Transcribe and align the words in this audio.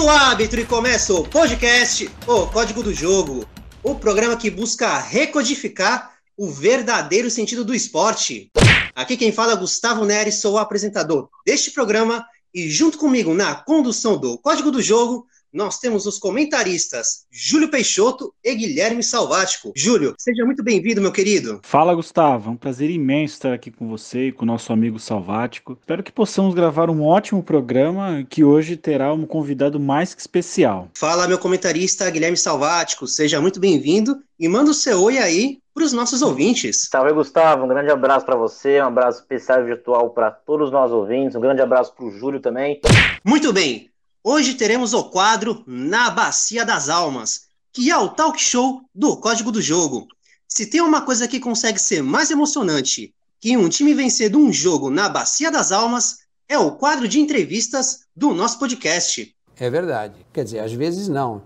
Apito 0.00 0.04
o 0.04 0.08
árbitro 0.08 0.60
e 0.60 0.64
começa 0.64 1.12
o 1.12 1.28
podcast 1.28 2.10
O 2.26 2.46
Código 2.46 2.82
do 2.82 2.94
Jogo, 2.94 3.46
o 3.82 3.94
programa 3.94 4.34
que 4.34 4.50
busca 4.50 4.98
recodificar 4.98 6.14
o 6.38 6.50
verdadeiro 6.50 7.30
sentido 7.30 7.64
do 7.66 7.74
esporte. 7.74 8.50
Aqui 8.94 9.14
quem 9.14 9.30
fala 9.30 9.52
é 9.52 9.56
Gustavo 9.56 10.06
Neres, 10.06 10.36
sou 10.36 10.54
o 10.54 10.58
apresentador 10.58 11.28
deste 11.44 11.70
programa 11.70 12.24
e 12.54 12.70
junto 12.70 12.96
comigo 12.96 13.34
na 13.34 13.54
condução 13.54 14.16
do 14.16 14.38
Código 14.38 14.70
do 14.70 14.80
Jogo 14.80 15.26
nós 15.52 15.78
temos 15.78 16.06
os 16.06 16.18
comentaristas 16.18 17.26
Júlio 17.30 17.70
Peixoto 17.70 18.32
e 18.44 18.54
Guilherme 18.54 19.02
Salvático. 19.02 19.72
Júlio, 19.74 20.14
seja 20.18 20.44
muito 20.44 20.62
bem-vindo, 20.62 21.00
meu 21.00 21.12
querido. 21.12 21.60
Fala, 21.62 21.94
Gustavo. 21.94 22.50
É 22.50 22.52
um 22.52 22.56
prazer 22.56 22.90
imenso 22.90 23.34
estar 23.34 23.52
aqui 23.52 23.70
com 23.70 23.88
você 23.88 24.28
e 24.28 24.32
com 24.32 24.44
o 24.44 24.46
nosso 24.46 24.72
amigo 24.72 24.98
Salvático. 24.98 25.76
Espero 25.80 26.02
que 26.02 26.12
possamos 26.12 26.54
gravar 26.54 26.88
um 26.88 27.04
ótimo 27.04 27.42
programa 27.42 28.24
que 28.28 28.44
hoje 28.44 28.76
terá 28.76 29.12
um 29.12 29.26
convidado 29.26 29.80
mais 29.80 30.14
que 30.14 30.20
especial. 30.20 30.88
Fala, 30.96 31.26
meu 31.26 31.38
comentarista 31.38 32.08
Guilherme 32.10 32.36
Salvático. 32.36 33.06
Seja 33.06 33.40
muito 33.40 33.58
bem-vindo 33.58 34.20
e 34.38 34.48
manda 34.48 34.70
o 34.70 34.74
seu 34.74 35.02
oi 35.02 35.18
aí 35.18 35.58
para 35.74 35.84
os 35.84 35.92
nossos 35.92 36.22
ouvintes. 36.22 36.88
Salve, 36.90 37.12
Gustavo. 37.12 37.64
Um 37.64 37.68
grande 37.68 37.90
abraço 37.90 38.26
para 38.26 38.36
você, 38.36 38.80
um 38.80 38.86
abraço 38.86 39.20
especial 39.20 39.64
virtual 39.64 40.10
para 40.10 40.30
todos 40.30 40.66
os 40.66 40.72
nossos 40.72 40.94
ouvintes, 40.94 41.36
um 41.36 41.40
grande 41.40 41.62
abraço 41.62 41.94
para 41.94 42.04
o 42.04 42.10
Júlio 42.10 42.40
também. 42.40 42.80
Muito 43.24 43.52
bem. 43.52 43.89
Hoje 44.22 44.52
teremos 44.52 44.92
o 44.92 45.04
quadro 45.04 45.64
Na 45.66 46.10
Bacia 46.10 46.62
das 46.62 46.90
Almas, 46.90 47.46
que 47.72 47.90
é 47.90 47.96
o 47.96 48.10
talk 48.10 48.38
show 48.38 48.82
do 48.94 49.16
Código 49.16 49.50
do 49.50 49.62
Jogo. 49.62 50.06
Se 50.46 50.66
tem 50.66 50.82
uma 50.82 51.00
coisa 51.00 51.26
que 51.26 51.40
consegue 51.40 51.78
ser 51.78 52.02
mais 52.02 52.30
emocionante 52.30 53.14
que 53.40 53.56
um 53.56 53.66
time 53.66 53.94
vencer 53.94 54.36
um 54.36 54.52
jogo 54.52 54.90
na 54.90 55.08
Bacia 55.08 55.50
das 55.50 55.72
Almas, 55.72 56.18
é 56.46 56.58
o 56.58 56.72
quadro 56.72 57.08
de 57.08 57.18
entrevistas 57.18 58.00
do 58.14 58.34
nosso 58.34 58.58
podcast. 58.58 59.34
É 59.56 59.70
verdade. 59.70 60.26
Quer 60.34 60.44
dizer, 60.44 60.58
às 60.58 60.72
vezes 60.74 61.08
não. 61.08 61.42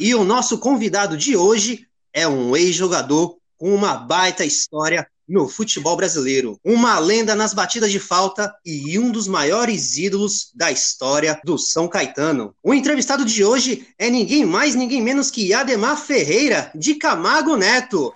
E 0.00 0.14
o 0.14 0.24
nosso 0.24 0.56
convidado 0.56 1.14
de 1.14 1.36
hoje 1.36 1.86
é 2.10 2.26
um 2.26 2.56
ex-jogador 2.56 3.36
com 3.58 3.74
uma 3.74 3.94
baita 3.94 4.46
história 4.46 5.06
no 5.28 5.48
futebol 5.48 5.96
brasileiro. 5.96 6.58
Uma 6.64 6.98
lenda 6.98 7.34
nas 7.34 7.54
batidas 7.54 7.90
de 7.90 7.98
falta 7.98 8.54
e 8.64 8.98
um 8.98 9.10
dos 9.10 9.26
maiores 9.26 9.96
ídolos 9.96 10.50
da 10.54 10.70
história 10.70 11.40
do 11.44 11.58
São 11.58 11.88
Caetano. 11.88 12.54
O 12.62 12.74
entrevistado 12.74 13.24
de 13.24 13.44
hoje 13.44 13.86
é 13.98 14.10
ninguém 14.10 14.44
mais, 14.44 14.74
ninguém 14.74 15.02
menos 15.02 15.30
que 15.30 15.52
Ademar 15.54 15.96
Ferreira, 15.96 16.70
de 16.74 16.94
Camargo 16.94 17.56
Neto. 17.56 18.14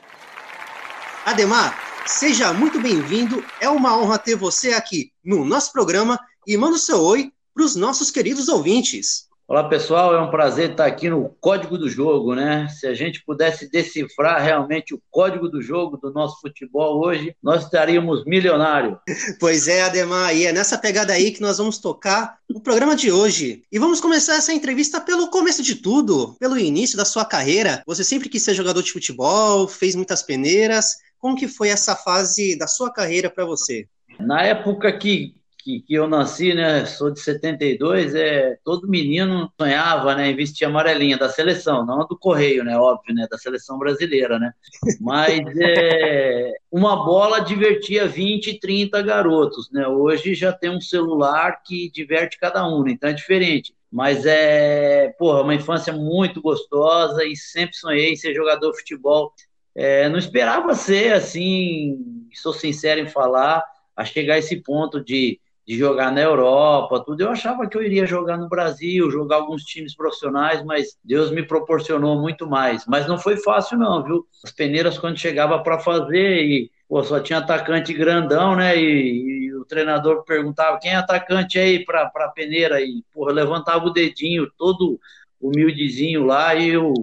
Ademar, 1.25 1.79
seja 2.07 2.53
muito 2.53 2.81
bem-vindo. 2.81 3.45
É 3.61 3.69
uma 3.69 3.97
honra 3.99 4.19
ter 4.19 4.37
você 4.37 4.73
aqui 4.73 5.13
no 5.25 5.45
nosso 5.45 5.73
programa 5.73 6.19
e 6.47 6.57
manda 6.57 6.77
o 6.77 6.79
seu 6.79 7.01
oi 7.01 7.31
para 7.55 7.65
os 7.65 7.77
nossos 7.77 8.11
queridos 8.11 8.49
ouvintes. 8.49 9.28
Olá 9.51 9.67
pessoal, 9.67 10.15
é 10.15 10.21
um 10.21 10.31
prazer 10.31 10.73
estar 10.73 10.85
aqui 10.85 11.09
no 11.09 11.31
Código 11.41 11.79
do 11.79 11.89
Jogo, 11.89 12.35
né? 12.35 12.69
Se 12.69 12.87
a 12.87 12.93
gente 12.93 13.25
pudesse 13.25 13.67
decifrar 13.71 14.43
realmente 14.43 14.93
o 14.93 15.01
código 15.11 15.49
do 15.49 15.63
jogo 15.63 15.97
do 15.97 16.13
nosso 16.13 16.39
futebol 16.39 17.03
hoje, 17.03 17.35
nós 17.43 17.65
estaríamos 17.65 18.27
milionários. 18.27 18.99
Pois 19.41 19.67
é, 19.67 19.85
Ademar, 19.85 20.37
e 20.37 20.45
é 20.45 20.53
nessa 20.53 20.77
pegada 20.77 21.15
aí 21.15 21.31
que 21.31 21.41
nós 21.41 21.57
vamos 21.57 21.79
tocar 21.79 22.37
o 22.53 22.61
programa 22.61 22.95
de 22.95 23.11
hoje. 23.11 23.63
E 23.73 23.79
vamos 23.79 24.03
começar 24.03 24.35
essa 24.35 24.53
entrevista 24.53 25.01
pelo 25.01 25.31
começo 25.31 25.63
de 25.63 25.77
tudo, 25.77 26.37
pelo 26.39 26.59
início 26.59 26.99
da 26.99 27.07
sua 27.07 27.25
carreira. 27.25 27.83
Você 27.87 28.05
sempre 28.05 28.29
quis 28.29 28.43
ser 28.43 28.53
jogador 28.53 28.83
de 28.83 28.93
futebol, 28.93 29.67
fez 29.67 29.95
muitas 29.95 30.23
peneiras. 30.23 30.97
Como 31.19 31.35
que 31.35 31.49
foi 31.49 31.71
essa 31.71 31.97
fase 31.97 32.59
da 32.59 32.67
sua 32.67 32.93
carreira 32.93 33.31
para 33.31 33.47
você? 33.47 33.87
Na 34.21 34.43
época 34.43 34.93
que 34.93 35.38
que, 35.69 35.81
que, 35.83 35.95
eu 35.95 36.09
nasci, 36.09 36.55
né? 36.55 36.87
Sou 36.87 37.11
de 37.11 37.21
72, 37.21 38.15
é, 38.15 38.57
todo 38.65 38.89
menino 38.89 39.53
sonhava, 39.61 40.15
né, 40.15 40.31
em 40.31 40.35
vestir 40.35 40.65
amarelinha 40.65 41.19
da 41.19 41.29
seleção, 41.29 41.85
não 41.85 42.07
do 42.07 42.17
Correio, 42.17 42.65
né? 42.65 42.79
Óbvio, 42.79 43.15
né? 43.15 43.27
Da 43.31 43.37
seleção 43.37 43.79
brasileira, 43.79 44.39
né? 44.39 44.53
Mas 44.99 45.41
é, 45.61 46.55
uma 46.73 47.05
bola 47.05 47.41
divertia 47.41 48.09
20, 48.09 48.59
30 48.59 49.03
garotos, 49.03 49.71
né? 49.71 49.87
Hoje 49.87 50.35
já 50.35 50.55
tem 50.55 50.71
um 50.71 50.81
celular 50.81 51.63
que 51.63 51.91
diverte 51.91 52.39
cada 52.39 52.67
um, 52.67 52.83
né? 52.83 52.93
então 52.93 53.11
é 53.11 53.13
diferente. 53.13 53.75
Mas 53.93 54.25
é, 54.25 55.15
porra, 55.19 55.43
uma 55.43 55.55
infância 55.55 55.93
muito 55.93 56.41
gostosa 56.41 57.25
e 57.25 57.37
sempre 57.37 57.77
sonhei 57.77 58.13
em 58.13 58.17
ser 58.17 58.35
jogador 58.35 58.71
de 58.71 58.79
futebol. 58.79 59.35
É, 59.75 60.09
não 60.09 60.19
esperava 60.19 60.75
ser 60.75 61.13
assim, 61.13 62.27
sou 62.35 62.55
sincero 62.55 63.01
em 63.01 63.07
falar, 63.07 63.63
a 63.95 64.05
chegar 64.05 64.35
a 64.35 64.39
esse 64.39 64.57
ponto 64.57 65.03
de 65.03 65.39
de 65.69 65.77
jogar 65.77 66.11
na 66.11 66.23
Europa, 66.23 67.05
tudo. 67.05 67.21
Eu 67.21 67.29
achava 67.29 67.69
que 67.69 67.77
eu 67.77 67.83
iria 67.83 68.07
jogar 68.07 68.39
no 68.39 68.49
Brasil, 68.49 69.11
jogar 69.11 69.37
alguns 69.37 69.63
times 69.65 69.95
profissionais, 69.95 70.65
mas 70.65 70.97
Deus 71.05 71.31
me 71.31 71.43
proporcionou 71.43 72.19
muito 72.19 72.47
mais. 72.47 72.87
Mas 72.87 73.07
não 73.07 73.19
foi 73.19 73.37
fácil 73.37 73.77
não, 73.79 74.03
viu? 74.03 74.27
As 74.43 74.51
peneiras 74.51 74.99
quando 74.99 75.19
chegava 75.19 75.63
para 75.63 75.79
fazer 75.79 76.43
e 76.43 76.71
pô, 76.89 77.03
só 77.05 77.21
tinha 77.21 77.41
atacante 77.41 77.93
grandão, 77.93 78.57
né? 78.57 78.79
E, 78.79 79.49
e, 79.49 79.55
o 79.55 79.65
treinador 79.67 80.25
perguntava 80.25 80.79
quem 80.81 80.93
é 80.93 80.97
atacante 80.97 81.59
aí 81.59 81.85
para 81.85 82.07
para 82.09 82.31
peneira 82.31 82.81
e 82.81 83.05
porra, 83.13 83.33
levantava 83.33 83.85
o 83.85 83.91
dedinho 83.93 84.51
todo 84.57 84.99
humildezinho 85.39 86.25
lá 86.25 86.55
e 86.55 86.79
o, 86.79 86.95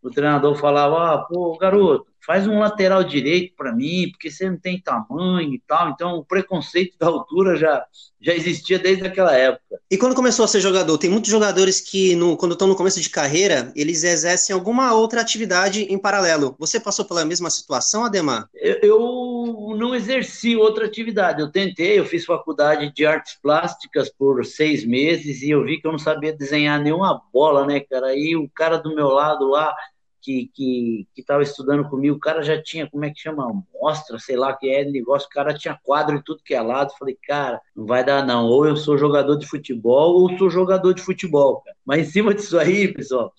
o 0.00 0.10
treinador 0.10 0.54
falava: 0.54 1.14
"Ah, 1.14 1.18
pô, 1.18 1.58
garoto, 1.58 2.06
faz 2.24 2.46
um 2.46 2.58
lateral 2.58 3.02
direito 3.02 3.54
para 3.56 3.74
mim, 3.74 4.10
porque 4.10 4.30
você 4.30 4.48
não 4.48 4.56
tem 4.56 4.80
tamanho 4.80 5.52
e 5.52 5.62
tal. 5.66 5.90
Então, 5.90 6.14
o 6.14 6.24
preconceito 6.24 6.96
da 6.98 7.06
altura 7.06 7.56
já, 7.56 7.84
já 8.20 8.32
existia 8.34 8.78
desde 8.78 9.06
aquela 9.06 9.36
época. 9.36 9.80
E 9.90 9.98
quando 9.98 10.14
começou 10.14 10.44
a 10.44 10.48
ser 10.48 10.60
jogador? 10.60 10.96
Tem 10.98 11.10
muitos 11.10 11.30
jogadores 11.30 11.80
que, 11.80 12.14
no, 12.14 12.36
quando 12.36 12.52
estão 12.52 12.68
no 12.68 12.76
começo 12.76 13.00
de 13.00 13.10
carreira, 13.10 13.72
eles 13.74 14.04
exercem 14.04 14.54
alguma 14.54 14.94
outra 14.94 15.20
atividade 15.20 15.82
em 15.82 15.98
paralelo. 15.98 16.54
Você 16.58 16.78
passou 16.78 17.04
pela 17.04 17.24
mesma 17.24 17.50
situação, 17.50 18.04
Ademar? 18.04 18.48
Eu, 18.54 18.78
eu 18.82 19.76
não 19.76 19.94
exerci 19.94 20.56
outra 20.56 20.86
atividade. 20.86 21.40
Eu 21.40 21.50
tentei, 21.50 21.98
eu 21.98 22.06
fiz 22.06 22.24
faculdade 22.24 22.92
de 22.94 23.04
artes 23.04 23.36
plásticas 23.42 24.08
por 24.10 24.44
seis 24.44 24.84
meses 24.84 25.42
e 25.42 25.50
eu 25.50 25.64
vi 25.64 25.80
que 25.80 25.86
eu 25.86 25.92
não 25.92 25.98
sabia 25.98 26.32
desenhar 26.32 26.80
nenhuma 26.80 27.20
bola, 27.32 27.66
né, 27.66 27.80
cara? 27.80 28.06
Aí 28.06 28.36
o 28.36 28.48
cara 28.54 28.76
do 28.76 28.94
meu 28.94 29.08
lado 29.08 29.48
lá 29.48 29.74
que 30.22 30.50
que 30.54 31.06
estava 31.16 31.42
estudando 31.42 31.88
comigo, 31.88 32.16
o 32.16 32.20
cara 32.20 32.42
já 32.42 32.60
tinha, 32.62 32.88
como 32.88 33.04
é 33.04 33.10
que 33.10 33.20
chama? 33.20 33.62
Mostra, 33.74 34.18
sei 34.18 34.36
lá 34.36 34.56
que 34.56 34.70
é 34.70 34.84
negócio, 34.84 35.26
o 35.28 35.30
cara 35.30 35.52
tinha 35.52 35.78
quadro 35.82 36.16
em 36.16 36.22
tudo 36.22 36.42
que 36.44 36.54
é 36.54 36.60
lado. 36.62 36.92
Falei, 36.98 37.18
cara, 37.26 37.60
não 37.74 37.86
vai 37.86 38.04
dar 38.04 38.24
não. 38.24 38.46
Ou 38.46 38.66
eu 38.66 38.76
sou 38.76 38.96
jogador 38.96 39.36
de 39.36 39.46
futebol, 39.46 40.20
ou 40.20 40.38
sou 40.38 40.48
jogador 40.48 40.94
de 40.94 41.02
futebol. 41.02 41.60
Cara. 41.62 41.76
Mas 41.84 42.08
em 42.08 42.10
cima 42.10 42.34
disso 42.34 42.58
aí, 42.58 42.92
pessoal, 42.92 43.32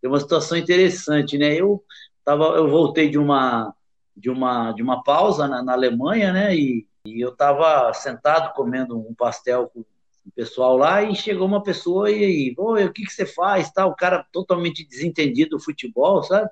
tem 0.00 0.10
uma 0.10 0.20
situação 0.20 0.58
interessante, 0.58 1.38
né? 1.38 1.54
Eu 1.54 1.82
tava, 2.24 2.44
eu 2.56 2.68
voltei 2.68 3.08
de 3.08 3.18
uma 3.18 3.74
de 4.16 4.30
uma 4.30 4.72
de 4.72 4.82
uma 4.82 5.02
pausa 5.02 5.48
na, 5.48 5.62
na 5.62 5.72
Alemanha, 5.72 6.32
né? 6.32 6.54
E, 6.54 6.86
e 7.06 7.20
eu 7.24 7.30
estava 7.30 7.92
sentado 7.92 8.52
comendo 8.54 8.98
um 8.98 9.14
pastel 9.14 9.70
com 9.72 9.84
o 10.26 10.32
pessoal 10.32 10.76
lá 10.76 11.02
e 11.02 11.14
chegou 11.14 11.46
uma 11.46 11.62
pessoa 11.62 12.10
e 12.10 12.24
aí, 12.24 12.54
o 12.56 12.92
que, 12.92 13.04
que 13.04 13.12
você 13.12 13.26
faz? 13.26 13.70
Tá, 13.70 13.86
o 13.86 13.94
cara 13.94 14.24
totalmente 14.32 14.86
desentendido 14.86 15.56
do 15.56 15.62
futebol, 15.62 16.22
sabe? 16.22 16.48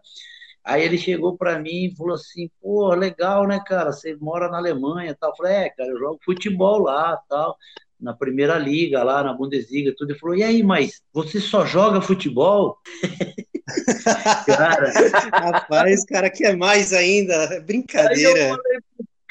Aí 0.64 0.82
ele 0.84 0.96
chegou 0.96 1.36
para 1.36 1.58
mim 1.58 1.86
e 1.86 1.96
falou 1.96 2.14
assim, 2.14 2.48
pô, 2.60 2.94
legal, 2.94 3.46
né, 3.46 3.60
cara? 3.66 3.92
Você 3.92 4.14
mora 4.20 4.48
na 4.48 4.58
Alemanha 4.58 5.16
tal. 5.18 5.30
Eu 5.30 5.36
falei, 5.36 5.52
é, 5.54 5.70
cara, 5.70 5.90
eu 5.90 5.98
jogo 5.98 6.20
futebol 6.24 6.78
lá 6.78 7.16
tal, 7.28 7.56
na 7.98 8.14
primeira 8.14 8.56
liga, 8.58 9.02
lá 9.02 9.24
na 9.24 9.32
Bundesliga, 9.32 9.92
tudo. 9.96 10.12
Ele 10.12 10.18
falou, 10.18 10.36
e 10.36 10.44
aí, 10.44 10.62
mas 10.62 11.02
você 11.12 11.40
só 11.40 11.66
joga 11.66 12.00
futebol? 12.00 12.78
cara. 14.46 14.92
Rapaz, 15.32 16.04
cara, 16.04 16.30
que 16.30 16.44
é 16.44 16.54
mais 16.54 16.92
ainda, 16.92 17.60
brincadeira. 17.66 18.44
Aí 18.44 18.50
eu 18.50 18.56
falei, 18.56 18.80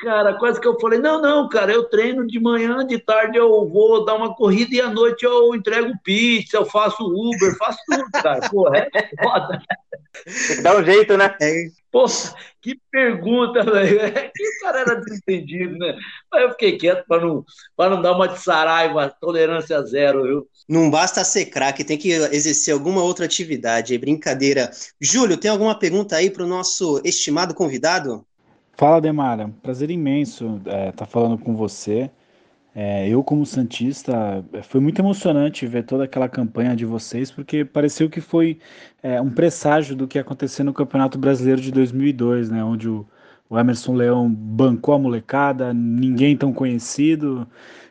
cara, 0.02 0.34
quase 0.34 0.60
que 0.60 0.68
eu 0.68 0.80
falei, 0.80 1.00
não, 1.00 1.22
não, 1.22 1.48
cara, 1.48 1.72
eu 1.72 1.84
treino 1.84 2.26
de 2.26 2.40
manhã, 2.40 2.86
de 2.86 2.98
tarde 2.98 3.38
eu 3.38 3.70
vou 3.70 4.04
dar 4.04 4.16
uma 4.16 4.36
corrida 4.36 4.74
e 4.74 4.82
à 4.82 4.90
noite 4.90 5.24
eu 5.24 5.56
entrego 5.56 5.94
pizza, 6.04 6.58
eu 6.58 6.66
faço 6.66 7.04
Uber, 7.04 7.56
faço 7.58 7.78
tudo, 7.88 8.10
cara. 8.12 8.50
Porra, 8.50 8.88
é 8.94 9.24
foda. 9.24 9.62
Tem 10.48 10.56
que 10.58 10.62
dar 10.62 10.76
um 10.76 10.84
jeito, 10.84 11.16
né? 11.16 11.36
É. 11.40 11.68
Que 12.62 12.80
pergunta, 12.92 13.64
velho. 13.64 14.00
Que 14.36 14.60
cara 14.62 14.80
era 14.82 14.96
desentendido, 14.96 15.78
né? 15.78 15.96
Mas 16.32 16.42
eu 16.44 16.52
fiquei 16.52 16.78
quieto 16.78 17.06
para 17.08 17.22
não, 17.22 17.46
não 17.78 18.02
dar 18.02 18.14
uma 18.14 18.28
de 18.28 18.40
saraiva, 18.40 19.14
tolerância 19.20 19.82
zero, 19.84 20.24
viu? 20.24 20.48
Não 20.68 20.90
basta 20.90 21.24
ser 21.24 21.46
craque, 21.46 21.84
tem 21.84 21.98
que 21.98 22.12
exercer 22.12 22.74
alguma 22.74 23.04
outra 23.04 23.26
atividade, 23.26 23.94
é 23.94 23.98
brincadeira. 23.98 24.72
Júlio, 25.00 25.38
tem 25.38 25.52
alguma 25.52 25.78
pergunta 25.78 26.16
aí 26.16 26.30
para 26.30 26.44
o 26.44 26.48
nosso 26.48 27.02
estimado 27.04 27.54
convidado? 27.54 28.26
Fala, 28.82 29.00
Demara. 29.00 29.48
Prazer 29.62 29.92
imenso 29.92 30.58
estar 30.58 30.72
é, 30.72 30.92
tá 30.92 31.06
falando 31.06 31.38
com 31.38 31.56
você. 31.56 32.10
É, 32.74 33.08
eu, 33.08 33.24
como 33.24 33.46
Santista, 33.46 34.44
é, 34.54 34.64
foi 34.64 34.82
muito 34.82 35.00
emocionante 35.00 35.68
ver 35.68 35.84
toda 35.84 36.06
aquela 36.06 36.28
campanha 36.28 36.76
de 36.76 36.84
vocês, 36.84 37.30
porque 37.30 37.64
pareceu 37.64 38.10
que 38.10 38.20
foi 38.20 38.58
é, 39.04 39.22
um 39.22 39.30
presságio 39.30 39.96
do 39.96 40.08
que 40.08 40.18
ia 40.18 40.24
acontecer 40.24 40.64
no 40.64 40.74
Campeonato 40.74 41.20
Brasileiro 41.20 41.62
de 41.62 41.72
2002, 41.72 42.50
né, 42.50 42.64
onde 42.64 42.90
o, 42.90 43.06
o 43.48 43.60
Emerson 43.60 43.94
Leão 43.94 44.28
bancou 44.28 44.96
a 44.96 45.00
molecada, 45.00 45.72
ninguém 45.76 46.36
tão 46.36 46.52
conhecido, 46.52 47.48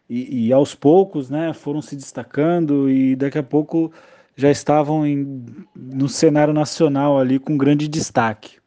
e, 0.09 0.49
e, 0.49 0.53
aos 0.53 0.75
poucos, 0.75 1.31
né, 1.31 1.53
foram 1.53 1.81
se 1.81 1.95
destacando 1.95 2.91
e 2.91 3.15
daqui 3.15 3.39
a 3.39 3.45
pouco 3.45 3.93
já 4.35 4.51
estavam 4.51 5.07
em, 5.07 5.45
no 5.77 6.09
cenário 6.09 6.53
nacional 6.53 7.17
ali 7.17 7.39
com 7.39 7.57
grande 7.57 7.87
destaque. 7.87 8.60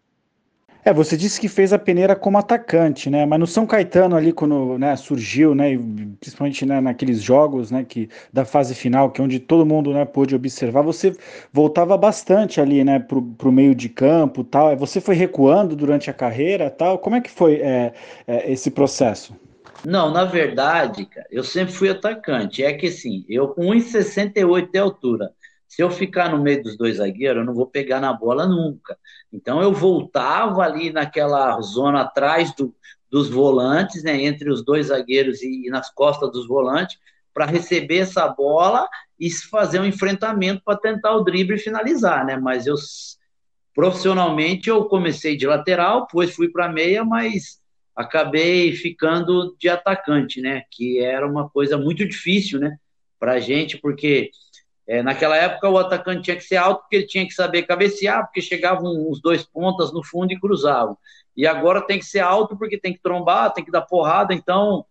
É, 0.86 0.92
você 0.92 1.16
disse 1.16 1.40
que 1.40 1.48
fez 1.48 1.72
a 1.72 1.80
peneira 1.80 2.14
como 2.14 2.38
atacante, 2.38 3.10
né? 3.10 3.26
Mas 3.26 3.40
no 3.40 3.48
São 3.48 3.66
Caetano 3.66 4.18
ali 4.18 4.34
quando 4.34 4.78
né, 4.78 4.96
surgiu, 4.98 5.56
né, 5.56 5.78
principalmente 6.20 6.66
né, 6.66 6.82
naqueles 6.82 7.22
jogos, 7.22 7.72
né, 7.72 7.86
que 7.88 8.10
da 8.34 8.44
fase 8.44 8.76
final, 8.76 9.10
que 9.10 9.22
é 9.22 9.24
onde 9.24 9.40
todo 9.40 9.66
mundo, 9.66 9.94
né, 9.94 10.04
pôde 10.04 10.36
observar, 10.36 10.82
você 10.82 11.16
voltava 11.54 11.98
bastante 11.98 12.60
ali, 12.60 12.84
né, 12.84 13.00
pro, 13.00 13.22
pro 13.22 13.52
meio 13.52 13.74
de 13.74 13.88
campo, 13.88 14.44
tal. 14.44 14.76
Você 14.76 15.00
foi 15.00 15.16
recuando 15.16 15.74
durante 15.74 16.10
a 16.10 16.14
carreira, 16.14 16.70
tal. 16.70 17.00
Como 17.00 17.16
é 17.16 17.22
que 17.22 17.32
foi 17.32 17.56
é, 17.62 17.94
é, 18.28 18.52
esse 18.52 18.70
processo? 18.70 19.34
Não, 19.86 20.12
na 20.12 20.26
verdade, 20.26 21.06
cara, 21.06 21.28
eu 21.32 21.44
sempre 21.44 21.74
fui 21.74 21.90
atacante. 21.90 22.64
É 22.64 22.74
que 22.74 22.88
assim, 22.88 23.26
eu 23.30 23.50
com 23.50 23.64
1,68 23.64 24.72
de 24.72 24.80
altura, 24.80 25.32
se 25.74 25.82
eu 25.82 25.90
ficar 25.90 26.30
no 26.30 26.40
meio 26.40 26.62
dos 26.62 26.78
dois 26.78 26.98
zagueiros, 26.98 27.40
eu 27.40 27.46
não 27.46 27.56
vou 27.56 27.66
pegar 27.66 28.00
na 28.00 28.14
bola 28.14 28.46
nunca. 28.46 28.96
Então 29.32 29.60
eu 29.60 29.74
voltava 29.74 30.62
ali 30.62 30.92
naquela 30.92 31.60
zona 31.62 32.02
atrás 32.02 32.54
do, 32.54 32.76
dos 33.10 33.28
volantes, 33.28 34.04
né, 34.04 34.22
entre 34.22 34.52
os 34.52 34.64
dois 34.64 34.88
zagueiros 34.88 35.42
e, 35.42 35.66
e 35.66 35.70
nas 35.72 35.90
costas 35.90 36.32
dos 36.32 36.48
volantes, 36.48 37.00
para 37.34 37.48
receber 37.48 37.98
essa 37.98 38.28
bola 38.28 38.88
e 39.20 39.32
fazer 39.32 39.80
um 39.80 39.86
enfrentamento 39.86 40.62
para 40.64 40.78
tentar 40.78 41.16
o 41.16 41.24
drible 41.24 41.56
e 41.56 41.60
finalizar, 41.60 42.24
né? 42.24 42.38
Mas 42.38 42.68
eu 42.68 42.76
profissionalmente 43.74 44.70
eu 44.70 44.86
comecei 44.86 45.36
de 45.36 45.48
lateral, 45.48 46.02
depois 46.02 46.36
fui 46.36 46.50
para 46.50 46.72
meia, 46.72 47.04
mas 47.04 47.60
acabei 47.96 48.74
ficando 48.74 49.56
de 49.60 49.70
atacante, 49.70 50.40
né? 50.40 50.62
Que 50.70 51.00
era 51.00 51.28
uma 51.28 51.50
coisa 51.50 51.80
muito 51.80 52.08
difícil, 52.08 52.60
né? 52.60 52.78
Para 53.20 53.40
gente, 53.40 53.80
porque 53.80 54.30
é, 54.88 55.02
naquela 55.02 55.38
época 55.38 55.70
o 55.70 55.78
atacante 55.78 56.24
tinha 56.24 56.36
que 56.36 56.44
ser 56.44 56.58
alto 56.58 56.82
porque 56.82 56.98
ele 56.98 57.06
tinha 57.08 57.26
que 57.26 57.34
saber 57.34 57.64
cabecear, 57.64 58.26
porque 58.26 58.42
chegavam 58.42 59.10
os 59.10 59.22
dois 59.22 59.44
pontas 59.44 59.94
no 59.94 60.04
fundo 60.04 60.34
e 60.34 60.40
cruzavam. 60.40 60.98
E 61.36 61.48
agora 61.48 61.82
tem 61.82 62.00
que 62.00 62.06
ser 62.06 62.20
alto 62.20 62.58
porque 62.58 62.78
tem 62.78 62.94
que 62.94 63.02
trombar, 63.02 63.54
tem 63.54 63.64
que 63.64 63.72
dar 63.72 63.82
porrada. 63.82 64.34
Então, 64.34 64.86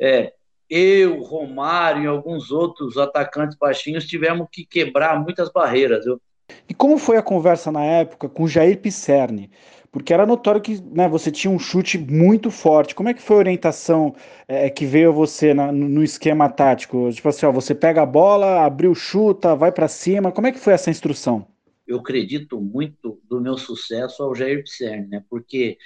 é, 0.00 0.32
eu, 0.68 1.20
Romário 1.22 2.04
e 2.04 2.06
alguns 2.06 2.50
outros 2.50 2.96
atacantes 2.96 3.56
baixinhos 3.56 4.06
tivemos 4.06 4.48
que 4.50 4.64
quebrar 4.64 5.22
muitas 5.22 5.52
barreiras. 5.52 6.04
Viu? 6.04 6.20
E 6.68 6.74
como 6.74 6.98
foi 6.98 7.16
a 7.16 7.22
conversa 7.22 7.70
na 7.70 7.84
época 7.84 8.28
com 8.28 8.48
Jair 8.48 8.80
Pisserni? 8.80 9.50
Porque 9.94 10.12
era 10.12 10.26
notório 10.26 10.60
que 10.60 10.82
né, 10.90 11.08
você 11.08 11.30
tinha 11.30 11.48
um 11.48 11.58
chute 11.58 11.96
muito 11.96 12.50
forte. 12.50 12.96
Como 12.96 13.08
é 13.08 13.14
que 13.14 13.22
foi 13.22 13.36
a 13.36 13.38
orientação 13.38 14.12
é, 14.48 14.68
que 14.68 14.84
veio 14.84 15.10
a 15.10 15.12
você 15.12 15.54
na, 15.54 15.70
no 15.70 16.02
esquema 16.02 16.48
tático? 16.48 17.08
Tipo 17.12 17.28
assim, 17.28 17.46
ó, 17.46 17.52
você 17.52 17.76
pega 17.76 18.02
a 18.02 18.06
bola, 18.06 18.64
abriu, 18.64 18.92
chuta, 18.92 19.54
vai 19.54 19.70
para 19.70 19.86
cima. 19.86 20.32
Como 20.32 20.48
é 20.48 20.52
que 20.52 20.58
foi 20.58 20.72
essa 20.72 20.90
instrução? 20.90 21.46
Eu 21.86 22.00
acredito 22.00 22.60
muito 22.60 23.20
do 23.30 23.40
meu 23.40 23.56
sucesso 23.56 24.24
ao 24.24 24.34
Jair 24.34 24.64
Pisserni, 24.64 25.06
né? 25.06 25.22
Porque 25.30 25.78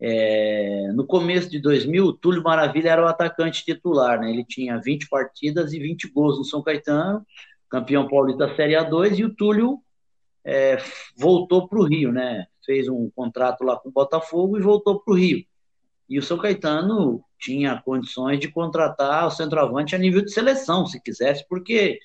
é, 0.00 0.92
no 0.94 1.04
começo 1.04 1.50
de 1.50 1.58
2000, 1.58 2.04
o 2.04 2.12
Túlio 2.12 2.44
Maravilha 2.44 2.90
era 2.90 3.04
o 3.04 3.08
atacante 3.08 3.64
titular, 3.64 4.20
né? 4.20 4.30
Ele 4.30 4.44
tinha 4.44 4.80
20 4.80 5.08
partidas 5.08 5.72
e 5.72 5.80
20 5.80 6.08
gols 6.12 6.38
no 6.38 6.44
São 6.44 6.62
Caetano, 6.62 7.26
campeão 7.68 8.06
paulista 8.06 8.54
Série 8.54 8.74
A2, 8.74 9.18
e 9.18 9.24
o 9.24 9.34
Túlio 9.34 9.80
é, 10.44 10.78
voltou 11.18 11.66
para 11.66 11.80
o 11.80 11.84
Rio, 11.84 12.12
né? 12.12 12.46
Fez 12.66 12.88
um 12.88 13.08
contrato 13.10 13.64
lá 13.64 13.76
com 13.76 13.88
o 13.88 13.92
Botafogo 13.92 14.58
e 14.58 14.62
voltou 14.62 15.00
para 15.00 15.14
o 15.14 15.16
Rio. 15.16 15.44
E 16.08 16.18
o 16.18 16.22
São 16.22 16.36
Caetano 16.36 17.24
tinha 17.38 17.80
condições 17.84 18.38
de 18.38 18.48
contratar 18.48 19.26
o 19.26 19.30
centroavante 19.30 19.94
a 19.94 19.98
nível 19.98 20.22
de 20.22 20.32
seleção, 20.32 20.86
se 20.86 21.00
quisesse, 21.00 21.46
porque 21.48 21.98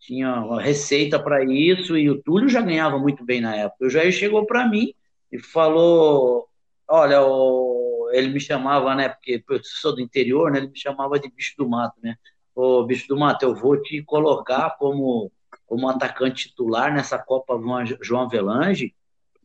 tinha 0.00 0.42
receita 0.58 1.18
para 1.18 1.44
isso 1.44 1.96
e 1.96 2.08
o 2.08 2.22
Túlio 2.22 2.48
já 2.48 2.60
ganhava 2.60 2.98
muito 2.98 3.24
bem 3.24 3.40
na 3.40 3.54
época. 3.54 3.86
O 3.86 3.90
Jair 3.90 4.12
chegou 4.12 4.46
para 4.46 4.68
mim 4.68 4.94
e 5.30 5.38
falou: 5.38 6.48
Olha, 6.88 7.22
o... 7.22 8.08
ele 8.12 8.28
me 8.28 8.40
chamava, 8.40 8.94
né? 8.94 9.08
Porque 9.08 9.42
eu 9.48 9.60
sou 9.62 9.94
do 9.94 10.00
interior, 10.00 10.50
né? 10.50 10.58
Ele 10.58 10.68
me 10.68 10.78
chamava 10.78 11.18
de 11.18 11.30
bicho 11.30 11.54
do 11.56 11.68
mato, 11.68 11.96
né? 12.02 12.16
Ô, 12.54 12.84
bicho 12.84 13.06
do 13.08 13.16
mato, 13.16 13.44
eu 13.44 13.54
vou 13.54 13.80
te 13.80 14.02
colocar 14.02 14.76
como 14.78 15.30
como 15.66 15.88
atacante 15.88 16.48
titular 16.48 16.92
nessa 16.92 17.18
Copa 17.18 17.54
João 18.00 18.22
Avelange 18.22 18.94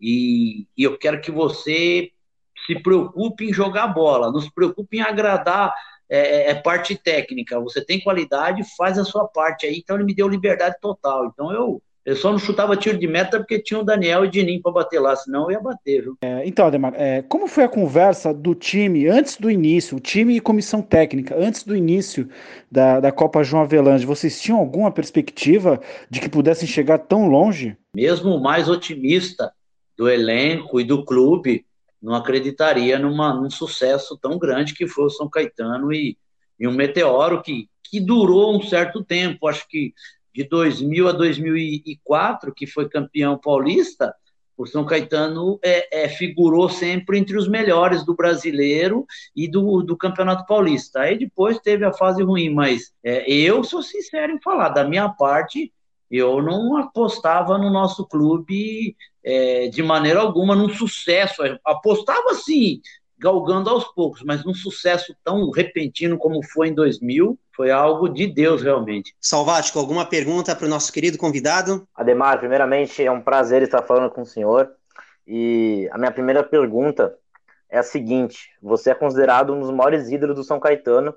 e, 0.04 0.68
e 0.78 0.84
eu 0.84 0.98
quero 0.98 1.22
que 1.22 1.32
você 1.32 2.12
se 2.66 2.78
preocupe 2.82 3.50
em 3.50 3.54
jogar 3.54 3.88
bola, 3.88 4.32
não 4.32 4.42
se 4.42 4.54
preocupe 4.54 4.98
em 4.98 5.02
agradar 5.02 5.74
é, 6.10 6.20
é, 6.20 6.50
é, 6.52 6.56
parte 6.56 6.96
técnica. 6.96 7.60
Você 7.62 7.84
tem 7.84 8.02
qualidade, 8.02 8.64
faz 8.78 9.00
a 9.00 9.06
sua 9.06 9.28
parte 9.28 9.66
aí. 9.66 9.78
Então 9.78 9.96
ele 9.96 10.06
me 10.06 10.14
deu 10.14 10.28
liberdade 10.28 10.76
total. 10.82 11.28
Então 11.28 11.52
eu 11.52 11.82
eu 12.06 12.18
só 12.18 12.32
não 12.32 12.38
chutava 12.38 12.76
tiro 12.76 12.98
de 12.98 13.08
meta 13.08 13.38
porque 13.38 13.62
tinha 13.62 13.80
o 13.80 13.84
Daniel 13.84 14.26
e 14.26 14.28
o 14.28 14.30
Dinim 14.30 14.62
para 14.62 14.74
bater 14.74 15.00
lá, 15.00 15.16
senão 15.16 15.44
eu 15.44 15.52
ia 15.52 15.62
bater, 15.62 16.02
viu? 16.02 16.18
É, 16.22 16.46
então, 16.46 16.68
Ademar, 16.68 16.94
é, 16.98 17.22
como 17.22 17.48
foi 17.48 17.64
a 17.64 17.70
conversa 17.70 18.34
do 18.34 18.54
time 18.54 19.08
antes 19.08 19.38
do 19.38 19.50
início, 19.50 19.96
o 19.96 20.02
time 20.02 20.36
e 20.36 20.42
comissão 20.42 20.82
técnica, 20.82 21.34
antes 21.38 21.64
do 21.64 21.74
início 21.74 22.28
da, 22.70 23.00
da 23.00 23.10
Copa 23.10 23.42
João 23.42 23.64
Avelange? 23.64 24.06
Vocês 24.06 24.42
tinham 24.42 24.60
alguma 24.60 24.92
perspectiva 24.92 25.80
de 26.10 26.20
que 26.20 26.28
pudessem 26.28 26.68
chegar 26.68 26.98
tão 26.98 27.30
longe? 27.30 27.78
Mesmo 27.96 28.36
o 28.36 28.44
mais 28.44 28.68
otimista 28.68 29.54
do 29.98 30.10
elenco 30.10 30.80
e 30.80 30.84
do 30.84 31.06
clube 31.06 31.66
não 32.02 32.16
acreditaria 32.16 33.00
numa, 33.00 33.34
num 33.34 33.50
sucesso 33.50 34.18
tão 34.22 34.38
grande 34.38 34.74
que 34.74 34.88
foi 34.88 35.06
o 35.06 35.10
São 35.10 35.30
Caetano 35.30 35.94
e, 35.94 36.18
e 36.60 36.68
um 36.68 36.74
meteoro 36.74 37.42
que, 37.42 37.70
que 37.84 38.00
durou 38.00 38.56
um 38.56 38.62
certo 38.62 39.04
tempo. 39.04 39.48
Acho 39.48 39.66
que 39.68 39.94
de 40.34 40.44
2000 40.44 41.08
a 41.08 41.12
2004, 41.12 42.54
que 42.54 42.68
foi 42.68 42.90
campeão 42.90 43.38
paulista, 43.38 44.14
o 44.58 44.66
São 44.66 44.86
Caetano 44.86 45.60
é, 45.64 46.04
é, 46.04 46.10
figurou 46.10 46.70
sempre 46.70 47.18
entre 47.18 47.38
os 47.38 47.48
melhores 47.48 48.06
do 48.06 48.16
brasileiro 48.16 49.06
e 49.36 49.48
do, 49.48 49.82
do 49.82 49.98
Campeonato 49.98 50.46
Paulista. 50.46 51.02
Aí 51.02 51.18
depois 51.18 51.60
teve 51.60 51.86
a 51.86 51.94
fase 51.94 52.22
ruim, 52.22 52.50
mas 52.50 52.94
é, 53.04 53.30
eu 53.32 53.64
sou 53.64 53.82
sincero 53.82 54.32
em 54.32 54.42
falar, 54.42 54.70
da 54.70 54.84
minha 54.84 55.10
parte, 55.10 55.74
eu 56.18 56.42
não 56.42 56.78
apostava 56.78 57.58
no 57.58 57.70
nosso 57.70 58.06
clube 58.06 58.96
é, 59.24 59.68
de 59.68 59.82
maneira 59.82 60.20
alguma 60.20 60.56
num 60.56 60.70
sucesso. 60.70 61.42
Apostava 61.66 62.36
sim, 62.36 62.82
galgando 63.18 63.70
aos 63.70 63.86
poucos, 63.86 64.22
mas 64.24 64.44
num 64.44 64.54
sucesso 64.54 65.16
tão 65.24 65.50
repentino 65.50 66.18
como 66.18 66.44
foi 66.44 66.68
em 66.68 66.74
2000, 66.74 67.40
foi 67.56 67.72
algo 67.72 68.10
de 68.10 68.28
Deus 68.28 68.62
realmente. 68.62 69.16
Salvático, 69.20 69.80
alguma 69.80 70.06
pergunta 70.06 70.56
para 70.56 70.66
o 70.66 70.70
nosso 70.70 70.92
querido 70.92 71.18
convidado? 71.18 71.88
Ademar, 71.96 72.40
primeiramente 72.40 73.04
é 73.04 73.12
um 73.12 73.22
prazer 73.22 73.62
estar 73.62 73.82
falando 73.82 74.12
com 74.12 74.22
o 74.22 74.26
senhor. 74.26 74.72
E 75.26 75.90
a 75.92 75.98
minha 75.98 76.12
primeira 76.12 76.44
pergunta 76.44 77.16
é 77.70 77.80
a 77.80 77.84
seguinte: 77.84 78.50
você 78.62 78.92
é 78.92 78.96
considerado 78.96 79.54
um 79.54 79.60
dos 79.60 79.72
maiores 79.72 80.12
ídolos 80.12 80.36
do 80.36 80.44
São 80.44 80.60
Caetano 80.60 81.16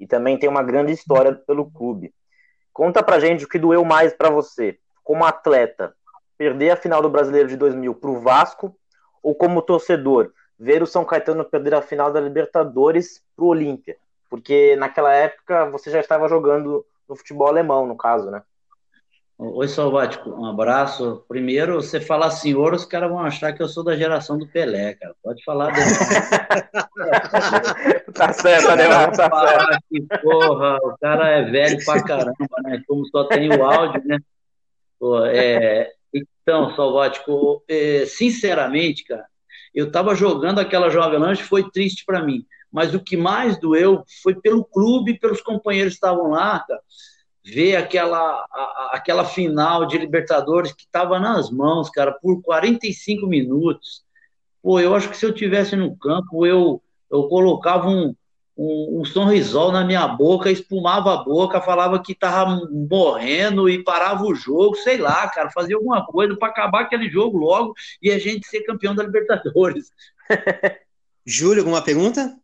e 0.00 0.06
também 0.06 0.38
tem 0.38 0.48
uma 0.48 0.62
grande 0.62 0.92
história 0.92 1.34
pelo 1.34 1.70
clube. 1.70 2.12
Conta 2.72 3.02
pra 3.02 3.20
gente 3.20 3.44
o 3.44 3.48
que 3.48 3.58
doeu 3.58 3.84
mais 3.84 4.14
para 4.14 4.30
você, 4.30 4.78
como 5.04 5.24
atleta, 5.24 5.94
perder 6.38 6.70
a 6.70 6.76
final 6.76 7.02
do 7.02 7.10
Brasileiro 7.10 7.48
de 7.48 7.56
2000 7.56 7.94
para 7.94 8.10
o 8.10 8.20
Vasco 8.20 8.74
ou 9.22 9.34
como 9.34 9.62
torcedor, 9.62 10.32
ver 10.58 10.82
o 10.82 10.86
São 10.86 11.04
Caetano 11.04 11.44
perder 11.44 11.74
a 11.74 11.82
final 11.82 12.12
da 12.12 12.20
Libertadores 12.20 13.22
para 13.36 13.44
o 13.44 13.48
Olímpia, 13.48 13.96
porque 14.30 14.74
naquela 14.76 15.12
época 15.12 15.66
você 15.66 15.90
já 15.90 16.00
estava 16.00 16.28
jogando 16.28 16.84
no 17.08 17.16
futebol 17.16 17.48
alemão, 17.48 17.86
no 17.86 17.96
caso, 17.96 18.30
né? 18.30 18.42
Oi, 19.44 19.66
Salvático, 19.66 20.30
um 20.30 20.46
abraço. 20.46 21.24
Primeiro, 21.26 21.74
você 21.74 22.00
falar 22.00 22.30
senhor, 22.30 22.74
os 22.74 22.84
caras 22.84 23.10
vão 23.10 23.18
achar 23.18 23.52
que 23.52 23.60
eu 23.60 23.66
sou 23.66 23.82
da 23.82 23.96
geração 23.96 24.38
do 24.38 24.46
Pelé, 24.46 24.94
cara. 24.94 25.16
Pode 25.20 25.42
falar 25.42 25.72
dele. 25.72 25.90
tá 28.14 28.32
certo, 28.32 28.68
Ademar, 28.68 29.10
tá 29.10 29.28
certo. 29.28 29.78
Que, 29.90 30.00
porra, 30.22 30.76
o 30.76 30.96
cara 30.96 31.28
é 31.28 31.42
velho 31.42 31.84
pra 31.84 32.00
caramba, 32.04 32.46
né? 32.62 32.84
Como 32.86 33.04
só 33.08 33.24
tem 33.24 33.52
o 33.52 33.64
áudio, 33.64 34.00
né? 34.04 34.20
Pô, 34.96 35.26
é... 35.26 35.90
Então, 36.14 36.76
Salvático, 36.76 37.64
é... 37.68 38.06
sinceramente, 38.06 39.02
cara, 39.02 39.26
eu 39.74 39.88
estava 39.88 40.14
jogando 40.14 40.60
aquela 40.60 40.88
Jovem 40.88 41.18
Lanche, 41.18 41.42
foi 41.42 41.68
triste 41.68 42.04
para 42.06 42.22
mim. 42.22 42.46
Mas 42.70 42.94
o 42.94 43.00
que 43.00 43.16
mais 43.16 43.58
doeu 43.58 44.04
foi 44.22 44.36
pelo 44.36 44.64
clube, 44.64 45.18
pelos 45.18 45.40
companheiros 45.40 45.94
que 45.94 45.96
estavam 45.96 46.30
lá, 46.30 46.60
cara, 46.60 46.80
ver 47.44 47.76
aquela, 47.76 48.46
a, 48.50 48.90
aquela 48.92 49.24
final 49.24 49.86
de 49.86 49.98
Libertadores 49.98 50.72
que 50.72 50.84
estava 50.84 51.18
nas 51.18 51.50
mãos, 51.50 51.90
cara, 51.90 52.12
por 52.12 52.40
45 52.42 53.26
minutos. 53.26 54.04
Pô, 54.62 54.78
eu 54.78 54.94
acho 54.94 55.08
que 55.08 55.16
se 55.16 55.26
eu 55.26 55.34
tivesse 55.34 55.74
no 55.74 55.96
campo, 55.96 56.46
eu, 56.46 56.80
eu 57.10 57.28
colocava 57.28 57.88
um, 57.88 58.14
um, 58.56 59.00
um 59.00 59.04
sorrisol 59.04 59.72
na 59.72 59.84
minha 59.84 60.06
boca, 60.06 60.50
espumava 60.50 61.14
a 61.14 61.24
boca, 61.24 61.60
falava 61.60 62.00
que 62.00 62.14
tava 62.14 62.60
morrendo 62.70 63.68
e 63.68 63.82
parava 63.82 64.24
o 64.24 64.34
jogo, 64.34 64.76
sei 64.76 64.98
lá, 64.98 65.28
cara, 65.28 65.50
fazia 65.50 65.76
alguma 65.76 66.04
coisa 66.06 66.36
para 66.36 66.48
acabar 66.48 66.82
aquele 66.82 67.08
jogo 67.08 67.38
logo 67.38 67.74
e 68.00 68.10
a 68.10 68.18
gente 68.18 68.46
ser 68.46 68.62
campeão 68.62 68.94
da 68.94 69.02
Libertadores. 69.02 69.90
Júlio, 71.26 71.60
alguma 71.60 71.82
pergunta? 71.82 72.36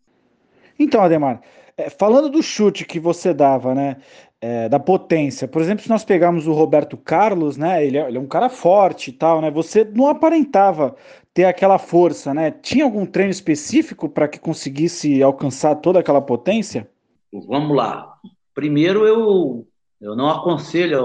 Então, 0.78 1.02
Ademar, 1.02 1.40
É, 1.76 1.90
falando 1.90 2.28
do 2.28 2.42
chute 2.42 2.84
que 2.84 2.98
você 2.98 3.32
dava, 3.32 3.74
né? 3.74 3.98
É, 4.40 4.68
da 4.68 4.78
potência. 4.78 5.48
Por 5.48 5.60
exemplo, 5.60 5.82
se 5.82 5.88
nós 5.88 6.04
pegarmos 6.04 6.46
o 6.46 6.52
Roberto 6.52 6.96
Carlos, 6.96 7.56
né? 7.56 7.84
Ele 7.84 7.98
é, 7.98 8.06
ele 8.06 8.18
é 8.18 8.20
um 8.20 8.26
cara 8.28 8.48
forte 8.48 9.10
e 9.10 9.12
tal, 9.12 9.40
né? 9.40 9.50
Você 9.50 9.84
não 9.84 10.06
aparentava 10.06 10.94
ter 11.34 11.44
aquela 11.44 11.76
força, 11.76 12.32
né? 12.32 12.52
Tinha 12.52 12.84
algum 12.84 13.04
treino 13.04 13.32
específico 13.32 14.08
para 14.08 14.28
que 14.28 14.38
conseguisse 14.38 15.20
alcançar 15.20 15.74
toda 15.76 15.98
aquela 15.98 16.20
potência? 16.20 16.88
Vamos 17.32 17.76
lá. 17.76 18.14
Primeiro, 18.54 19.06
eu, 19.06 19.66
eu 20.00 20.14
não 20.14 20.28
aconselho 20.28 20.98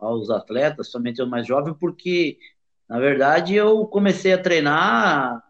aos 0.00 0.30
atletas, 0.30 0.90
somente 0.90 1.20
aos 1.20 1.28
mais 1.28 1.46
jovens, 1.46 1.76
porque, 1.78 2.38
na 2.88 2.98
verdade, 2.98 3.54
eu 3.54 3.86
comecei 3.86 4.32
a 4.32 4.42
treinar 4.42 5.42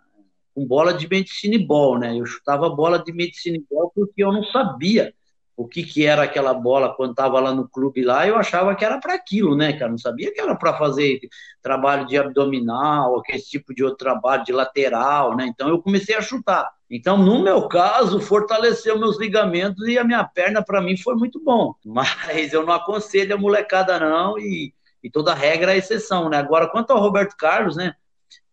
com 0.53 0.67
bola 0.67 0.93
de 0.93 1.09
medicine 1.09 1.59
ball, 1.59 1.97
né? 1.97 2.19
Eu 2.19 2.27
chutava 2.27 2.69
bola 2.69 2.99
de 2.99 3.13
medicine 3.13 3.65
ball 3.71 3.93
porque 3.95 4.25
eu 4.25 4.33
não 4.33 4.43
sabia 4.43 5.15
o 5.57 5.67
que, 5.67 5.83
que 5.83 6.05
era 6.05 6.23
aquela 6.23 6.53
bola 6.53 6.95
quando 6.95 7.13
estava 7.13 7.41
lá 7.41 7.53
no 7.55 7.67
clube 7.67 8.05
lá, 8.05 8.27
eu 8.27 8.37
achava 8.37 8.75
que 8.75 8.85
era 8.85 8.99
para 9.01 9.15
aquilo, 9.15 9.57
né, 9.57 9.73
cara? 9.73 9.91
Não 9.91 9.99
sabia 9.99 10.33
que 10.33 10.41
era 10.41 10.55
para 10.55 10.77
fazer 10.77 11.21
trabalho 11.63 12.07
de 12.07 12.19
abdominal, 12.19 13.19
aquele 13.19 13.41
tipo 13.41 13.75
de 13.75 13.83
outro 13.83 13.97
trabalho 13.97 14.45
de 14.45 14.53
lateral, 14.53 15.35
né? 15.35 15.47
Então 15.47 15.69
eu 15.69 15.81
comecei 15.81 16.15
a 16.15 16.21
chutar. 16.21 16.71
Então, 16.91 17.17
no 17.17 17.43
meu 17.43 17.67
caso, 17.69 18.21
fortaleceu 18.21 18.99
meus 18.99 19.19
ligamentos 19.19 19.89
e 19.89 19.99
a 19.99 20.05
minha 20.05 20.23
perna, 20.25 20.63
para 20.63 20.81
mim, 20.81 20.97
foi 20.97 21.17
muito 21.17 21.43
bom. 21.43 21.75
Mas 21.85 22.53
eu 22.53 22.65
não 22.65 22.75
aconselho 22.75 23.35
a 23.35 23.39
molecada, 23.39 23.99
não, 23.99 24.39
e, 24.39 24.75
e 25.03 25.11
toda 25.11 25.35
regra 25.35 25.73
é 25.73 25.79
exceção, 25.79 26.29
né? 26.29 26.37
Agora, 26.37 26.69
quanto 26.69 26.91
ao 26.91 27.01
Roberto 27.01 27.35
Carlos, 27.37 27.77
né? 27.77 27.95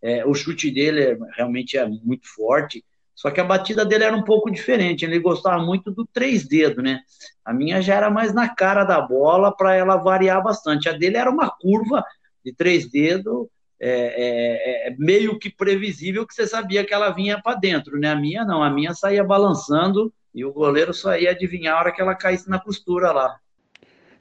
É, 0.02 0.26
o 0.26 0.34
chute 0.34 0.72
dele 0.72 1.02
é, 1.02 1.18
realmente 1.36 1.78
é 1.78 1.86
muito 1.86 2.28
forte. 2.28 2.84
Só 3.16 3.30
que 3.30 3.40
a 3.40 3.44
batida 3.44 3.86
dele 3.86 4.04
era 4.04 4.16
um 4.16 4.24
pouco 4.24 4.50
diferente. 4.50 5.06
Ele 5.06 5.20
gostava 5.20 5.64
muito 5.64 5.92
do 5.92 6.06
três 6.06 6.48
dedos, 6.48 6.84
né? 6.84 7.00
A 7.46 7.54
minha 7.54 7.82
já 7.82 7.96
era 7.96 8.10
mais 8.10 8.34
na 8.34 8.50
cara 8.50 8.84
da 8.84 9.00
bola 9.00 9.56
para 9.56 9.76
ela 9.76 9.98
variar 9.98 10.42
bastante. 10.42 10.90
A 10.90 10.94
dele 10.94 11.18
era 11.18 11.30
uma 11.30 11.50
curva 11.50 12.04
de 12.44 12.54
três 12.54 12.90
dedos, 12.90 13.48
é, 13.80 13.90
é, 13.90 14.88
é, 14.88 14.96
meio 14.98 15.38
que 15.38 15.50
previsível 15.50 16.26
que 16.26 16.34
você 16.34 16.48
sabia 16.48 16.86
que 16.86 16.94
ela 16.94 17.10
vinha 17.10 17.42
para 17.42 17.58
dentro, 17.58 18.00
né? 18.00 18.10
A 18.10 18.16
minha 18.16 18.46
não, 18.46 18.64
a 18.64 18.70
minha 18.70 18.94
saía 18.94 19.24
balançando 19.24 20.14
e 20.34 20.44
o 20.46 20.54
goleiro 20.54 20.94
só 20.94 21.16
ia 21.18 21.32
adivinhar 21.32 21.76
a 21.76 21.80
hora 21.80 21.92
que 21.92 22.02
ela 22.02 22.16
caísse 22.16 22.50
na 22.50 22.60
costura 22.60 23.12
lá. 23.12 23.38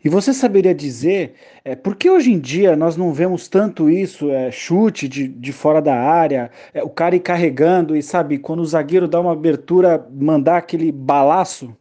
E 0.04 0.09
você 0.09 0.32
saberia 0.32 0.75
dizer 0.75 1.35
é, 1.64 1.76
por 1.76 1.94
que 1.94 2.11
hoje 2.11 2.32
em 2.32 2.40
dia 2.40 2.75
nós 2.75 2.97
não 2.97 3.12
vemos 3.12 3.47
tanto 3.47 3.88
isso, 3.88 4.30
é, 4.30 4.50
chute 4.50 5.06
de, 5.06 5.28
de 5.28 5.52
fora 5.52 5.80
da 5.80 5.94
área, 5.94 6.50
é, 6.75 6.82
o 6.82 6.90
cara 6.90 7.14
ir 7.14 7.21
carregando 7.21 7.97
e 7.97 8.02
sabe, 8.02 8.38
quando 8.38 8.61
o 8.61 8.66
zagueiro 8.66 9.06
dá 9.06 9.21
uma 9.21 9.32
abertura, 9.32 10.04
mandar 10.11 10.56
aquele 10.56 10.90
balaço? 10.90 11.76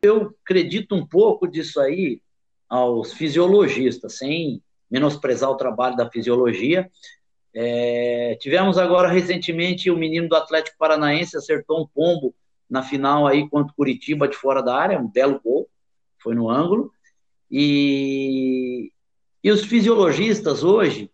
Eu 0.00 0.34
acredito 0.42 0.94
um 0.94 1.06
pouco 1.06 1.46
disso 1.46 1.78
aí 1.78 2.22
aos 2.68 3.12
fisiologistas, 3.12 4.16
sem 4.16 4.62
menosprezar 4.90 5.50
o 5.50 5.56
trabalho 5.56 5.96
da 5.96 6.10
fisiologia. 6.10 6.90
É, 7.54 8.36
tivemos 8.40 8.78
agora 8.78 9.08
recentemente 9.08 9.90
o 9.90 9.96
menino 9.96 10.28
do 10.28 10.36
Atlético 10.36 10.78
Paranaense 10.78 11.36
acertou 11.36 11.82
um 11.82 11.86
pombo 11.86 12.34
na 12.68 12.82
final 12.82 13.26
aí 13.26 13.48
contra 13.48 13.72
o 13.72 13.76
Curitiba 13.76 14.28
de 14.28 14.36
fora 14.36 14.62
da 14.62 14.74
área, 14.74 14.98
um 14.98 15.08
belo 15.08 15.40
gol, 15.42 15.68
foi 16.22 16.34
no 16.34 16.48
ângulo. 16.48 16.92
E, 17.50 18.92
e 19.42 19.50
os 19.50 19.64
fisiologistas 19.64 20.62
hoje, 20.62 21.10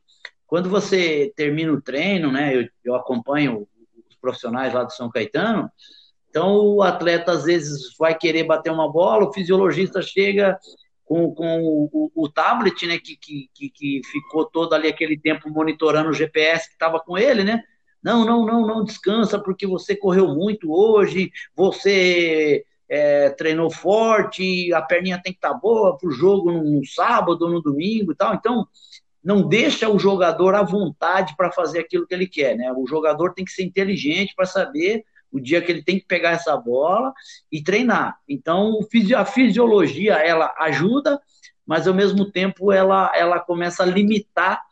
quando 0.46 0.68
você 0.68 1.32
termina 1.36 1.72
o 1.72 1.80
treino, 1.80 2.30
né, 2.30 2.56
eu, 2.56 2.68
eu 2.84 2.94
acompanho 2.94 3.66
os 4.08 4.16
profissionais 4.16 4.72
lá 4.72 4.84
do 4.84 4.92
São 4.92 5.10
Caetano, 5.10 5.70
então 6.28 6.56
o 6.56 6.82
atleta 6.82 7.32
às 7.32 7.44
vezes 7.44 7.96
vai 7.96 8.16
querer 8.16 8.44
bater 8.44 8.72
uma 8.72 8.90
bola, 8.90 9.28
o 9.28 9.32
fisiologista 9.32 10.02
chega 10.02 10.58
com, 11.04 11.32
com 11.34 11.62
o, 11.62 11.90
o, 11.92 12.24
o 12.24 12.28
tablet, 12.28 12.86
né, 12.86 12.98
que, 12.98 13.16
que, 13.16 13.70
que 13.70 14.00
ficou 14.04 14.44
todo 14.44 14.74
ali 14.74 14.88
aquele 14.88 15.18
tempo 15.18 15.48
monitorando 15.48 16.10
o 16.10 16.14
GPS 16.14 16.66
que 16.66 16.74
estava 16.74 16.98
com 16.98 17.16
ele, 17.16 17.44
né? 17.44 17.62
Não, 18.02 18.24
não, 18.24 18.44
não, 18.44 18.66
não 18.66 18.84
descansa 18.84 19.38
porque 19.38 19.66
você 19.66 19.96
correu 19.96 20.28
muito 20.34 20.72
hoje, 20.72 21.30
você 21.54 22.64
é, 22.88 23.30
treinou 23.30 23.70
forte, 23.70 24.72
a 24.72 24.82
perninha 24.82 25.20
tem 25.22 25.32
que 25.32 25.38
estar 25.38 25.52
tá 25.52 25.58
boa 25.58 25.96
para 25.96 26.08
o 26.08 26.12
jogo 26.12 26.52
no, 26.52 26.84
sábado, 26.86 27.48
no 27.48 27.62
domingo 27.62 28.12
e 28.12 28.14
tal. 28.14 28.34
Então, 28.34 28.66
não 29.22 29.46
deixa 29.48 29.88
o 29.88 29.98
jogador 29.98 30.54
à 30.54 30.62
vontade 30.62 31.34
para 31.36 31.50
fazer 31.50 31.80
aquilo 31.80 32.06
que 32.06 32.14
ele 32.14 32.26
quer, 32.26 32.56
né? 32.56 32.72
O 32.76 32.86
jogador 32.86 33.32
tem 33.32 33.44
que 33.44 33.52
ser 33.52 33.64
inteligente 33.64 34.34
para 34.36 34.44
saber 34.44 35.04
o 35.32 35.40
dia 35.40 35.60
que 35.62 35.72
ele 35.72 35.82
tem 35.82 35.98
que 35.98 36.06
pegar 36.06 36.32
essa 36.32 36.56
bola 36.56 37.12
e 37.50 37.62
treinar. 37.62 38.18
Então, 38.28 38.78
a 39.16 39.24
fisiologia, 39.24 40.14
ela 40.14 40.54
ajuda, 40.58 41.20
mas 41.66 41.88
ao 41.88 41.94
mesmo 41.94 42.30
tempo 42.30 42.70
ela, 42.70 43.10
ela 43.16 43.40
começa 43.40 43.82
a 43.82 43.86
limitar, 43.86 44.62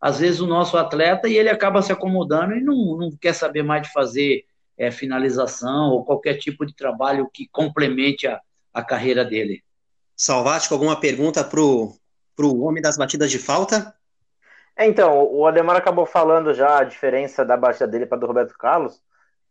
às 0.00 0.18
vezes, 0.18 0.40
o 0.40 0.46
nosso 0.46 0.76
atleta 0.76 1.28
e 1.28 1.36
ele 1.36 1.50
acaba 1.50 1.82
se 1.82 1.92
acomodando 1.92 2.54
e 2.54 2.60
não, 2.60 2.96
não 2.96 3.10
quer 3.10 3.34
saber 3.34 3.62
mais 3.62 3.82
de 3.82 3.92
fazer 3.92 4.44
é, 4.78 4.90
finalização 4.90 5.90
ou 5.90 6.04
qualquer 6.04 6.38
tipo 6.38 6.64
de 6.64 6.74
trabalho 6.74 7.28
que 7.32 7.48
complemente 7.48 8.26
a, 8.26 8.40
a 8.72 8.82
carreira 8.82 9.24
dele. 9.24 9.62
Salvático, 10.16 10.74
alguma 10.74 10.98
pergunta 10.98 11.44
para 11.44 11.60
o 11.60 12.60
homem 12.62 12.82
das 12.82 12.96
batidas 12.96 13.30
de 13.30 13.38
falta? 13.38 13.94
É, 14.76 14.86
então, 14.86 15.24
o 15.24 15.46
Ademar 15.46 15.76
acabou 15.76 16.06
falando 16.06 16.54
já 16.54 16.78
a 16.78 16.84
diferença 16.84 17.44
da 17.44 17.56
batida 17.56 17.88
dele 17.88 18.06
para 18.06 18.18
do 18.18 18.26
Roberto 18.26 18.56
Carlos, 18.56 19.02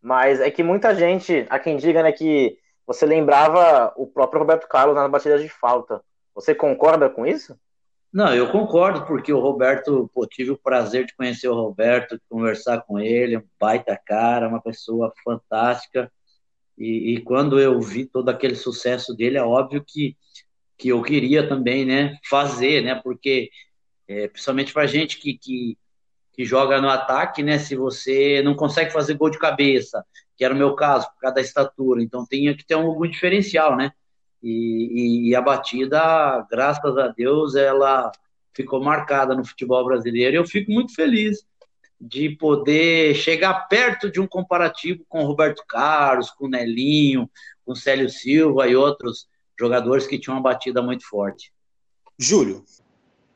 mas 0.01 0.39
é 0.39 0.50
que 0.50 0.63
muita 0.63 0.96
gente, 0.96 1.46
há 1.50 1.60
quem 1.60 1.75
diga 1.75 2.01
né, 2.01 2.12
que 2.13 2.57
você 2.86 3.05
lembrava 3.05 3.91
o 3.98 4.07
próprio 4.07 4.39
Roberto 4.39 4.67
Carlos 4.67 4.96
nas 4.96 5.12
batidas 5.12 5.41
de 5.41 5.50
falta. 5.50 6.01
Você 6.34 6.55
concorda 6.55 7.10
com 7.10 7.25
isso? 7.25 7.60
Não, 8.11 8.33
eu 8.33 8.51
concordo, 8.51 9.05
porque 9.05 9.31
o 9.33 9.39
Roberto, 9.39 10.09
pô, 10.13 10.25
tive 10.25 10.51
o 10.51 10.57
prazer 10.57 11.05
de 11.05 11.15
conhecer 11.15 11.49
o 11.49 11.55
Roberto, 11.55 12.19
conversar 12.29 12.81
com 12.81 12.99
ele, 12.99 13.37
um 13.37 13.43
baita 13.59 13.99
cara, 14.05 14.47
uma 14.47 14.61
pessoa 14.61 15.13
fantástica. 15.23 16.11
E, 16.77 17.15
e, 17.15 17.21
quando 17.21 17.59
eu 17.59 17.79
vi 17.81 18.05
todo 18.05 18.29
aquele 18.29 18.55
sucesso 18.55 19.13
dele, 19.15 19.37
é 19.37 19.43
óbvio 19.43 19.83
que, 19.85 20.15
que 20.77 20.89
eu 20.89 21.01
queria 21.01 21.47
também, 21.47 21.85
né, 21.85 22.17
fazer, 22.29 22.83
né, 22.83 22.95
porque, 23.03 23.49
é, 24.07 24.27
principalmente 24.27 24.73
para 24.73 24.85
gente 24.85 25.17
que, 25.19 25.37
que, 25.37 25.77
que 26.33 26.45
joga 26.45 26.79
no 26.79 26.89
ataque, 26.89 27.43
né, 27.43 27.57
se 27.59 27.75
você 27.75 28.41
não 28.43 28.55
consegue 28.55 28.91
fazer 28.93 29.15
gol 29.15 29.29
de 29.31 29.39
cabeça, 29.39 30.05
que 30.37 30.45
era 30.45 30.53
o 30.53 30.57
meu 30.57 30.75
caso, 30.75 31.07
por 31.13 31.19
causa 31.19 31.35
da 31.35 31.41
estatura, 31.41 32.01
então 32.01 32.25
tinha 32.27 32.55
que 32.55 32.65
ter 32.65 32.75
um 32.75 32.87
algum 32.87 33.07
diferencial, 33.07 33.75
né, 33.75 33.91
e, 34.41 35.29
e, 35.29 35.36
a 35.36 35.41
batida, 35.41 36.46
graças 36.50 36.98
a 36.98 37.08
Deus, 37.08 37.56
ela 37.56 38.12
ficou 38.53 38.84
marcada 38.84 39.36
no 39.36 39.46
futebol 39.46 39.84
brasileiro. 39.86 40.36
E 40.36 40.39
eu 40.39 40.46
fico 40.46 40.72
muito 40.72 40.94
feliz 40.94 41.46
de 42.00 42.29
poder 42.29 43.15
chegar 43.15 43.67
perto 43.67 44.12
de 44.12 44.20
um 44.20 44.27
comparativo 44.27 45.03
com 45.10 45.24
Roberto 45.24 45.63
Carlos, 45.67 46.29
com 46.29 46.48
Nelinho, 46.48 47.29
com 47.65 47.74
Célio 47.74 48.10
Silva 48.10 48.67
e 48.67 48.75
outros 48.75 49.27
jogadores 49.60 50.06
que 50.06 50.20
tinham 50.20 50.38
uma 50.38 50.44
batida 50.44 50.82
muito 50.82 51.08
forte. 51.08 51.51
Júlio, 52.20 52.63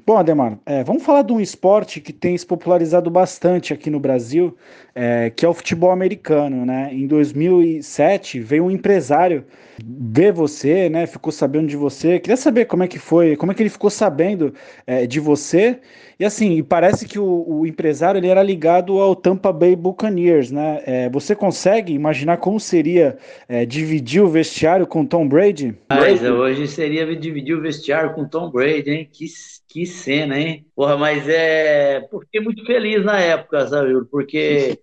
Bom, 0.03 0.17
Ademar, 0.17 0.57
é, 0.65 0.83
vamos 0.83 1.03
falar 1.03 1.21
de 1.21 1.31
um 1.31 1.39
esporte 1.39 2.01
que 2.01 2.11
tem 2.11 2.35
se 2.35 2.45
popularizado 2.45 3.09
bastante 3.11 3.71
aqui 3.71 3.89
no 3.89 3.99
Brasil, 3.99 4.57
é, 4.95 5.29
que 5.29 5.45
é 5.45 5.49
o 5.49 5.53
futebol 5.53 5.91
americano, 5.91 6.65
né? 6.65 6.89
Em 6.91 7.05
2007 7.05 8.39
veio 8.39 8.65
um 8.65 8.71
empresário 8.71 9.45
ver 9.83 10.33
você, 10.33 10.89
né? 10.89 11.05
Ficou 11.05 11.31
sabendo 11.31 11.67
de 11.67 11.75
você. 11.77 12.19
Queria 12.19 12.37
saber 12.37 12.65
como 12.65 12.83
é 12.83 12.87
que 12.87 12.97
foi, 12.97 13.35
como 13.35 13.51
é 13.51 13.55
que 13.55 13.61
ele 13.61 13.69
ficou 13.69 13.91
sabendo 13.91 14.53
é, 14.87 15.05
de 15.05 15.19
você. 15.19 15.79
E 16.21 16.23
assim, 16.23 16.61
parece 16.61 17.07
que 17.07 17.17
o, 17.17 17.45
o, 17.47 17.65
empresário 17.65 18.19
ele 18.19 18.27
era 18.27 18.43
ligado 18.43 18.99
ao 18.99 19.15
Tampa 19.15 19.51
Bay 19.51 19.75
Buccaneers, 19.75 20.51
né? 20.51 20.83
É, 20.85 21.09
você 21.09 21.35
consegue 21.35 21.93
imaginar 21.93 22.37
como 22.37 22.59
seria 22.59 23.17
é, 23.49 23.65
dividir 23.65 24.21
o 24.21 24.29
vestiário 24.29 24.85
com 24.85 25.03
Tom 25.03 25.27
Brady? 25.27 25.75
Mas 25.89 26.21
hoje 26.21 26.67
seria 26.67 27.07
dividir 27.15 27.57
o 27.57 27.61
vestiário 27.61 28.13
com 28.13 28.29
Tom 28.29 28.51
Brady, 28.51 28.91
hein? 28.91 29.09
Que 29.11 29.25
que 29.67 29.83
cena, 29.87 30.37
hein? 30.37 30.63
Porra, 30.75 30.95
mas 30.95 31.27
é. 31.27 32.07
Fiquei 32.19 32.39
muito 32.39 32.63
feliz 32.67 33.03
na 33.03 33.19
época, 33.19 33.67
sabe? 33.67 34.05
Porque 34.11 34.77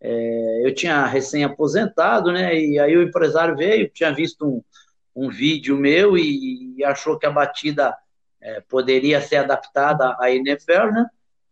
é, 0.00 0.66
eu 0.66 0.74
tinha 0.74 1.06
recém-aposentado, 1.06 2.32
né? 2.32 2.60
E 2.60 2.80
aí 2.80 2.96
o 2.96 3.02
empresário 3.04 3.56
veio, 3.56 3.88
tinha 3.90 4.12
visto 4.12 4.44
um, 4.44 4.60
um 5.14 5.30
vídeo 5.30 5.76
meu 5.76 6.18
e, 6.18 6.74
e 6.78 6.84
achou 6.84 7.16
que 7.16 7.26
a 7.26 7.30
batida 7.30 7.94
é, 8.40 8.60
poderia 8.60 9.20
ser 9.20 9.36
adaptada 9.36 10.16
à 10.18 10.30
NFL, 10.30 10.92
né? 10.92 11.06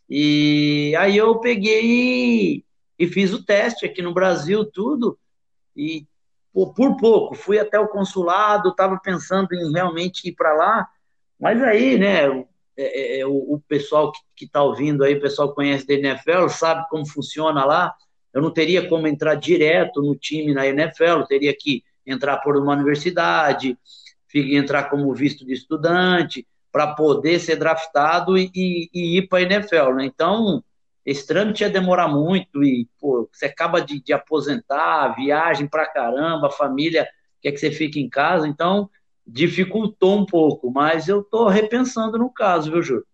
E 0.09 0.95
aí 0.99 1.17
eu 1.17 1.39
peguei 1.39 2.65
e, 2.99 3.07
fiz 3.07 3.33
o 3.33 3.45
teste 3.45 3.85
aqui 3.85 4.01
no 4.01 4.15
Brasil, 4.15 4.65
tudo. 4.65 5.19
E 5.77 6.07
por, 6.53 6.97
pouco, 6.97 7.35
fui 7.35 7.59
até 7.59 7.79
o 7.79 7.89
consulado, 7.89 8.71
estava 8.71 8.99
pensando 8.99 9.53
em 9.53 9.71
realmente 9.71 10.29
ir 10.29 10.33
para 10.33 10.55
lá. 10.55 10.89
Mas 11.39 11.63
aí, 11.63 11.99
né, 11.99 12.27
é, 12.27 13.17
é, 13.17 13.21
é, 13.21 13.27
o, 13.27 13.55
o, 13.55 13.63
pessoal 13.69 14.11
que 14.35 14.45
está 14.45 14.63
ouvindo 14.63 15.05
aí, 15.05 15.15
o 15.15 15.21
pessoal 15.21 15.51
que 15.51 15.57
conhece 15.57 15.87
da 15.87 15.95
NFL, 15.95 16.49
sabe 16.49 16.89
como 16.89 17.07
funciona 17.07 17.65
lá. 17.65 17.95
Eu 18.33 18.41
não 18.41 18.51
teria 18.51 18.89
como 18.89 19.07
entrar 19.07 19.35
direto 19.35 20.01
no 20.01 20.17
time 20.17 20.55
na 20.55 20.67
NFL, 20.67 21.23
teria 21.29 21.55
que 21.57 21.85
entrar 22.07 22.39
por 22.39 22.57
uma 22.57 22.73
universidade, 22.73 23.79
entrar 24.35 24.85
como 24.85 25.13
visto 25.15 25.45
de 25.45 25.53
estudante, 25.53 26.47
para 26.71 26.95
poder 26.95 27.39
ser 27.41 27.57
draftado 27.57 28.37
e, 28.37 28.51
e, 28.55 28.91
e 28.93 29.19
ir 29.19 29.29
para 29.29 29.39
a 29.39 29.43
NFL. 29.43 29.95
Né? 29.95 30.05
Então, 30.05 30.63
esse 31.05 31.27
trâmite 31.27 31.63
ia 31.63 31.71
demorar 31.71 32.09
muito 32.09 32.63
e 32.63 32.87
pô, 33.01 33.29
você 33.33 33.47
acaba 33.47 33.81
de, 33.81 34.03
de 34.03 34.13
aposentar, 34.13 35.15
viagem 35.17 35.67
para 35.67 35.87
caramba, 35.87 36.49
a 36.49 36.53
família 36.53 37.09
quer 37.41 37.53
que 37.53 37.59
você 37.59 37.71
fique 37.71 38.01
em 38.01 38.09
casa, 38.09 38.47
então 38.47 38.91
dificultou 39.27 40.19
um 40.19 40.27
pouco, 40.27 40.71
mas 40.71 41.09
eu 41.09 41.21
estou 41.21 41.49
repensando 41.49 42.19
no 42.19 42.31
caso, 42.31 42.71
viu, 42.71 42.83
Júlio? 42.83 43.07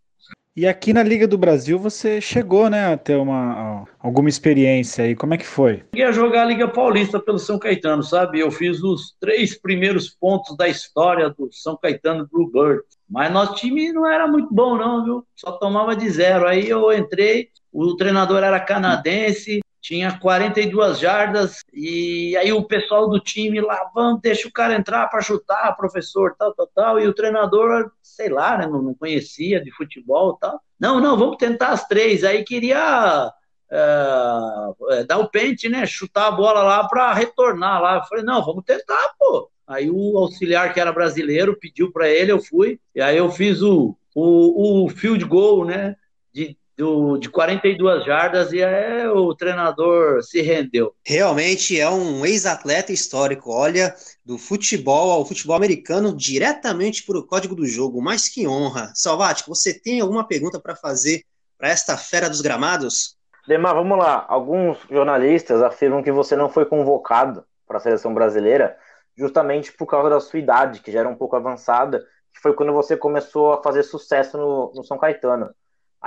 E 0.56 0.68
aqui 0.68 0.92
na 0.92 1.02
Liga 1.02 1.26
do 1.26 1.37
Brasil 1.37 1.76
você 1.76 2.20
chegou, 2.20 2.70
né, 2.70 2.92
a 2.92 2.96
ter 2.96 3.16
uma, 3.16 3.84
alguma 3.99 4.28
experiência 4.28 5.04
aí. 5.04 5.16
Como 5.16 5.34
é 5.34 5.38
que 5.38 5.46
foi? 5.46 5.82
Ia 5.96 6.12
jogar 6.12 6.42
a 6.42 6.44
Liga 6.44 6.68
Paulista 6.68 7.18
pelo 7.18 7.40
São 7.40 7.58
Caetano, 7.58 8.04
sabe? 8.04 8.38
Eu 8.38 8.52
fiz 8.52 8.80
os 8.80 9.16
três 9.18 9.61
primeiros 9.61 10.08
pontos 10.08 10.56
da 10.56 10.68
história 10.68 11.28
do 11.28 11.49
São 11.50 11.76
Caetano 11.76 12.28
Bluebird. 12.30 12.84
Mas 13.08 13.32
nosso 13.32 13.54
time 13.54 13.92
não 13.92 14.06
era 14.06 14.26
muito 14.26 14.52
bom, 14.52 14.76
não, 14.76 15.04
viu? 15.04 15.26
Só 15.34 15.52
tomava 15.52 15.94
de 15.94 16.08
zero. 16.11 16.46
Aí 16.46 16.68
eu 16.68 16.92
entrei, 16.92 17.50
o 17.73 17.96
treinador 17.96 18.42
era 18.42 18.58
canadense, 18.61 19.61
tinha 19.84 20.18
42 20.18 20.99
jardas, 20.99 21.61
e 21.70 22.34
aí 22.38 22.50
o 22.50 22.64
pessoal 22.64 23.06
do 23.06 23.20
time 23.20 23.61
lá, 23.61 23.90
vamos, 23.94 24.23
deixa 24.23 24.49
o 24.49 24.52
cara 24.52 24.75
entrar 24.75 25.06
para 25.08 25.20
chutar, 25.20 25.76
professor, 25.76 26.34
tal, 26.38 26.54
tal, 26.54 26.66
tal, 26.75 27.00
e 27.00 27.06
o 27.06 27.12
treinador, 27.12 27.92
sei 28.02 28.30
lá, 28.30 28.56
né, 28.56 28.66
não, 28.66 28.94
conhecia 28.94 29.62
de 29.62 29.70
futebol 29.73 30.38
tal. 30.40 30.58
Não, 30.80 31.00
não, 31.00 31.18
vamos 31.18 31.37
tentar 31.37 31.68
as 31.68 31.87
três. 31.87 32.25
Aí 32.25 32.42
queria 32.44 33.30
é, 33.70 35.04
dar 35.04 35.18
o 35.18 35.28
pente, 35.28 35.68
né, 35.68 35.84
chutar 35.84 36.28
a 36.28 36.32
bola 36.32 36.62
lá 36.62 36.88
para 36.88 37.12
retornar 37.12 37.82
lá. 37.82 37.96
Eu 37.96 38.04
falei, 38.04 38.25
não, 38.25 38.42
vamos 38.42 38.64
tentar, 38.64 39.14
pô. 39.18 39.50
Aí 39.66 39.90
o 39.90 40.18
auxiliar 40.18 40.73
que 40.73 40.80
era 40.80 40.92
brasileiro 40.92 41.59
pediu 41.59 41.90
para 41.90 42.09
ele, 42.09 42.33
eu 42.33 42.40
fui, 42.40 42.78
e 42.94 43.00
aí 43.00 43.16
eu 43.16 43.30
fiz 43.30 43.62
o, 43.62 43.97
o, 44.14 44.85
o 44.85 44.88
field 44.88 45.25
goal, 45.25 45.64
né, 45.64 45.97
de 46.33 46.56
do, 46.76 47.16
de 47.18 47.28
42 47.28 48.04
jardas 48.04 48.52
e 48.52 48.61
é, 48.61 49.09
o 49.09 49.35
treinador 49.35 50.23
se 50.23 50.40
rendeu. 50.42 50.94
Realmente 51.04 51.78
é 51.78 51.88
um 51.88 52.26
ex-atleta 52.26 52.92
histórico. 52.92 53.52
Olha, 53.52 53.94
do 54.25 54.37
futebol 54.38 55.11
ao 55.11 55.25
futebol 55.25 55.56
americano 55.56 56.14
diretamente 56.14 57.04
para 57.04 57.18
o 57.18 57.26
código 57.26 57.54
do 57.54 57.66
jogo. 57.66 58.02
Mais 58.02 58.28
que 58.28 58.47
honra. 58.47 58.90
Salvati, 58.94 59.44
você 59.47 59.73
tem 59.73 60.00
alguma 60.00 60.26
pergunta 60.26 60.61
para 60.61 60.75
fazer 60.75 61.23
para 61.56 61.68
esta 61.68 61.97
fera 61.97 62.28
dos 62.28 62.40
gramados? 62.40 63.16
Demar, 63.47 63.75
vamos 63.75 63.99
lá. 63.99 64.25
Alguns 64.28 64.78
jornalistas 64.90 65.62
afirmam 65.62 66.02
que 66.02 66.11
você 66.11 66.35
não 66.35 66.49
foi 66.49 66.64
convocado 66.64 67.44
para 67.66 67.76
a 67.78 67.80
seleção 67.80 68.12
brasileira 68.12 68.76
justamente 69.16 69.73
por 69.73 69.87
causa 69.87 70.11
da 70.11 70.21
sua 70.21 70.38
idade, 70.38 70.80
que 70.80 70.92
já 70.92 71.00
era 71.00 71.09
um 71.09 71.16
pouco 71.16 71.37
avançada, 71.37 72.00
que 72.33 72.40
foi 72.40 72.52
quando 72.52 72.73
você 72.73 72.97
começou 72.97 73.52
a 73.52 73.62
fazer 73.62 73.83
sucesso 73.83 74.37
no, 74.37 74.73
no 74.75 74.85
São 74.85 74.99
Caetano 74.99 75.50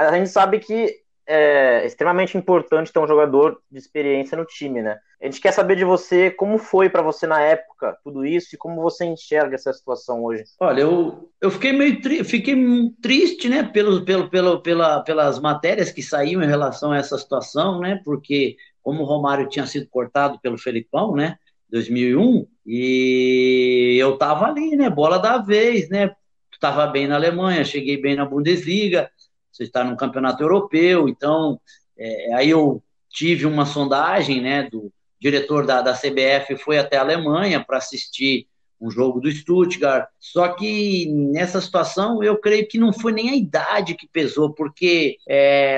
a 0.06 0.16
gente 0.16 0.30
sabe 0.30 0.60
que 0.60 0.96
é 1.30 1.86
extremamente 1.86 2.38
importante 2.38 2.94
ter 2.94 3.00
um 3.00 3.08
jogador 3.08 3.60
de 3.70 3.78
experiência 3.78 4.38
no 4.38 4.46
time, 4.46 4.82
né? 4.82 4.98
A 5.22 5.26
gente 5.26 5.42
quer 5.42 5.52
saber 5.52 5.76
de 5.76 5.84
você 5.84 6.32
como 6.32 6.58
foi 6.58 6.90
para 6.90 7.02
você 7.02 7.28
na 7.28 7.42
época 7.42 7.98
tudo 8.04 8.24
isso 8.24 8.50
e 8.54 8.58
como 8.58 8.82
você 8.82 9.04
enxerga 9.04 9.56
essa 9.56 9.74
situação 9.74 10.24
hoje. 10.24 10.44
Olha, 10.60 10.82
eu, 10.82 11.30
eu 11.42 11.52
fiquei 11.52 11.74
meio 11.74 12.00
tri 12.00 12.24
fiquei 12.24 12.56
triste, 13.02 13.50
né, 13.50 13.64
pelo, 13.64 14.06
pelo, 14.06 14.30
pelo, 14.30 14.62
pela, 14.62 15.02
pelas 15.02 15.40
matérias 15.40 15.92
que 15.92 16.04
saíam 16.04 16.42
em 16.42 16.48
relação 16.48 16.92
a 16.92 16.98
essa 16.98 17.18
situação, 17.18 17.80
né? 17.80 18.00
Porque 18.06 18.56
como 18.82 19.02
o 19.02 19.06
Romário 19.06 19.50
tinha 19.50 19.66
sido 19.66 19.90
cortado 19.90 20.40
pelo 20.40 20.58
Felipão, 20.58 21.14
né? 21.14 21.36
2001 21.70 22.48
e 22.66 23.98
eu 24.00 24.18
tava 24.18 24.46
ali, 24.46 24.76
né? 24.76 24.90
Bola 24.90 25.18
da 25.18 25.38
vez, 25.38 25.90
né? 25.90 26.16
Tava 26.60 26.88
bem 26.88 27.08
na 27.08 27.16
Alemanha, 27.16 27.64
cheguei 27.64 28.02
bem 28.02 28.16
na 28.16 28.26
Bundesliga 28.26 29.10
você 29.58 29.64
está 29.64 29.84
no 29.84 29.98
campeonato 29.98 30.44
europeu, 30.44 31.10
então 31.10 31.60
é, 31.98 32.34
aí 32.36 32.50
eu 32.50 32.84
tive 33.10 33.48
uma 33.48 33.66
sondagem, 33.66 34.40
né, 34.40 34.70
do 34.70 34.92
diretor 35.20 35.66
da, 35.66 35.82
da 35.82 35.94
CBF 35.94 36.58
foi 36.58 36.78
até 36.78 36.98
a 36.98 37.02
Alemanha 37.02 37.64
para 37.64 37.78
assistir 37.78 38.48
um 38.80 38.92
jogo 38.92 39.20
do 39.20 39.32
Stuttgart, 39.32 40.08
só 40.20 40.50
que 40.50 41.12
nessa 41.12 41.60
situação 41.60 42.22
eu 42.22 42.38
creio 42.38 42.68
que 42.68 42.78
não 42.78 42.94
foi 42.94 43.12
nem 43.12 43.32
a 43.32 43.36
idade 43.36 43.96
que 43.96 44.08
pesou, 44.08 44.54
porque 44.54 45.18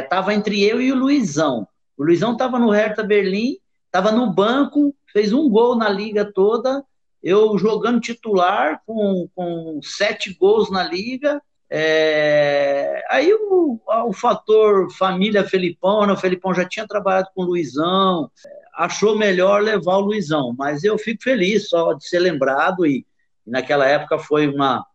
estava 0.01 0.33
é, 0.33 0.35
entre 0.35 0.61
eu 0.61 0.81
e 0.81 0.91
o 0.91 0.95
Luizão. 0.95 1.65
O 1.97 2.03
Luizão 2.03 2.33
estava 2.33 2.59
no 2.59 2.69
Hertha 2.69 3.01
Berlim, 3.01 3.57
estava 3.89 4.11
no 4.11 4.31
banco, 4.31 4.95
fez 5.11 5.33
um 5.33 5.49
gol 5.49 5.75
na 5.75 5.89
liga 5.89 6.31
toda, 6.31 6.83
eu 7.21 7.57
jogando 7.57 7.99
titular 7.99 8.81
com, 8.85 9.27
com 9.35 9.79
sete 9.83 10.33
gols 10.33 10.71
na 10.71 10.83
liga, 10.83 11.41
é, 11.69 13.03
aí 13.09 13.31
o, 13.33 13.79
o 14.07 14.13
fator 14.13 14.91
família 14.93 15.43
Felipão, 15.43 16.05
né? 16.05 16.13
o 16.13 16.17
Felipão 16.17 16.53
já 16.53 16.65
tinha 16.65 16.87
trabalhado 16.87 17.27
com 17.35 17.43
o 17.43 17.45
Luizão, 17.45 18.31
achou 18.73 19.17
melhor 19.17 19.61
levar 19.61 19.97
o 19.97 20.01
Luizão, 20.01 20.55
mas 20.57 20.83
eu 20.83 20.97
fico 20.97 21.21
feliz 21.21 21.67
só 21.67 21.93
de 21.93 22.07
ser 22.07 22.19
lembrado 22.19 22.85
e, 22.85 23.05
e 23.45 23.51
naquela 23.51 23.85
época 23.85 24.17
foi 24.17 24.47
uma, 24.47 24.85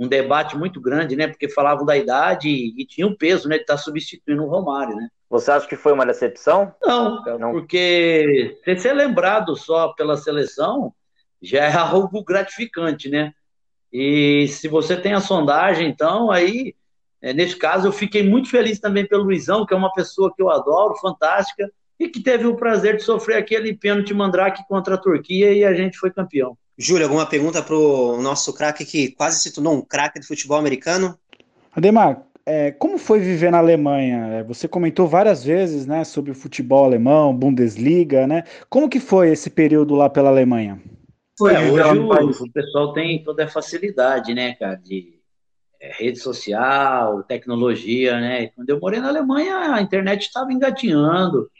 um 0.00 0.08
debate 0.08 0.56
muito 0.56 0.80
grande, 0.80 1.14
né? 1.14 1.28
Porque 1.28 1.46
falavam 1.46 1.84
da 1.84 1.94
idade 1.94 2.48
e, 2.48 2.74
e 2.80 2.86
tinha 2.86 3.06
o 3.06 3.14
peso, 3.14 3.46
né? 3.46 3.56
De 3.56 3.62
estar 3.62 3.74
tá 3.74 3.78
substituindo 3.78 4.42
o 4.42 4.48
Romário, 4.48 4.96
né? 4.96 5.08
Você 5.28 5.50
acha 5.50 5.68
que 5.68 5.76
foi 5.76 5.92
uma 5.92 6.06
decepção? 6.06 6.74
Não, 6.82 7.22
Não. 7.38 7.52
porque 7.52 8.58
ser 8.78 8.94
lembrado 8.94 9.54
só 9.54 9.88
pela 9.92 10.16
seleção 10.16 10.94
já 11.42 11.66
é 11.66 11.72
algo 11.76 12.24
gratificante, 12.24 13.10
né? 13.10 13.32
E 13.92 14.48
se 14.48 14.68
você 14.68 14.96
tem 14.96 15.12
a 15.12 15.20
sondagem, 15.20 15.88
então, 15.88 16.30
aí, 16.30 16.74
é, 17.20 17.34
nesse 17.34 17.56
caso, 17.56 17.88
eu 17.88 17.92
fiquei 17.92 18.22
muito 18.26 18.48
feliz 18.48 18.80
também 18.80 19.06
pelo 19.06 19.24
Luizão, 19.24 19.66
que 19.66 19.74
é 19.74 19.76
uma 19.76 19.92
pessoa 19.92 20.32
que 20.34 20.40
eu 20.40 20.48
adoro, 20.48 20.96
fantástica, 20.96 21.70
e 21.98 22.08
que 22.08 22.22
teve 22.22 22.46
o 22.46 22.56
prazer 22.56 22.96
de 22.96 23.02
sofrer 23.02 23.36
aquele 23.36 23.76
pênalti 23.76 24.14
mandrake 24.14 24.66
contra 24.66 24.94
a 24.94 24.98
Turquia 24.98 25.52
e 25.52 25.62
a 25.62 25.74
gente 25.74 25.98
foi 25.98 26.10
campeão. 26.10 26.56
Júlio, 26.82 27.04
alguma 27.04 27.26
pergunta 27.26 27.62
para 27.62 27.76
o 27.76 28.22
nosso 28.22 28.54
craque 28.54 28.86
que 28.86 29.10
quase 29.10 29.38
se 29.42 29.52
tornou 29.52 29.74
um 29.74 29.82
craque 29.82 30.18
do 30.18 30.26
futebol 30.26 30.56
americano? 30.56 31.14
Ademar, 31.76 32.22
é, 32.46 32.70
como 32.70 32.96
foi 32.96 33.20
viver 33.20 33.52
na 33.52 33.58
Alemanha? 33.58 34.26
É, 34.28 34.42
você 34.42 34.66
comentou 34.66 35.06
várias 35.06 35.44
vezes 35.44 35.84
né, 35.84 36.04
sobre 36.04 36.30
o 36.30 36.34
futebol 36.34 36.86
alemão, 36.86 37.36
Bundesliga, 37.36 38.26
né? 38.26 38.44
Como 38.70 38.88
que 38.88 38.98
foi 38.98 39.28
esse 39.28 39.50
período 39.50 39.94
lá 39.94 40.08
pela 40.08 40.30
Alemanha? 40.30 40.80
Foi, 41.38 41.52
é, 41.52 41.70
hoje 41.70 41.98
o, 41.98 42.44
o, 42.44 42.50
pessoal 42.50 42.94
tem 42.94 43.22
toda 43.22 43.44
a 43.44 43.48
facilidade, 43.48 44.32
né, 44.32 44.54
cara, 44.54 44.76
de 44.76 45.20
é, 45.78 45.92
rede 45.92 46.18
social, 46.18 47.22
tecnologia, 47.24 48.18
né? 48.18 48.46
Quando 48.56 48.70
eu 48.70 48.80
morei 48.80 49.00
na 49.00 49.08
Alemanha, 49.08 49.74
a 49.74 49.82
internet 49.82 50.22
estava 50.22 50.50
engatinhando, 50.50 51.50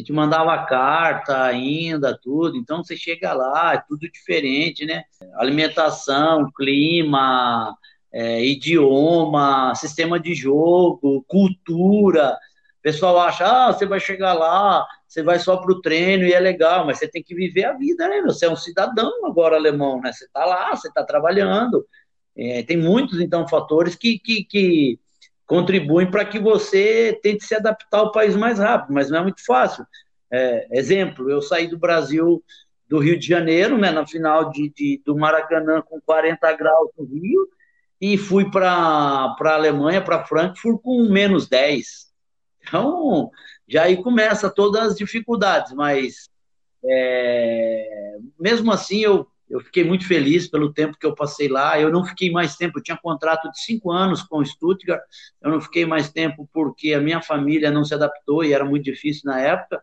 a 0.00 0.02
gente 0.02 0.12
mandava 0.14 0.64
carta 0.64 1.42
ainda, 1.42 2.18
tudo, 2.18 2.56
então 2.56 2.82
você 2.82 2.96
chega 2.96 3.34
lá, 3.34 3.74
é 3.74 3.84
tudo 3.86 4.10
diferente, 4.10 4.86
né? 4.86 5.04
Alimentação, 5.34 6.50
clima, 6.56 7.76
é, 8.10 8.42
idioma, 8.42 9.74
sistema 9.74 10.18
de 10.18 10.34
jogo, 10.34 11.22
cultura. 11.28 12.32
O 12.78 12.82
pessoal 12.82 13.20
acha, 13.20 13.44
ah, 13.44 13.72
você 13.72 13.84
vai 13.84 14.00
chegar 14.00 14.32
lá, 14.32 14.86
você 15.06 15.22
vai 15.22 15.38
só 15.38 15.58
para 15.58 15.70
o 15.70 15.82
treino 15.82 16.24
e 16.24 16.32
é 16.32 16.40
legal, 16.40 16.86
mas 16.86 16.98
você 16.98 17.06
tem 17.06 17.22
que 17.22 17.34
viver 17.34 17.64
a 17.64 17.74
vida, 17.74 18.08
né? 18.08 18.22
Você 18.22 18.46
é 18.46 18.50
um 18.50 18.56
cidadão 18.56 19.26
agora 19.26 19.56
alemão, 19.56 20.00
né? 20.00 20.12
Você 20.12 20.24
está 20.24 20.46
lá, 20.46 20.74
você 20.74 20.88
está 20.88 21.04
trabalhando. 21.04 21.86
É, 22.34 22.62
tem 22.62 22.78
muitos, 22.78 23.20
então, 23.20 23.46
fatores 23.46 23.94
que, 23.94 24.18
que, 24.18 24.44
que 24.44 24.98
contribuem 25.50 26.08
para 26.08 26.24
que 26.24 26.38
você 26.38 27.18
tente 27.24 27.44
se 27.44 27.56
adaptar 27.56 27.98
ao 27.98 28.12
país 28.12 28.36
mais 28.36 28.60
rápido, 28.60 28.94
mas 28.94 29.10
não 29.10 29.18
é 29.18 29.22
muito 29.24 29.44
fácil. 29.44 29.84
É, 30.30 30.68
exemplo, 30.78 31.28
eu 31.28 31.42
saí 31.42 31.66
do 31.66 31.76
Brasil, 31.76 32.40
do 32.88 33.00
Rio 33.00 33.18
de 33.18 33.26
Janeiro, 33.26 33.76
né, 33.76 33.90
na 33.90 34.06
final 34.06 34.48
de, 34.52 34.70
de 34.70 35.02
do 35.04 35.16
Maracanã 35.16 35.82
com 35.82 36.00
40 36.00 36.52
graus 36.52 36.90
no 36.96 37.04
Rio, 37.04 37.48
e 38.00 38.16
fui 38.16 38.48
para 38.48 38.70
a 38.70 39.52
Alemanha, 39.52 40.00
para 40.00 40.24
Frankfurt, 40.24 40.80
com 40.82 41.08
menos 41.10 41.48
10. 41.48 42.12
Então, 42.62 43.28
já 43.66 43.82
aí 43.82 44.00
começa 44.00 44.48
todas 44.48 44.92
as 44.92 44.94
dificuldades, 44.94 45.72
mas 45.72 46.30
é, 46.84 48.18
mesmo 48.38 48.70
assim 48.70 49.00
eu, 49.00 49.26
eu 49.50 49.60
fiquei 49.60 49.82
muito 49.82 50.06
feliz 50.06 50.48
pelo 50.48 50.72
tempo 50.72 50.96
que 50.96 51.04
eu 51.04 51.14
passei 51.14 51.48
lá. 51.48 51.78
Eu 51.78 51.90
não 51.90 52.04
fiquei 52.04 52.30
mais 52.30 52.56
tempo, 52.56 52.78
eu 52.78 52.82
tinha 52.82 52.96
contrato 52.96 53.50
de 53.50 53.60
cinco 53.60 53.90
anos 53.90 54.22
com 54.22 54.38
o 54.38 54.46
Stuttgart, 54.46 55.02
eu 55.42 55.50
não 55.50 55.60
fiquei 55.60 55.84
mais 55.84 56.10
tempo 56.10 56.48
porque 56.52 56.94
a 56.94 57.00
minha 57.00 57.20
família 57.20 57.70
não 57.70 57.84
se 57.84 57.92
adaptou 57.92 58.44
e 58.44 58.52
era 58.52 58.64
muito 58.64 58.84
difícil 58.84 59.22
na 59.24 59.40
época, 59.40 59.82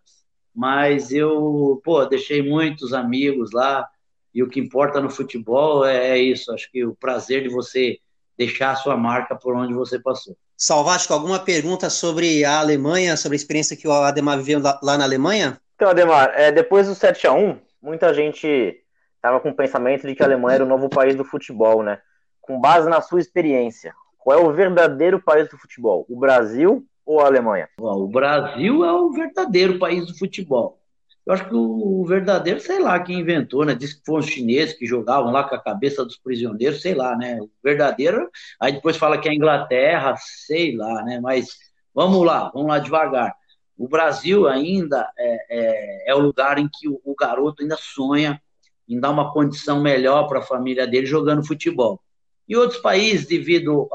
mas 0.56 1.12
eu, 1.12 1.82
pô, 1.84 2.06
deixei 2.06 2.42
muitos 2.42 2.94
amigos 2.94 3.52
lá, 3.52 3.88
e 4.34 4.42
o 4.42 4.50
que 4.50 4.60
importa 4.60 5.02
no 5.02 5.10
futebol 5.10 5.86
é, 5.86 6.12
é 6.12 6.18
isso, 6.18 6.52
acho 6.54 6.72
que 6.72 6.86
o 6.86 6.96
prazer 6.96 7.44
de 7.44 7.50
você 7.50 8.00
deixar 8.38 8.72
a 8.72 8.76
sua 8.76 8.96
marca 8.96 9.36
por 9.36 9.56
onde 9.56 9.74
você 9.74 10.00
passou. 10.00 10.38
Salvático, 10.56 11.14
alguma 11.14 11.40
pergunta 11.40 11.90
sobre 11.90 12.46
a 12.46 12.60
Alemanha, 12.60 13.18
sobre 13.18 13.36
a 13.36 13.40
experiência 13.40 13.76
que 13.76 13.88
o 13.88 13.92
Ademar 13.92 14.38
viveu 14.38 14.62
lá 14.82 14.98
na 14.98 15.04
Alemanha? 15.04 15.60
Então, 15.76 15.90
Ademar, 15.90 16.32
é, 16.36 16.52
depois 16.52 16.88
do 16.88 16.96
7 16.96 17.28
a 17.28 17.34
1 17.34 17.60
muita 17.82 18.14
gente 18.14 18.84
estava 19.18 19.40
com 19.40 19.50
o 19.50 19.56
pensamento 19.56 20.08
de 20.08 20.16
que 20.16 20.24
a 20.24 20.26
Alemanha 20.26 20.56
era 20.56 20.66
o 20.66 20.68
novo 20.68 20.90
país 20.90 21.16
do 21.16 21.26
futebol, 21.26 21.84
né? 21.84 22.00
Com 22.40 22.60
base 22.60 22.90
na 22.90 23.02
sua 23.02 23.20
experiência, 23.20 23.94
qual 24.18 24.40
é 24.40 24.42
o 24.42 24.54
verdadeiro 24.54 25.22
país 25.22 25.50
do 25.50 25.58
futebol? 25.58 26.06
O 26.10 26.18
Brasil 26.18 26.86
ou 27.06 27.20
a 27.20 27.26
Alemanha? 27.26 27.70
O 27.80 28.08
Brasil 28.08 28.86
é 28.86 28.92
o 28.92 29.12
verdadeiro 29.12 29.80
país 29.80 30.06
do 30.06 30.18
futebol. 30.18 30.80
Eu 31.26 31.34
acho 31.34 31.50
que 31.50 31.56
o 31.56 32.06
verdadeiro, 32.06 32.60
sei 32.62 32.80
lá, 32.80 32.98
quem 33.02 33.20
inventou, 33.20 33.66
né? 33.66 33.76
Diz 33.76 33.94
que 33.94 34.06
foram 34.06 34.20
os 34.20 34.28
chineses 34.28 34.78
que 34.78 34.86
jogavam 34.86 35.30
lá 35.30 35.44
com 35.44 35.56
a 35.56 35.62
cabeça 35.62 36.06
dos 36.06 36.18
prisioneiros, 36.18 36.82
sei 36.82 36.96
lá, 36.96 37.18
né? 37.18 37.38
O 37.42 37.50
verdadeiro, 37.62 38.30
aí 38.62 38.72
depois 38.72 38.96
fala 38.96 39.18
que 39.18 39.28
é 39.28 39.32
a 39.32 39.36
Inglaterra, 39.36 40.16
sei 40.18 40.76
lá, 40.78 41.04
né? 41.04 41.20
Mas 41.20 41.50
vamos 41.94 42.26
lá, 42.26 42.50
vamos 42.54 42.70
lá 42.70 42.80
devagar. 42.80 43.36
O 43.78 43.90
Brasil 43.90 44.48
ainda 44.48 45.12
é, 45.18 45.46
é, 45.50 46.12
é 46.12 46.16
o 46.16 46.20
lugar 46.20 46.58
em 46.58 46.70
que 46.72 46.88
o, 46.88 47.02
o 47.04 47.14
garoto 47.14 47.62
ainda 47.62 47.76
sonha 47.78 48.42
em 48.88 49.00
dar 49.00 49.10
uma 49.10 49.32
condição 49.32 49.82
melhor 49.82 50.28
para 50.28 50.40
a 50.40 50.44
família 50.44 50.88
dele 50.88 51.06
jogando 51.06 51.46
futebol. 51.46 52.02
E 52.48 52.56
outros 52.56 52.80
países, 52.80 53.28
devido 53.28 53.90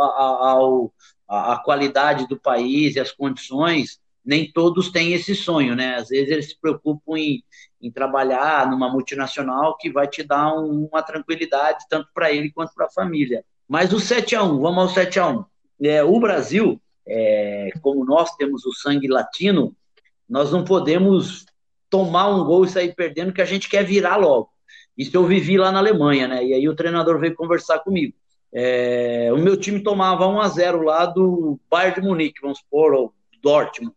à 1.29 1.61
qualidade 1.65 2.29
do 2.29 2.39
país 2.39 2.97
e 2.97 3.01
as 3.01 3.11
condições, 3.11 3.99
nem 4.25 4.51
todos 4.51 4.91
têm 4.91 5.15
esse 5.15 5.35
sonho, 5.35 5.75
né? 5.75 5.97
Às 5.97 6.09
vezes 6.09 6.31
eles 6.31 6.49
se 6.51 6.61
preocupam 6.61 7.17
em, 7.17 7.43
em 7.81 7.91
trabalhar 7.91 8.71
numa 8.71 8.89
multinacional 8.89 9.77
que 9.77 9.91
vai 9.91 10.07
te 10.07 10.23
dar 10.23 10.55
um, 10.55 10.89
uma 10.91 11.03
tranquilidade, 11.03 11.87
tanto 11.89 12.09
para 12.15 12.31
ele 12.31 12.53
quanto 12.53 12.75
para 12.75 12.87
a 12.87 12.91
família. 12.91 13.45
Mas 13.67 13.93
o 13.93 13.99
7 13.99 14.37
a 14.37 14.43
1 14.43 14.61
vamos 14.61 14.79
ao 14.79 14.89
7 14.91 15.19
a 15.19 15.29
1 15.29 15.45
é, 15.83 16.05
O 16.05 16.21
Brasil, 16.21 16.81
é, 17.07 17.71
como 17.81 18.05
nós 18.05 18.35
temos 18.37 18.65
o 18.65 18.73
sangue 18.73 19.09
latino, 19.09 19.75
nós 20.29 20.53
não 20.53 20.65
podemos 20.65 21.47
tomar 21.91 22.29
um 22.29 22.45
gol 22.45 22.65
e 22.65 22.69
sair 22.69 22.95
perdendo, 22.95 23.33
que 23.33 23.43
a 23.43 23.47
gente 23.47 23.69
quer 23.69 23.85
virar 23.85 24.17
logo. 24.17 24.51
Isso 24.97 25.17
eu 25.17 25.25
vivi 25.25 25.57
lá 25.57 25.73
na 25.73 25.79
Alemanha, 25.79 26.29
né? 26.29 26.45
E 26.45 26.55
aí 26.55 26.69
o 26.69 26.77
treinador 26.77 27.19
veio 27.19 27.35
conversar 27.35 27.79
comigo. 27.81 28.15
É, 28.53 29.31
o 29.33 29.39
meu 29.39 29.57
time 29.57 29.83
tomava 29.83 30.27
1 30.27 30.41
a 30.41 30.49
0 30.49 30.83
lá 30.83 31.07
do 31.07 31.59
Bayern 31.71 32.01
de 32.01 32.07
Munique, 32.07 32.43
vamos 32.43 32.59
supor, 32.59 32.93
ou 32.93 33.15
Dortmund. 33.43 33.95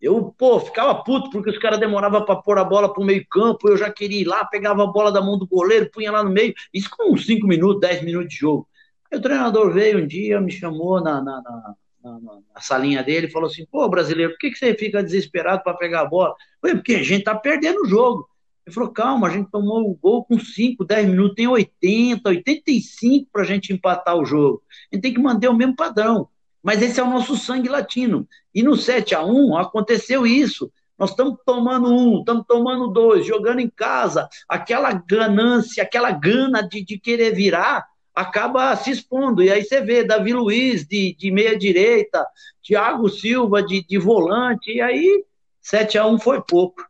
Eu, 0.00 0.34
pô, 0.36 0.60
ficava 0.60 1.02
puto 1.02 1.30
porque 1.30 1.48
os 1.48 1.58
caras 1.58 1.80
demoravam 1.80 2.22
para 2.26 2.36
pôr 2.36 2.58
a 2.58 2.64
bola 2.64 2.92
pro 2.92 3.02
meio 3.02 3.26
campo, 3.30 3.70
eu 3.70 3.76
já 3.78 3.90
queria 3.90 4.20
ir 4.20 4.26
lá, 4.26 4.44
pegava 4.44 4.84
a 4.84 4.86
bola 4.86 5.10
da 5.10 5.22
mão 5.22 5.38
do 5.38 5.46
goleiro, 5.46 5.90
punha 5.90 6.12
lá 6.12 6.22
no 6.22 6.28
meio, 6.28 6.52
isso 6.74 6.90
com 6.90 7.16
5 7.16 7.46
minutos, 7.46 7.80
10 7.80 8.02
minutos 8.02 8.28
de 8.28 8.36
jogo. 8.36 8.68
Aí 9.10 9.18
o 9.18 9.22
treinador 9.22 9.72
veio 9.72 9.98
um 9.98 10.06
dia, 10.06 10.38
me 10.42 10.52
chamou 10.52 11.00
na, 11.00 11.22
na, 11.22 11.40
na, 11.40 11.74
na, 12.02 12.20
na 12.54 12.60
salinha 12.60 13.02
dele 13.02 13.28
e 13.28 13.30
falou 13.30 13.48
assim, 13.48 13.64
pô, 13.64 13.88
brasileiro, 13.88 14.32
por 14.32 14.38
que, 14.38 14.50
que 14.50 14.58
você 14.58 14.74
fica 14.74 15.02
desesperado 15.02 15.62
para 15.62 15.72
pegar 15.72 16.02
a 16.02 16.06
bola? 16.06 16.30
Eu 16.30 16.60
falei, 16.60 16.76
porque 16.76 16.96
a 16.96 17.02
gente 17.02 17.24
tá 17.24 17.34
perdendo 17.34 17.80
o 17.80 17.88
jogo. 17.88 18.28
Ele 18.66 18.74
falou, 18.74 18.90
calma, 18.90 19.26
a 19.26 19.30
gente 19.30 19.50
tomou 19.50 19.90
o 19.90 19.94
gol 19.94 20.24
com 20.24 20.38
5, 20.38 20.84
10 20.84 21.08
minutos, 21.08 21.34
tem 21.34 21.46
80, 21.46 22.28
85 22.28 23.28
para 23.30 23.42
a 23.42 23.44
gente 23.44 23.72
empatar 23.72 24.16
o 24.16 24.24
jogo. 24.24 24.62
A 24.90 24.96
gente 24.96 25.02
tem 25.02 25.12
que 25.12 25.20
manter 25.20 25.48
o 25.48 25.54
mesmo 25.54 25.76
padrão. 25.76 26.28
Mas 26.62 26.80
esse 26.80 26.98
é 26.98 27.02
o 27.02 27.10
nosso 27.10 27.36
sangue 27.36 27.68
latino. 27.68 28.26
E 28.54 28.62
no 28.62 28.74
7 28.74 29.14
a 29.14 29.22
1 29.22 29.58
aconteceu 29.58 30.26
isso. 30.26 30.72
Nós 30.98 31.10
estamos 31.10 31.36
tomando 31.44 31.92
um, 31.92 32.20
estamos 32.20 32.44
tomando 32.48 32.88
dois, 32.88 33.26
jogando 33.26 33.60
em 33.60 33.68
casa. 33.68 34.28
Aquela 34.48 34.92
ganância, 34.92 35.82
aquela 35.82 36.10
gana 36.10 36.62
de, 36.62 36.82
de 36.82 36.98
querer 36.98 37.34
virar, 37.34 37.84
acaba 38.14 38.74
se 38.76 38.90
expondo. 38.90 39.42
E 39.42 39.50
aí 39.50 39.62
você 39.62 39.82
vê 39.82 40.04
Davi 40.04 40.32
Luiz 40.32 40.86
de, 40.86 41.14
de 41.14 41.30
meia-direita, 41.30 42.26
Thiago 42.62 43.10
Silva 43.10 43.62
de, 43.62 43.84
de 43.84 43.98
volante, 43.98 44.72
e 44.72 44.80
aí 44.80 45.24
7 45.60 45.98
a 45.98 46.06
1 46.06 46.18
foi 46.18 46.40
pouco. 46.40 46.82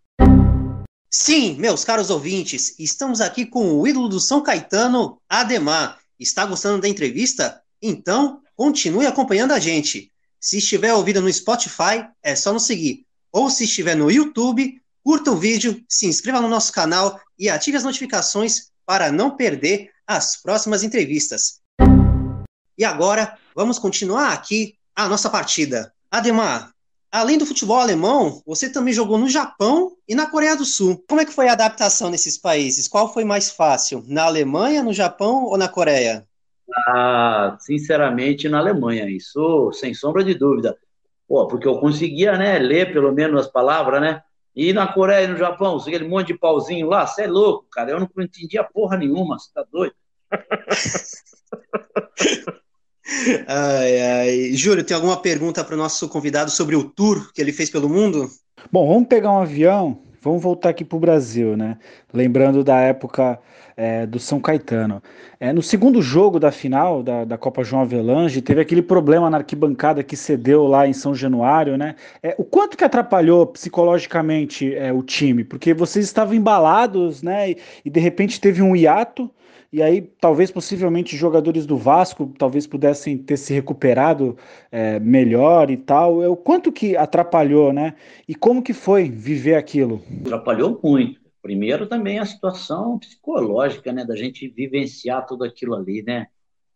Sim, 1.16 1.55
meus 1.61 1.85
caros 1.85 2.11
ouvintes, 2.11 2.74
estamos 2.77 3.20
aqui 3.20 3.46
com 3.46 3.79
o 3.79 3.87
ídolo 3.87 4.09
do 4.09 4.18
São 4.18 4.42
Caetano, 4.42 5.16
Ademar. 5.29 6.00
Está 6.18 6.44
gostando 6.44 6.83
da 6.83 6.88
entrevista? 6.88 7.62
Então, 7.81 8.42
continue 8.57 9.07
acompanhando 9.07 9.53
a 9.53 9.61
gente. 9.61 10.11
Se 10.40 10.59
estiver 10.59 10.92
ouvindo 10.92 11.22
no 11.22 11.33
Spotify, 11.33 12.05
é 12.20 12.35
só 12.35 12.53
nos 12.53 12.66
seguir. 12.66 13.07
Ou 13.31 13.48
se 13.48 13.62
estiver 13.62 13.94
no 13.94 14.11
YouTube, 14.11 14.83
curta 15.05 15.31
o 15.31 15.37
vídeo, 15.37 15.81
se 15.88 16.09
inscreva 16.09 16.40
no 16.40 16.48
nosso 16.48 16.72
canal 16.72 17.20
e 17.38 17.48
ative 17.48 17.77
as 17.77 17.85
notificações 17.85 18.72
para 18.85 19.12
não 19.12 19.37
perder 19.37 19.90
as 20.05 20.42
próximas 20.42 20.83
entrevistas. 20.83 21.61
E 22.77 22.85
agora, 22.85 23.38
vamos 23.55 23.79
continuar 23.79 24.33
aqui 24.33 24.74
a 24.96 25.09
nossa 25.09 25.31
partida. 25.31 25.94
Ademar, 26.11 26.74
Além 27.14 27.38
do 27.38 27.46
futebol 27.46 27.79
alemão, 27.79 28.42
você 28.44 28.68
também 28.68 28.92
jogou 28.92 29.16
no 29.16 29.29
Japão 29.29 29.92
e 30.09 30.16
na 30.16 30.29
Coreia 30.29 30.57
do 30.57 30.64
Sul. 30.64 31.00
Como 31.09 31.20
é 31.20 31.24
que 31.24 31.33
foi 31.33 31.46
a 31.46 31.53
adaptação 31.53 32.11
nesses 32.11 32.37
países? 32.37 32.88
Qual 32.88 33.14
foi 33.14 33.22
mais 33.22 33.53
fácil? 33.53 34.03
Na 34.09 34.24
Alemanha, 34.24 34.83
no 34.83 34.92
Japão 34.92 35.44
ou 35.44 35.57
na 35.57 35.68
Coreia? 35.68 36.27
Ah, 36.88 37.57
sinceramente, 37.61 38.48
na 38.48 38.59
Alemanha, 38.59 39.09
isso 39.09 39.70
sem 39.74 39.94
sombra 39.94 40.24
de 40.24 40.35
dúvida. 40.35 40.77
Pô, 41.29 41.46
porque 41.46 41.68
eu 41.68 41.79
conseguia, 41.79 42.37
né, 42.37 42.59
ler 42.59 42.92
pelo 42.92 43.12
menos 43.12 43.42
as 43.42 43.46
palavras, 43.46 44.00
né? 44.00 44.20
E 44.53 44.72
na 44.72 44.92
Coreia 44.92 45.27
e 45.27 45.29
no 45.29 45.37
Japão, 45.37 45.77
aquele 45.77 46.09
monte 46.09 46.33
de 46.33 46.38
pauzinho 46.38 46.88
lá, 46.88 47.07
você 47.07 47.22
é 47.22 47.29
louco, 47.29 47.64
cara. 47.70 47.92
Eu 47.92 48.00
não 48.00 48.11
entendia 48.18 48.64
porra 48.64 48.96
nenhuma, 48.96 49.38
você 49.38 49.53
tá 49.55 49.64
doido? 49.70 49.94
Ai, 53.47 54.01
ai. 54.01 54.53
Júlio, 54.55 54.85
tem 54.85 54.95
alguma 54.95 55.17
pergunta 55.21 55.62
para 55.62 55.75
o 55.75 55.79
nosso 55.79 56.09
convidado 56.09 56.51
sobre 56.51 56.75
o 56.75 56.85
tour 56.85 57.33
que 57.33 57.40
ele 57.40 57.53
fez 57.53 57.71
pelo 57.71 57.88
mundo? 57.88 58.29
Bom, 58.73 58.88
vamos 58.88 59.09
pegar 59.09 59.31
um 59.31 59.43
avião, 59.43 59.99
vamos 60.23 60.43
voltar 60.43 60.71
aqui 60.71 60.85
para 60.85 60.97
o 60.97 61.01
Brasil, 61.01 61.57
né? 61.57 61.77
Lembrando 62.12 62.64
da 62.64 62.79
época 62.81 63.38
é, 63.77 64.07
do 64.07 64.19
São 64.19 64.40
Caetano. 64.40 65.03
É, 65.38 65.53
no 65.53 65.62
segundo 65.62 66.01
jogo 66.01 66.40
da 66.40 66.51
final 66.51 67.03
da, 67.03 67.25
da 67.25 67.37
Copa 67.37 67.62
João 67.62 67.83
Avelange, 67.83 68.40
teve 68.40 68.61
aquele 68.61 68.81
problema 68.83 69.29
na 69.29 69.38
arquibancada 69.38 70.03
que 70.03 70.17
cedeu 70.17 70.67
lá 70.67 70.87
em 70.87 70.93
São 70.93 71.14
Januário, 71.14 71.77
né? 71.77 71.97
É, 72.23 72.35
o 72.38 72.45
quanto 72.45 72.77
que 72.77 72.85
atrapalhou 72.85 73.47
psicologicamente 73.47 74.75
é, 74.75 74.93
o 74.93 75.03
time? 75.03 75.45
Porque 75.45 75.75
vocês 75.75 76.07
estavam 76.07 76.35
embalados, 76.35 77.23
né? 77.23 77.51
E, 77.51 77.59
e 77.85 77.90
de 77.90 78.01
repente 78.01 78.40
teve 78.40 78.62
um 78.62 78.75
hiato 78.75 79.31
e 79.75 79.83
aí 79.83 80.01
talvez 80.01 80.53
possivelmente 80.53 81.17
jogadores 81.17 81.67
do 81.67 81.77
Vasco 81.77 82.33
talvez 82.39 82.65
pudessem 82.65 83.19
ter 83.19 83.37
se 83.37 83.53
recuperado 83.53 84.39
é, 84.71 85.01
melhor 85.01 85.69
e 85.69 85.77
tal. 85.77 86.23
É, 86.23 86.29
o 86.29 86.37
quanto 86.37 86.71
que 86.71 86.97
atrapalhou, 86.97 87.73
né? 87.73 87.97
E 88.29 88.37
como 88.37 88.63
que 88.63 88.73
foi 88.73 89.11
viver 89.11 89.57
aquilo? 89.57 90.01
Atrapalhou 90.21 90.79
muito. 90.81 91.21
Primeiro 91.43 91.89
também 91.89 92.21
a 92.21 92.25
situação 92.25 93.01
psicológica, 93.01 93.93
né? 93.93 94.05
Da 94.05 94.15
gente 94.15 94.47
vivenciar 94.47 95.27
tudo 95.27 95.43
aquilo 95.43 95.75
ali, 95.75 96.05
né? 96.05 96.29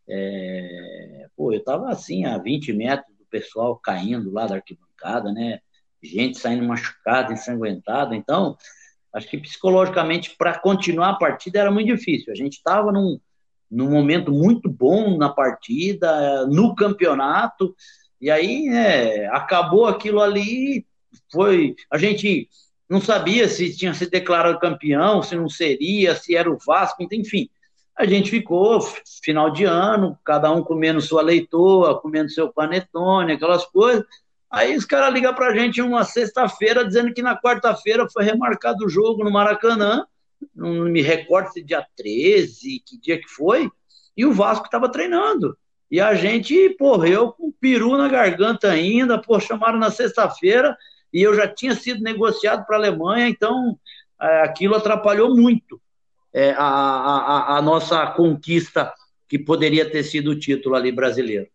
É... 0.09 1.27
Pô, 1.37 1.53
eu 1.53 1.63
tava 1.63 1.91
assim 1.91 2.25
a 2.25 2.37
20 2.37 2.73
metros 2.73 3.17
do 3.17 3.25
pessoal 3.27 3.77
caindo 3.77 4.33
lá 4.33 4.45
da 4.45 4.57
arquibancada, 4.57 5.31
né? 5.31 5.61
Gente 6.03 6.37
saindo 6.37 6.67
machucada, 6.67 7.33
ensanguentada. 7.33 8.17
Então, 8.17 8.57
acho 9.12 9.29
que 9.29 9.38
psicologicamente, 9.38 10.35
para 10.37 10.59
continuar 10.59 11.11
a 11.11 11.18
partida 11.18 11.61
era 11.61 11.71
muito 11.71 11.94
difícil. 11.94 12.33
A 12.33 12.37
gente 12.37 12.55
estava 12.55 12.92
num, 12.92 13.18
num 13.71 13.90
momento 13.90 14.31
muito 14.31 14.68
bom 14.68 15.16
na 15.16 15.29
partida, 15.29 16.47
no 16.47 16.75
campeonato, 16.75 17.75
e 18.21 18.31
aí 18.31 18.68
né, 18.68 19.27
acabou 19.27 19.87
aquilo 19.87 20.21
ali. 20.21 20.87
Foi 21.31 21.75
a 21.90 21.99
gente 21.99 22.49
não 22.88 23.01
sabia 23.01 23.49
se 23.49 23.77
tinha 23.77 23.92
se 23.92 24.09
declarado 24.09 24.59
campeão, 24.59 25.23
se 25.23 25.37
não 25.37 25.49
seria, 25.49 26.14
se 26.14 26.35
era 26.35 26.51
o 26.51 26.59
Vasco, 26.64 27.07
enfim. 27.12 27.49
A 27.94 28.07
gente 28.07 28.31
ficou 28.31 28.81
final 29.23 29.51
de 29.51 29.64
ano, 29.64 30.16
cada 30.25 30.51
um 30.51 30.62
comendo 30.62 31.01
sua 31.01 31.21
leitoa, 31.21 32.01
comendo 32.01 32.31
seu 32.31 32.51
panetone, 32.53 33.33
aquelas 33.33 33.66
coisas. 33.66 34.05
Aí 34.51 34.77
os 34.77 34.85
caras 34.85 35.13
ligam 35.13 35.35
pra 35.35 35.55
gente 35.55 35.83
uma 35.83 36.05
sexta-feira 36.05 36.85
dizendo 36.85 37.13
que 37.13 37.23
na 37.23 37.39
quarta-feira 37.39 38.09
foi 38.11 38.25
remarcado 38.25 38.87
o 38.87 38.89
jogo 38.89 39.23
no 39.23 39.31
Maracanã. 39.31 40.07
Não 40.55 40.85
me 40.85 41.03
recordo 41.03 41.53
se 41.53 41.63
dia 41.63 41.85
13, 41.97 42.83
que 42.85 42.99
dia 42.99 43.21
que 43.21 43.29
foi. 43.29 43.71
E 44.17 44.25
o 44.25 44.33
Vasco 44.33 44.65
estava 44.65 44.91
treinando. 44.91 45.57
E 45.91 46.01
a 46.01 46.15
gente, 46.15 46.71
porra, 46.79 47.09
eu 47.09 47.33
com 47.33 47.53
peru 47.53 47.97
na 47.97 48.09
garganta 48.09 48.71
ainda, 48.71 49.19
pô, 49.19 49.39
chamaram 49.41 49.79
na 49.79 49.91
sexta-feira 49.91 50.77
e 51.13 51.23
eu 51.23 51.35
já 51.35 51.49
tinha 51.49 51.75
sido 51.75 52.03
negociado 52.03 52.67
para 52.67 52.77
a 52.77 52.79
Alemanha, 52.79 53.29
então 53.29 53.79
é, 54.21 54.43
aquilo 54.43 54.75
atrapalhou 54.75 55.35
muito 55.35 55.81
é, 56.33 56.51
a, 56.53 56.65
a, 56.65 57.57
a 57.57 57.63
nossa 57.63 58.07
conquista 58.09 58.93
que 59.29 59.39
poderia 59.39 59.91
ter 59.91 60.03
sido 60.03 60.31
o 60.31 60.39
título 60.39 60.75
ali 60.75 60.93
brasileiro. 60.93 61.49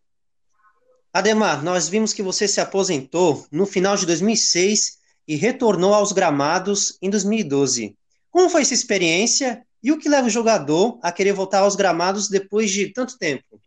Ademar, 1.13 1.63
nós 1.63 1.87
vimos 1.87 2.11
que 2.11 2.23
você 2.23 2.47
se 2.47 2.59
aposentou 2.59 3.45
no 3.51 3.67
final 3.67 3.95
de 3.95 4.03
2006 4.03 4.97
e 5.27 5.35
retornou 5.35 5.93
aos 5.93 6.11
gramados 6.11 6.97
em 7.03 7.09
2012. 7.09 7.95
Como 8.31 8.49
foi 8.49 8.63
essa 8.63 8.73
experiência 8.73 9.63
e 9.83 9.91
o 9.91 9.99
que 9.99 10.09
leva 10.09 10.25
o 10.25 10.31
jogador 10.31 10.97
a 11.03 11.11
querer 11.11 11.33
voltar 11.33 11.59
aos 11.59 11.75
gramados 11.75 12.29
depois 12.29 12.71
de 12.71 12.87
tanto 12.87 13.15
tempo? 13.19 13.61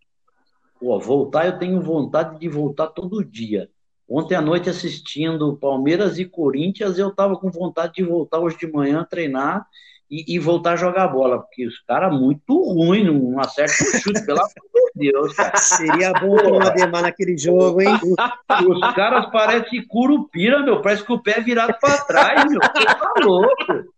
Pô, 0.81 0.99
voltar, 0.99 1.47
eu 1.47 1.57
tenho 1.57 1.81
vontade 1.81 2.41
de 2.41 2.49
voltar 2.49 2.89
todo 2.89 3.25
dia. 3.25 3.71
Ontem 4.09 4.35
à 4.35 4.41
noite, 4.41 4.69
assistindo 4.69 5.57
Palmeiras 5.57 6.19
e 6.19 6.25
Corinthians, 6.25 6.99
eu 6.99 7.11
estava 7.11 7.37
com 7.37 7.49
vontade 7.49 7.95
de 7.95 8.03
voltar 8.03 8.41
hoje 8.41 8.59
de 8.59 8.67
manhã 8.67 9.03
a 9.03 9.05
treinar 9.05 9.69
e, 10.11 10.35
e, 10.35 10.39
voltar 10.39 10.73
a 10.73 10.77
jogar 10.77 11.09
bola, 11.09 11.41
porque 11.41 11.67
os 11.67 11.81
caras 11.81 12.13
muito 12.13 12.55
ruim, 12.73 13.05
não 13.05 13.41
acertam 13.41 13.87
o 13.87 14.01
chute, 14.01 14.25
pelo 14.25 14.39
amor 14.39 14.91
de 14.95 15.11
Deus, 15.11 15.33
cara. 15.35 15.57
Seria 15.59 16.13
bom 16.13 16.37
um 16.37 16.63
Ademar 16.63 17.03
naquele 17.03 17.37
jogo, 17.37 17.81
hein? 17.83 17.99
Os 18.03 18.95
caras 18.95 19.27
parecem 19.31 19.87
curupira, 19.87 20.63
meu, 20.63 20.81
parece 20.81 21.05
que 21.05 21.13
o 21.13 21.23
pé 21.23 21.39
é 21.39 21.41
virado 21.41 21.75
pra 21.81 21.99
trás, 21.99 22.45
meu. 22.45 22.61
Você 22.61 22.85
tá 22.85 23.13
louco. 23.21 23.97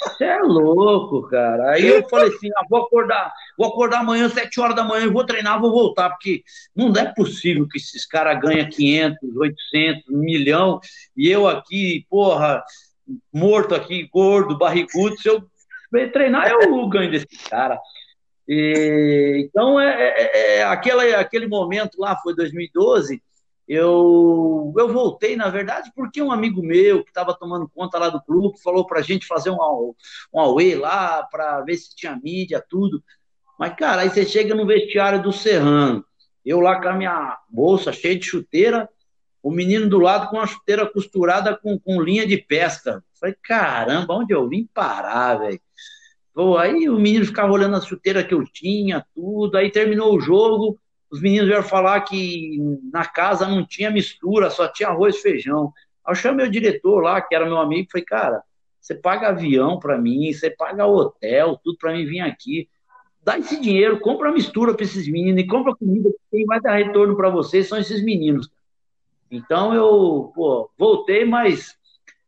Você 0.00 0.24
é 0.24 0.38
louco, 0.38 1.28
cara. 1.28 1.72
Aí 1.72 1.86
eu 1.86 2.08
falei 2.08 2.28
assim: 2.28 2.48
ah, 2.56 2.64
vou 2.68 2.82
acordar, 2.82 3.32
vou 3.58 3.68
acordar 3.68 4.00
amanhã, 4.00 4.28
sete 4.28 4.58
horas 4.58 4.74
da 4.74 4.82
manhã, 4.82 5.10
vou 5.10 5.24
treinar, 5.24 5.60
vou 5.60 5.70
voltar, 5.70 6.08
porque 6.10 6.42
não 6.74 6.94
é 6.94 7.12
possível 7.12 7.68
que 7.68 7.78
esses 7.78 8.06
caras 8.06 8.40
ganhem 8.40 8.68
500, 8.68 9.36
800, 9.36 10.02
um 10.10 10.18
milhão, 10.18 10.80
e 11.16 11.28
eu 11.28 11.46
aqui, 11.46 12.06
porra, 12.08 12.62
morto 13.32 13.74
aqui, 13.74 14.08
gordo, 14.12 14.58
barrigudo, 14.58 15.18
se 15.18 15.28
eu 15.28 15.48
treinar, 16.12 16.50
eu 16.50 16.88
ganho 16.88 17.10
desse 17.10 17.26
cara. 17.48 17.80
E, 18.48 19.46
então, 19.48 19.80
é, 19.80 20.08
é, 20.08 20.56
é, 20.58 20.64
aquela, 20.64 21.04
aquele 21.18 21.46
momento 21.46 21.98
lá, 21.98 22.16
foi 22.16 22.34
2012, 22.34 23.22
eu, 23.68 24.72
eu 24.78 24.92
voltei, 24.92 25.34
na 25.34 25.48
verdade, 25.48 25.90
porque 25.94 26.22
um 26.22 26.30
amigo 26.30 26.62
meu 26.62 27.02
que 27.02 27.10
estava 27.10 27.34
tomando 27.34 27.68
conta 27.68 27.98
lá 27.98 28.08
do 28.08 28.22
clube 28.22 28.60
falou 28.62 28.86
para 28.86 29.00
a 29.00 29.02
gente 29.02 29.26
fazer 29.26 29.50
um, 29.50 29.58
um 30.32 30.40
away 30.40 30.76
lá, 30.76 31.24
para 31.24 31.62
ver 31.62 31.76
se 31.76 31.94
tinha 31.94 32.18
mídia, 32.22 32.64
tudo. 32.68 33.02
Mas, 33.58 33.74
cara, 33.74 34.02
aí 34.02 34.10
você 34.10 34.24
chega 34.24 34.54
no 34.54 34.66
vestiário 34.66 35.20
do 35.20 35.32
Serrano, 35.32 36.04
eu 36.44 36.60
lá 36.60 36.80
com 36.80 36.88
a 36.88 36.94
minha 36.94 37.36
bolsa 37.48 37.92
cheia 37.92 38.16
de 38.16 38.24
chuteira, 38.24 38.88
o 39.46 39.50
menino 39.52 39.88
do 39.88 40.00
lado 40.00 40.28
com 40.28 40.40
a 40.40 40.46
chuteira 40.46 40.84
costurada 40.84 41.56
com, 41.56 41.78
com 41.78 42.02
linha 42.02 42.26
de 42.26 42.36
pesca. 42.36 43.00
Falei, 43.14 43.36
caramba, 43.40 44.14
onde 44.14 44.34
eu 44.34 44.48
vim 44.48 44.68
parar, 44.74 45.36
velho? 45.36 45.60
Aí 46.58 46.88
o 46.88 46.98
menino 46.98 47.24
ficava 47.24 47.52
olhando 47.52 47.76
a 47.76 47.80
chuteira 47.80 48.24
que 48.24 48.34
eu 48.34 48.42
tinha, 48.42 49.06
tudo. 49.14 49.56
Aí 49.56 49.70
terminou 49.70 50.16
o 50.16 50.20
jogo, 50.20 50.76
os 51.08 51.20
meninos 51.20 51.46
vieram 51.46 51.62
falar 51.62 52.00
que 52.00 52.58
na 52.92 53.06
casa 53.06 53.46
não 53.46 53.64
tinha 53.64 53.88
mistura, 53.88 54.50
só 54.50 54.66
tinha 54.66 54.88
arroz 54.88 55.14
e 55.14 55.22
feijão. 55.22 55.72
Aí 56.04 56.10
eu 56.10 56.16
chamei 56.16 56.44
o 56.44 56.50
diretor 56.50 57.00
lá, 57.00 57.20
que 57.20 57.32
era 57.32 57.46
meu 57.46 57.58
amigo, 57.58 57.88
falei, 57.92 58.04
cara, 58.04 58.42
você 58.80 58.96
paga 58.96 59.28
avião 59.28 59.78
para 59.78 59.96
mim, 59.96 60.32
você 60.32 60.50
paga 60.50 60.88
hotel, 60.88 61.56
tudo 61.62 61.78
para 61.78 61.92
mim 61.92 62.04
vir 62.04 62.18
aqui. 62.18 62.68
Dá 63.22 63.38
esse 63.38 63.60
dinheiro, 63.60 64.00
compra 64.00 64.32
mistura 64.32 64.74
para 64.74 64.84
esses 64.84 65.06
meninos 65.06 65.40
e 65.40 65.46
compra 65.46 65.72
comida, 65.76 66.10
quem 66.32 66.44
vai 66.44 66.60
dar 66.60 66.74
retorno 66.74 67.16
para 67.16 67.30
vocês 67.30 67.68
são 67.68 67.78
esses 67.78 68.02
meninos. 68.02 68.50
Então 69.30 69.74
eu 69.74 70.32
pô, 70.34 70.70
voltei, 70.78 71.24
mas 71.24 71.76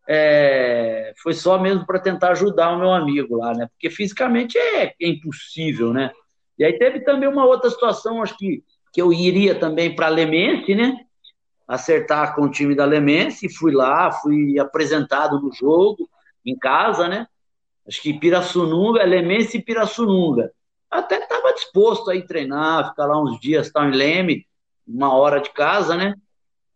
é, 0.09 1.13
foi 1.23 1.35
só 1.35 1.59
mesmo 1.59 1.85
para 1.85 1.99
tentar 1.99 2.31
ajudar 2.31 2.71
o 2.71 2.79
meu 2.79 2.93
amigo 2.93 3.37
lá, 3.37 3.53
né? 3.53 3.69
Porque 3.69 3.91
fisicamente 3.91 4.57
é, 4.57 4.87
é 4.87 5.09
impossível, 5.09 5.93
né? 5.93 6.11
E 6.59 6.65
aí 6.65 6.79
teve 6.79 7.01
também 7.01 7.29
uma 7.29 7.45
outra 7.45 7.71
situação, 7.71 8.23
acho 8.23 8.37
que, 8.37 8.65
que 8.93 9.01
eu 9.01 9.13
iria 9.13 9.55
também 9.55 9.95
para 9.95 10.09
Lemense, 10.09 10.75
né? 10.75 10.97
Acertar 11.67 12.35
com 12.35 12.43
o 12.43 12.51
time 12.51 12.75
da 12.75 12.85
Lemense, 12.85 13.55
fui 13.55 13.73
lá, 13.73 14.11
fui 14.11 14.59
apresentado 14.59 15.41
no 15.41 15.53
jogo, 15.53 16.09
em 16.45 16.57
casa, 16.57 17.07
né? 17.07 17.27
Acho 17.87 18.03
que 18.03 18.19
Pirassununga, 18.19 19.05
Lemense 19.05 19.59
e 19.59 19.63
Pirassununga. 19.63 20.53
Até 20.91 21.19
estava 21.19 21.53
disposto 21.53 22.11
a 22.11 22.17
ir 22.17 22.27
treinar, 22.27 22.89
ficar 22.89 23.07
lá 23.07 23.23
uns 23.23 23.39
dias, 23.39 23.71
tal, 23.71 23.85
em 23.85 23.93
Leme, 23.93 24.47
uma 24.87 25.13
hora 25.15 25.39
de 25.39 25.51
casa, 25.51 25.95
né? 25.95 26.15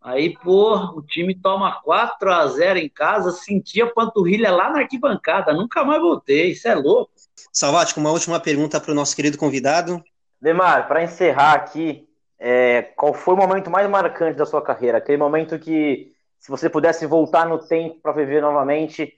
Aí, 0.02 0.36
pô, 0.36 0.74
o 0.96 1.02
time 1.02 1.34
toma 1.34 1.80
4 1.80 2.32
a 2.32 2.46
0 2.48 2.78
em 2.78 2.88
casa, 2.88 3.30
sentia 3.30 3.86
panturrilha 3.86 4.50
lá 4.50 4.68
na 4.70 4.80
arquibancada, 4.80 5.52
nunca 5.52 5.84
mais 5.84 6.00
voltei, 6.00 6.50
isso 6.50 6.66
é 6.66 6.74
louco. 6.74 7.12
Salvático, 7.52 8.00
uma 8.00 8.10
última 8.10 8.40
pergunta 8.40 8.80
para 8.80 8.90
o 8.90 8.94
nosso 8.94 9.14
querido 9.14 9.38
convidado. 9.38 10.02
Demar, 10.40 10.88
para 10.88 11.04
encerrar 11.04 11.52
aqui, 11.52 12.08
é, 12.36 12.82
qual 12.82 13.14
foi 13.14 13.34
o 13.34 13.36
momento 13.36 13.70
mais 13.70 13.88
marcante 13.88 14.36
da 14.36 14.44
sua 14.44 14.60
carreira? 14.60 14.98
Aquele 14.98 15.18
momento 15.18 15.56
que, 15.56 16.10
se 16.40 16.50
você 16.50 16.68
pudesse 16.68 17.06
voltar 17.06 17.46
no 17.46 17.58
tempo 17.58 18.00
para 18.02 18.10
viver 18.10 18.42
novamente, 18.42 19.14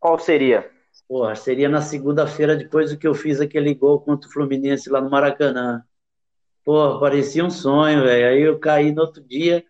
qual 0.00 0.18
seria? 0.18 0.68
Porra, 1.08 1.36
seria 1.36 1.68
na 1.68 1.80
segunda-feira, 1.80 2.56
depois 2.56 2.90
do 2.90 2.98
que 2.98 3.06
eu 3.06 3.14
fiz 3.14 3.40
aquele 3.40 3.72
gol 3.72 4.00
contra 4.00 4.28
o 4.28 4.32
Fluminense 4.32 4.90
lá 4.90 5.00
no 5.00 5.08
Maracanã. 5.08 5.84
Pô, 6.64 6.98
parecia 6.98 7.44
um 7.44 7.50
sonho, 7.50 8.02
velho. 8.02 8.28
Aí 8.28 8.42
eu 8.42 8.58
caí 8.58 8.92
no 8.92 9.02
outro 9.02 9.22
dia, 9.22 9.64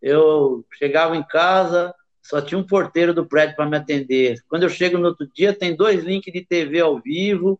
eu 0.00 0.64
chegava 0.72 1.16
em 1.16 1.22
casa, 1.22 1.94
só 2.22 2.40
tinha 2.40 2.58
um 2.58 2.66
porteiro 2.66 3.12
do 3.12 3.26
prédio 3.26 3.56
para 3.56 3.66
me 3.66 3.76
atender. 3.76 4.42
Quando 4.48 4.62
eu 4.62 4.68
chego 4.68 4.98
no 4.98 5.08
outro 5.08 5.28
dia, 5.34 5.52
tem 5.52 5.74
dois 5.74 6.04
links 6.04 6.32
de 6.32 6.44
TV 6.44 6.80
ao 6.80 7.00
vivo, 7.00 7.58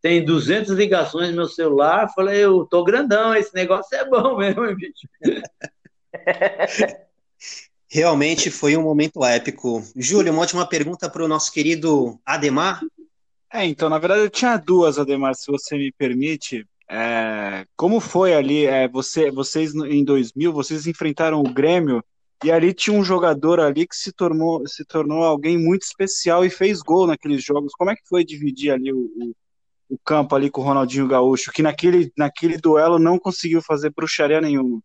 tem 0.00 0.24
200 0.24 0.72
ligações 0.72 1.30
no 1.30 1.36
meu 1.36 1.48
celular. 1.48 2.12
Falei, 2.14 2.44
eu 2.44 2.66
tô 2.66 2.84
grandão, 2.84 3.34
esse 3.34 3.54
negócio 3.54 3.96
é 3.96 4.04
bom 4.04 4.36
mesmo, 4.36 4.62
bicho. 4.76 5.08
Realmente 7.88 8.50
foi 8.50 8.76
um 8.76 8.82
momento 8.82 9.24
épico. 9.24 9.82
Júlio, 9.94 10.32
uma 10.32 10.40
última 10.40 10.66
pergunta 10.66 11.10
para 11.10 11.24
o 11.24 11.28
nosso 11.28 11.52
querido 11.52 12.18
Ademar. 12.24 12.80
É, 13.52 13.66
então, 13.66 13.90
na 13.90 13.98
verdade, 13.98 14.22
eu 14.22 14.30
tinha 14.30 14.56
duas, 14.56 14.98
Ademar, 14.98 15.34
se 15.34 15.50
você 15.50 15.76
me 15.76 15.92
permite. 15.92 16.66
É, 16.94 17.64
como 17.74 18.00
foi 18.00 18.34
ali? 18.34 18.66
É, 18.66 18.86
você, 18.86 19.30
vocês 19.30 19.74
em 19.74 20.04
2000, 20.04 20.52
vocês 20.52 20.86
enfrentaram 20.86 21.40
o 21.40 21.50
Grêmio 21.50 22.04
e 22.44 22.52
ali 22.52 22.74
tinha 22.74 22.94
um 22.94 23.02
jogador 23.02 23.60
ali 23.60 23.86
que 23.86 23.96
se 23.96 24.12
tornou, 24.12 24.66
se 24.68 24.84
tornou 24.84 25.24
alguém 25.24 25.56
muito 25.56 25.84
especial 25.84 26.44
e 26.44 26.50
fez 26.50 26.82
gol 26.82 27.06
naqueles 27.06 27.42
jogos. 27.42 27.72
Como 27.72 27.90
é 27.90 27.94
que 27.94 28.06
foi 28.06 28.22
dividir 28.22 28.72
ali 28.72 28.92
o, 28.92 28.98
o, 28.98 29.32
o 29.88 29.98
campo 30.04 30.36
ali 30.36 30.50
com 30.50 30.60
o 30.60 30.64
Ronaldinho 30.64 31.08
Gaúcho, 31.08 31.50
que 31.50 31.62
naquele, 31.62 32.12
naquele 32.14 32.58
duelo 32.58 32.98
não 32.98 33.18
conseguiu 33.18 33.62
fazer 33.62 33.90
bruxaria 33.96 34.42
nenhuma? 34.42 34.78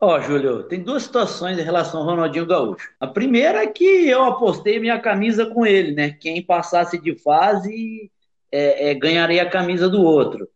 Ó, 0.00 0.16
oh, 0.16 0.20
Júlio, 0.22 0.62
tem 0.62 0.82
duas 0.82 1.02
situações 1.02 1.58
em 1.58 1.62
relação 1.62 2.00
ao 2.00 2.06
Ronaldinho 2.06 2.46
Gaúcho. 2.46 2.88
A 2.98 3.06
primeira 3.06 3.62
é 3.62 3.66
que 3.66 4.08
eu 4.08 4.24
apostei 4.24 4.80
minha 4.80 4.98
camisa 4.98 5.44
com 5.44 5.66
ele, 5.66 5.92
né? 5.92 6.12
Quem 6.12 6.42
passasse 6.42 6.98
de 6.98 7.14
fase 7.18 8.10
é, 8.50 8.90
é, 8.90 8.94
ganharia 8.94 9.42
a 9.42 9.50
camisa 9.50 9.86
do 9.86 10.02
outro. 10.02 10.48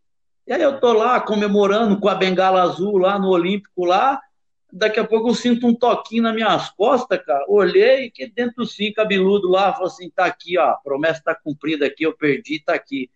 E 0.46 0.52
aí 0.52 0.61
eu 0.61 0.78
tô 0.78 0.92
lá 0.92 1.20
comemorando 1.20 1.98
com 1.98 2.09
a 2.09 2.14
bengala 2.14 2.62
azul 2.62 2.98
lá 2.98 3.18
no 3.18 3.28
Olímpico 3.28 3.85
lá, 3.85 4.20
daqui 4.70 5.00
a 5.00 5.04
pouco 5.04 5.30
eu 5.30 5.35
sinto 5.35 5.66
um 5.66 5.74
toquinho 5.74 6.24
nas 6.24 6.35
minhas 6.35 6.70
costas, 6.70 7.24
cara. 7.24 7.44
Olhei, 7.48 8.11
que 8.11 8.26
dentro 8.26 8.66
sim, 8.66 8.92
cabeludo 8.92 9.48
lá, 9.48 9.72
falou 9.72 9.87
assim: 9.87 10.11
tá 10.11 10.26
aqui, 10.26 10.59
ó, 10.59 10.74
promessa 10.85 11.22
tá 11.24 11.35
cumprida 11.35 11.87
aqui, 11.87 12.04
eu 12.04 12.14
perdi, 12.14 12.61
tá 12.61 12.74
aqui. 12.74 13.11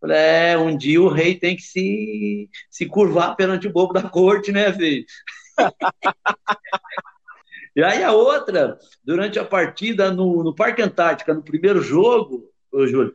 Falei, 0.00 0.16
é, 0.16 0.56
um 0.56 0.74
dia 0.74 1.02
o 1.02 1.08
rei 1.08 1.34
tem 1.34 1.54
que 1.54 1.62
se, 1.62 2.48
se 2.70 2.86
curvar 2.86 3.36
perante 3.36 3.66
o 3.66 3.72
bobo 3.72 3.92
da 3.92 4.08
corte, 4.08 4.50
né, 4.50 4.72
filho? 4.72 5.04
e 7.76 7.82
aí 7.82 8.02
a 8.02 8.12
outra, 8.12 8.78
durante 9.04 9.38
a 9.38 9.44
partida 9.44 10.10
no, 10.10 10.42
no 10.42 10.54
Parque 10.54 10.80
Antártica, 10.80 11.34
no 11.34 11.42
primeiro 11.42 11.82
jogo, 11.82 12.50
ô, 12.72 12.86
Júlio, 12.86 13.14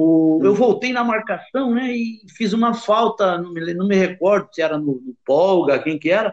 o, 0.00 0.40
eu 0.44 0.54
voltei 0.54 0.92
na 0.92 1.02
marcação, 1.02 1.74
né, 1.74 1.90
e 1.90 2.20
fiz 2.36 2.52
uma 2.52 2.72
falta, 2.72 3.36
não 3.36 3.52
me, 3.52 3.74
não 3.74 3.88
me 3.88 3.96
recordo 3.96 4.48
se 4.52 4.62
era 4.62 4.78
no, 4.78 5.00
no 5.04 5.16
Polga, 5.24 5.82
quem 5.82 5.98
que 5.98 6.08
era, 6.08 6.32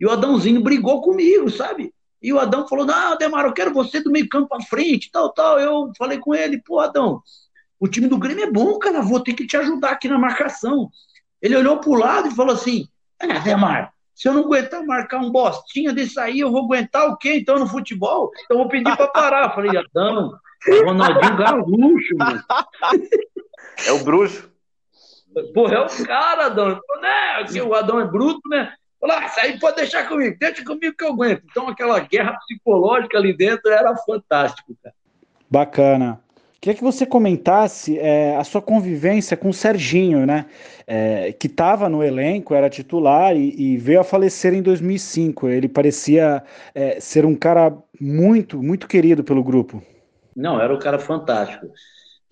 e 0.00 0.04
o 0.04 0.10
Adãozinho 0.10 0.60
brigou 0.60 1.00
comigo, 1.00 1.48
sabe? 1.48 1.94
E 2.20 2.32
o 2.32 2.40
Adão 2.40 2.66
falou: 2.66 2.84
Não, 2.84 3.16
Demar, 3.16 3.44
eu 3.44 3.52
quero 3.52 3.72
você 3.72 4.02
do 4.02 4.10
meio 4.10 4.28
campo 4.28 4.54
à 4.54 4.60
frente, 4.60 5.10
tal, 5.12 5.32
tal. 5.32 5.60
Eu 5.60 5.92
falei 5.96 6.18
com 6.18 6.34
ele: 6.34 6.60
Pô, 6.60 6.80
Adão, 6.80 7.22
o 7.78 7.86
time 7.86 8.08
do 8.08 8.18
Grêmio 8.18 8.44
é 8.44 8.50
bom, 8.50 8.76
cara, 8.78 9.02
vou 9.02 9.20
ter 9.20 9.34
que 9.34 9.46
te 9.46 9.56
ajudar 9.56 9.90
aqui 9.90 10.08
na 10.08 10.18
marcação. 10.18 10.90
Ele 11.40 11.56
olhou 11.56 11.78
pro 11.78 11.94
lado 11.94 12.28
e 12.28 12.34
falou 12.34 12.54
assim: 12.54 12.88
Ah, 13.20 13.38
Demar, 13.38 13.92
se 14.14 14.28
eu 14.28 14.34
não 14.34 14.44
aguentar 14.44 14.84
marcar 14.84 15.18
um 15.18 15.30
bostinha 15.30 15.92
desse 15.92 16.18
aí, 16.18 16.40
eu 16.40 16.50
vou 16.50 16.64
aguentar 16.64 17.08
o 17.08 17.16
quê 17.16 17.36
então 17.36 17.58
no 17.58 17.68
futebol? 17.68 18.30
Então 18.44 18.56
eu 18.56 18.62
vou 18.62 18.68
pedir 18.68 18.96
para 18.96 19.08
parar. 19.08 19.54
Falei: 19.54 19.76
Adão, 19.76 20.32
é 20.66 20.82
Ronaldinho 20.82 21.36
Gaúcho, 21.36 22.16
mano. 22.16 22.42
É 23.86 23.92
o 23.92 24.04
bruxo. 24.04 24.50
Pô, 25.54 25.68
é 25.68 25.80
o 25.80 26.04
cara, 26.04 26.46
Adão. 26.46 26.80
Né? 27.00 27.62
O 27.62 27.74
Adão 27.74 28.00
é 28.00 28.04
bruto, 28.04 28.46
né? 28.48 28.74
Falar, 29.00 29.22
ah, 29.22 29.26
isso 29.26 29.40
aí 29.40 29.58
pode 29.58 29.76
deixar 29.76 30.06
comigo, 30.06 30.36
deixa 30.38 30.62
comigo 30.62 30.94
que 30.96 31.04
eu 31.04 31.12
aguento. 31.12 31.42
Então 31.50 31.68
aquela 31.68 31.98
guerra 32.00 32.36
psicológica 32.40 33.16
ali 33.16 33.34
dentro 33.34 33.70
era 33.70 33.96
fantástico, 33.96 34.76
cara. 34.82 34.94
Bacana. 35.48 36.20
Queria 36.60 36.76
que 36.76 36.84
você 36.84 37.06
comentasse 37.06 37.98
é, 37.98 38.36
a 38.36 38.44
sua 38.44 38.60
convivência 38.60 39.34
com 39.34 39.48
o 39.48 39.54
Serginho, 39.54 40.26
né? 40.26 40.44
É, 40.86 41.32
que 41.32 41.46
estava 41.46 41.88
no 41.88 42.04
elenco, 42.04 42.54
era 42.54 42.68
titular 42.68 43.34
e, 43.34 43.54
e, 43.56 43.78
veio 43.78 44.00
a 44.00 44.04
falecer 44.04 44.52
em 44.52 44.60
2005. 44.60 45.48
Ele 45.48 45.68
parecia 45.68 46.42
é, 46.74 47.00
ser 47.00 47.24
um 47.24 47.34
cara 47.34 47.74
muito, 47.98 48.62
muito 48.62 48.86
querido 48.86 49.24
pelo 49.24 49.42
grupo. 49.42 49.82
Não, 50.34 50.60
era 50.60 50.74
um 50.74 50.78
cara 50.78 50.98
fantástico. 50.98 51.66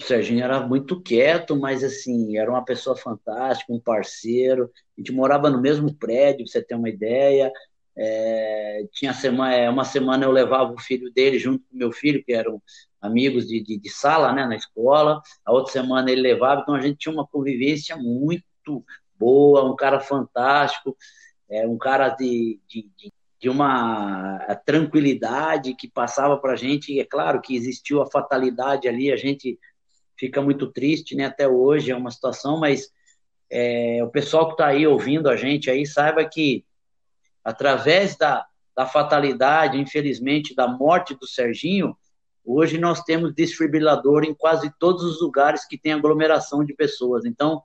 O 0.00 0.04
Serginho 0.04 0.44
era 0.44 0.61
muito 0.61 1.00
quieto, 1.00 1.56
mas 1.56 1.82
assim, 1.82 2.38
era 2.38 2.50
uma 2.50 2.64
pessoa 2.64 2.96
fantástica, 2.96 3.72
um 3.72 3.80
parceiro. 3.80 4.70
A 4.96 5.00
gente 5.00 5.12
morava 5.12 5.50
no 5.50 5.61
mesmo 5.61 5.92
prédio, 5.92 6.44
pra 6.44 6.52
você 6.52 6.62
ter 6.62 6.76
uma 6.76 6.88
ideia. 6.88 7.52
É, 7.96 8.87
tinha 8.92 9.12
semana, 9.12 9.54
é, 9.54 9.68
uma 9.68 9.84
semana 9.84 10.24
eu 10.24 10.30
levava 10.30 10.72
o 10.72 10.80
filho 10.80 11.12
dele 11.12 11.37
junto 11.38 11.64
com 11.68 11.76
meu 11.76 11.90
filho, 11.90 12.22
que 12.24 12.32
eram 12.32 12.62
amigos 13.00 13.48
de, 13.48 13.61
de, 13.61 13.76
de, 13.76 13.90
sala, 13.90 14.32
né, 14.32 14.46
na 14.46 14.54
escola. 14.54 15.20
A 15.44 15.52
outra 15.52 15.72
semana 15.72 16.11
ele 16.11 16.20
levava, 16.20 16.61
então 16.62 16.74
a 16.76 16.80
gente 16.80 16.98
tinha 16.98 17.12
uma 17.12 17.26
convivência 17.26 17.96
muito 17.96 18.84
boa, 19.18 19.64
um 19.64 19.74
cara 19.74 19.98
fantástico, 19.98 20.96
é, 21.50 21.66
um 21.66 21.76
cara 21.76 22.11
de, 22.11 22.61
de, 22.68 22.88
de 22.96 23.12
uma 23.46 24.38
tranquilidade 24.64 25.74
que 25.74 25.87
passava 25.87 26.38
para 26.38 26.55
a 26.55 26.57
gente. 26.57 26.94
E 26.94 27.01
é 27.01 27.05
claro 27.05 27.42
que 27.42 27.55
existiu 27.55 28.01
a 28.01 28.11
fatalidade 28.11 28.88
ali, 28.88 29.12
a 29.12 29.16
gente 29.16 29.59
fica 30.16 30.40
muito 30.40 30.66
triste, 30.72 31.14
né, 31.14 31.27
até 31.27 31.46
hoje 31.46 31.92
é 31.92 31.96
uma 31.96 32.11
situação, 32.11 32.59
mas 32.59 32.90
é, 33.51 34.03
o 34.03 34.09
pessoal 34.09 34.46
que 34.46 34.53
está 34.55 34.66
aí 34.68 34.87
ouvindo 34.87 35.29
a 35.29 35.37
gente 35.37 35.70
aí 35.70 35.87
saiba 35.87 36.24
que 36.24 36.64
através 37.44 38.16
da, 38.16 38.44
da 38.77 38.85
fatalidade, 38.85 39.79
infelizmente, 39.79 40.55
da 40.55 40.66
morte 40.66 41.14
do 41.14 41.27
Serginho, 41.27 41.96
hoje 42.44 42.79
nós 42.79 43.03
temos 43.03 43.35
desfibrilador 43.35 44.24
em 44.24 44.35
quase 44.35 44.72
todos 44.79 45.05
os 45.05 45.20
lugares 45.20 45.66
que 45.66 45.79
tem 45.79 45.92
aglomeração 45.92 46.64
de 46.64 46.74
pessoas. 46.74 47.24
Então, 47.24 47.62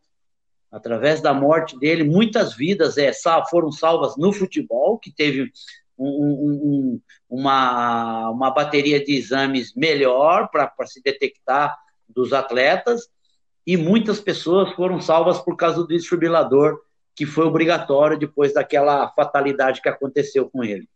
através 0.74 1.22
da 1.22 1.34
morte 1.34 1.78
dele, 1.78 2.04
muitas 2.04 2.56
vidas 2.56 2.98
é, 2.98 3.12
foram 3.50 3.72
salvas 3.72 4.18
no 4.18 4.34
futebol, 4.34 4.98
que 4.98 5.14
teve 5.14 5.52
um, 5.98 6.08
um, 6.08 7.02
uma, 7.30 8.32
uma 8.32 8.50
bateria 8.50 9.02
de 9.04 9.14
exames 9.14 9.74
melhor 9.76 10.50
para 10.50 10.74
se 10.88 11.00
detectar 11.04 11.78
dos 12.10 12.34
atletas, 12.34 13.08
e 13.66 13.78
muitas 13.78 14.20
pessoas 14.20 14.74
foram 14.74 15.00
salvas 15.00 15.40
por 15.40 15.56
causa 15.56 15.78
do 15.78 15.88
desfibrilador, 15.88 16.80
que 17.16 17.28
foi 17.28 17.46
obrigatório 17.46 18.18
depois 18.18 18.52
daquela 18.52 19.08
fatalidade 19.12 19.80
que 19.80 19.88
aconteceu 19.88 20.50
com 20.50 20.64
ele. 20.64 20.90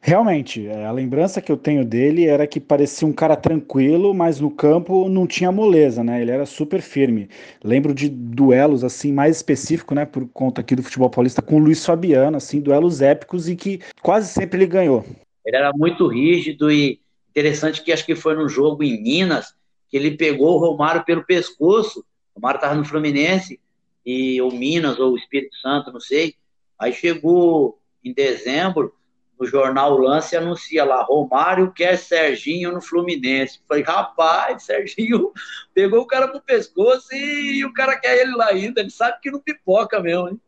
Realmente, 0.00 0.66
é, 0.66 0.86
a 0.86 0.92
lembrança 0.92 1.40
que 1.40 1.50
eu 1.50 1.56
tenho 1.56 1.84
dele 1.84 2.26
era 2.26 2.46
que 2.46 2.60
parecia 2.60 3.08
um 3.08 3.12
cara 3.12 3.34
tranquilo, 3.34 4.14
mas 4.14 4.40
no 4.40 4.50
campo 4.50 5.08
não 5.08 5.26
tinha 5.26 5.50
moleza, 5.50 6.04
né? 6.04 6.22
Ele 6.22 6.30
era 6.30 6.46
super 6.46 6.80
firme. 6.80 7.28
Lembro 7.62 7.92
de 7.92 8.08
duelos 8.08 8.84
assim 8.84 9.12
mais 9.12 9.36
específico, 9.36 9.94
né, 9.94 10.04
por 10.04 10.28
conta 10.28 10.60
aqui 10.60 10.76
do 10.76 10.82
futebol 10.82 11.10
paulista 11.10 11.42
com 11.42 11.56
o 11.56 11.58
Luiz 11.58 11.84
Fabiano, 11.84 12.36
assim, 12.36 12.60
duelos 12.60 13.02
épicos 13.02 13.48
e 13.48 13.56
que 13.56 13.80
quase 14.00 14.28
sempre 14.28 14.58
ele 14.58 14.66
ganhou. 14.66 15.04
Ele 15.44 15.56
era 15.56 15.72
muito 15.72 16.06
rígido 16.06 16.70
e 16.70 17.00
interessante 17.30 17.82
que 17.82 17.92
acho 17.92 18.06
que 18.06 18.14
foi 18.14 18.34
num 18.36 18.48
jogo 18.48 18.82
em 18.82 19.02
Minas 19.02 19.54
que 19.88 19.96
ele 19.96 20.16
pegou 20.16 20.56
o 20.56 20.58
Romário 20.58 21.04
pelo 21.04 21.24
pescoço. 21.24 22.00
O 22.34 22.40
Romário 22.40 22.58
estava 22.58 22.74
no 22.74 22.84
Fluminense 22.84 23.60
e 24.04 24.40
o 24.40 24.50
Minas 24.50 24.98
ou 24.98 25.16
Espírito 25.16 25.56
Santo, 25.56 25.92
não 25.92 26.00
sei. 26.00 26.34
Aí 26.78 26.92
chegou 26.92 27.78
em 28.04 28.12
dezembro, 28.12 28.92
no 29.38 29.46
jornal 29.46 29.96
Lance 29.98 30.36
anuncia 30.36 30.84
lá, 30.84 31.02
Romário 31.02 31.72
quer 31.72 31.96
Serginho 31.98 32.72
no 32.72 32.80
Fluminense. 32.80 33.60
Falei, 33.68 33.82
rapaz, 33.82 34.64
Serginho 34.64 35.32
pegou 35.74 36.00
o 36.00 36.06
cara 36.06 36.28
pro 36.28 36.40
pescoço 36.40 37.14
e, 37.14 37.64
o 37.64 37.72
cara 37.72 37.98
quer 37.98 38.18
ele 38.18 38.34
lá 38.34 38.48
ainda. 38.48 38.80
Ele 38.80 38.90
sabe 38.90 39.18
que 39.22 39.30
não 39.30 39.40
pipoca 39.40 40.00
mesmo, 40.00 40.28
hein? 40.28 40.40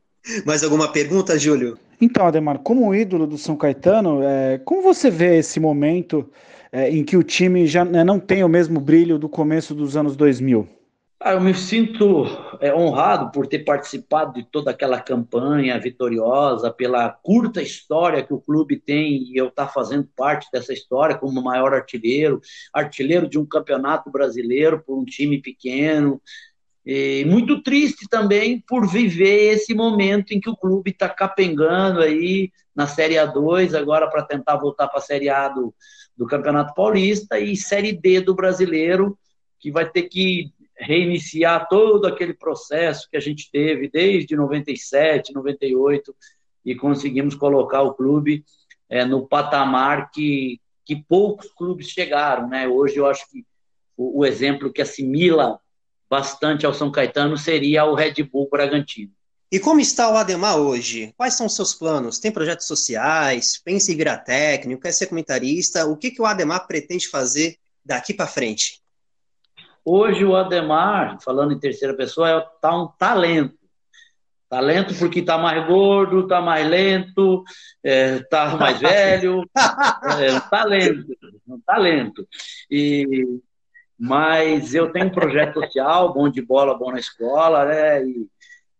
Mais 0.46 0.64
alguma 0.64 0.90
pergunta, 0.90 1.38
Júlio? 1.38 1.78
Então, 2.00 2.26
Ademar, 2.26 2.58
como 2.58 2.94
ídolo 2.94 3.26
do 3.26 3.36
São 3.36 3.56
Caetano, 3.56 4.22
é, 4.22 4.58
como 4.58 4.82
você 4.82 5.10
vê 5.10 5.38
esse 5.38 5.58
momento 5.58 6.30
é, 6.70 6.90
em 6.90 7.04
que 7.04 7.16
o 7.16 7.22
time 7.22 7.66
já 7.66 7.84
né, 7.84 8.04
não 8.04 8.20
tem 8.20 8.44
o 8.44 8.48
mesmo 8.48 8.80
brilho 8.80 9.18
do 9.18 9.28
começo 9.28 9.74
dos 9.74 9.96
anos 9.96 10.16
2000? 10.16 10.77
Ah, 11.20 11.32
eu 11.32 11.40
me 11.40 11.52
sinto 11.52 12.26
é, 12.60 12.72
honrado 12.72 13.32
por 13.32 13.48
ter 13.48 13.64
participado 13.64 14.34
de 14.34 14.44
toda 14.44 14.70
aquela 14.70 15.00
campanha 15.00 15.78
vitoriosa, 15.80 16.70
pela 16.70 17.10
curta 17.10 17.60
história 17.60 18.22
que 18.22 18.32
o 18.32 18.40
clube 18.40 18.78
tem 18.78 19.24
e 19.24 19.36
eu 19.36 19.48
estar 19.48 19.66
tá 19.66 19.72
fazendo 19.72 20.08
parte 20.16 20.48
dessa 20.52 20.72
história 20.72 21.18
como 21.18 21.42
maior 21.42 21.74
artilheiro, 21.74 22.40
artilheiro 22.72 23.28
de 23.28 23.36
um 23.36 23.44
campeonato 23.44 24.12
brasileiro 24.12 24.80
por 24.86 24.96
um 24.96 25.04
time 25.04 25.42
pequeno. 25.42 26.22
E 26.86 27.24
muito 27.24 27.64
triste 27.64 28.08
também 28.08 28.60
por 28.60 28.88
viver 28.88 29.54
esse 29.54 29.74
momento 29.74 30.30
em 30.32 30.40
que 30.40 30.48
o 30.48 30.56
clube 30.56 30.92
está 30.92 31.08
capengando 31.08 32.00
aí 32.00 32.52
na 32.72 32.86
Série 32.86 33.16
A2, 33.16 33.76
agora 33.76 34.08
para 34.08 34.22
tentar 34.22 34.56
voltar 34.56 34.86
para 34.86 35.00
a 35.00 35.02
Série 35.02 35.28
A 35.28 35.48
do, 35.48 35.74
do 36.16 36.26
Campeonato 36.26 36.74
Paulista 36.74 37.40
e 37.40 37.56
Série 37.56 37.92
D 37.92 38.20
do 38.20 38.36
Brasileiro, 38.36 39.18
que 39.58 39.72
vai 39.72 39.90
ter 39.90 40.02
que 40.04 40.52
reiniciar 40.78 41.68
todo 41.68 42.06
aquele 42.06 42.32
processo 42.32 43.08
que 43.10 43.16
a 43.16 43.20
gente 43.20 43.50
teve 43.50 43.88
desde 43.88 44.36
97, 44.36 45.34
98 45.34 46.14
e 46.64 46.74
conseguimos 46.74 47.34
colocar 47.34 47.82
o 47.82 47.94
clube 47.94 48.44
é, 48.88 49.04
no 49.04 49.26
patamar 49.26 50.10
que, 50.10 50.60
que 50.84 50.96
poucos 50.96 51.50
clubes 51.50 51.88
chegaram, 51.88 52.48
né? 52.48 52.68
Hoje 52.68 52.96
eu 52.96 53.06
acho 53.06 53.28
que 53.30 53.44
o, 53.96 54.20
o 54.20 54.26
exemplo 54.26 54.72
que 54.72 54.82
assimila 54.82 55.58
bastante 56.08 56.64
ao 56.64 56.72
São 56.72 56.90
Caetano 56.90 57.36
seria 57.36 57.84
o 57.84 57.94
Red 57.94 58.22
Bull 58.22 58.48
Bragantino. 58.50 59.12
E 59.50 59.58
como 59.58 59.80
está 59.80 60.10
o 60.10 60.16
Ademar 60.16 60.58
hoje? 60.58 61.12
Quais 61.16 61.34
são 61.34 61.46
os 61.46 61.54
seus 61.54 61.72
planos? 61.72 62.18
Tem 62.18 62.30
projetos 62.30 62.66
sociais? 62.66 63.58
Pensa 63.62 63.90
em 63.90 63.96
virar 63.96 64.18
técnico? 64.18 64.82
Quer 64.82 64.92
ser 64.92 65.06
comentarista? 65.06 65.86
O 65.86 65.96
que, 65.96 66.10
que 66.10 66.20
o 66.20 66.26
Ademar 66.26 66.66
pretende 66.66 67.08
fazer 67.08 67.56
daqui 67.82 68.12
para 68.12 68.26
frente? 68.26 68.82
Hoje 69.90 70.22
o 70.22 70.36
Ademar, 70.36 71.18
falando 71.22 71.54
em 71.54 71.58
terceira 71.58 71.94
pessoa, 71.94 72.28
é 72.28 72.46
tá 72.60 72.76
um 72.76 72.88
talento. 72.88 73.56
Talento 74.46 74.94
porque 74.98 75.20
está 75.20 75.38
mais 75.38 75.66
gordo, 75.66 76.20
está 76.20 76.42
mais 76.42 76.68
lento, 76.68 77.42
está 77.82 78.52
é, 78.52 78.56
mais 78.58 78.78
velho. 78.78 79.48
É 80.20 80.34
um 80.34 80.40
talento, 80.50 81.16
um 81.48 81.60
talento. 81.60 82.28
E, 82.70 83.40
mas 83.98 84.74
eu 84.74 84.92
tenho 84.92 85.06
um 85.06 85.10
projeto 85.10 85.58
social, 85.58 86.12
bom 86.12 86.28
de 86.28 86.42
bola, 86.42 86.76
bom 86.76 86.92
na 86.92 86.98
escola, 86.98 87.64
né? 87.64 88.02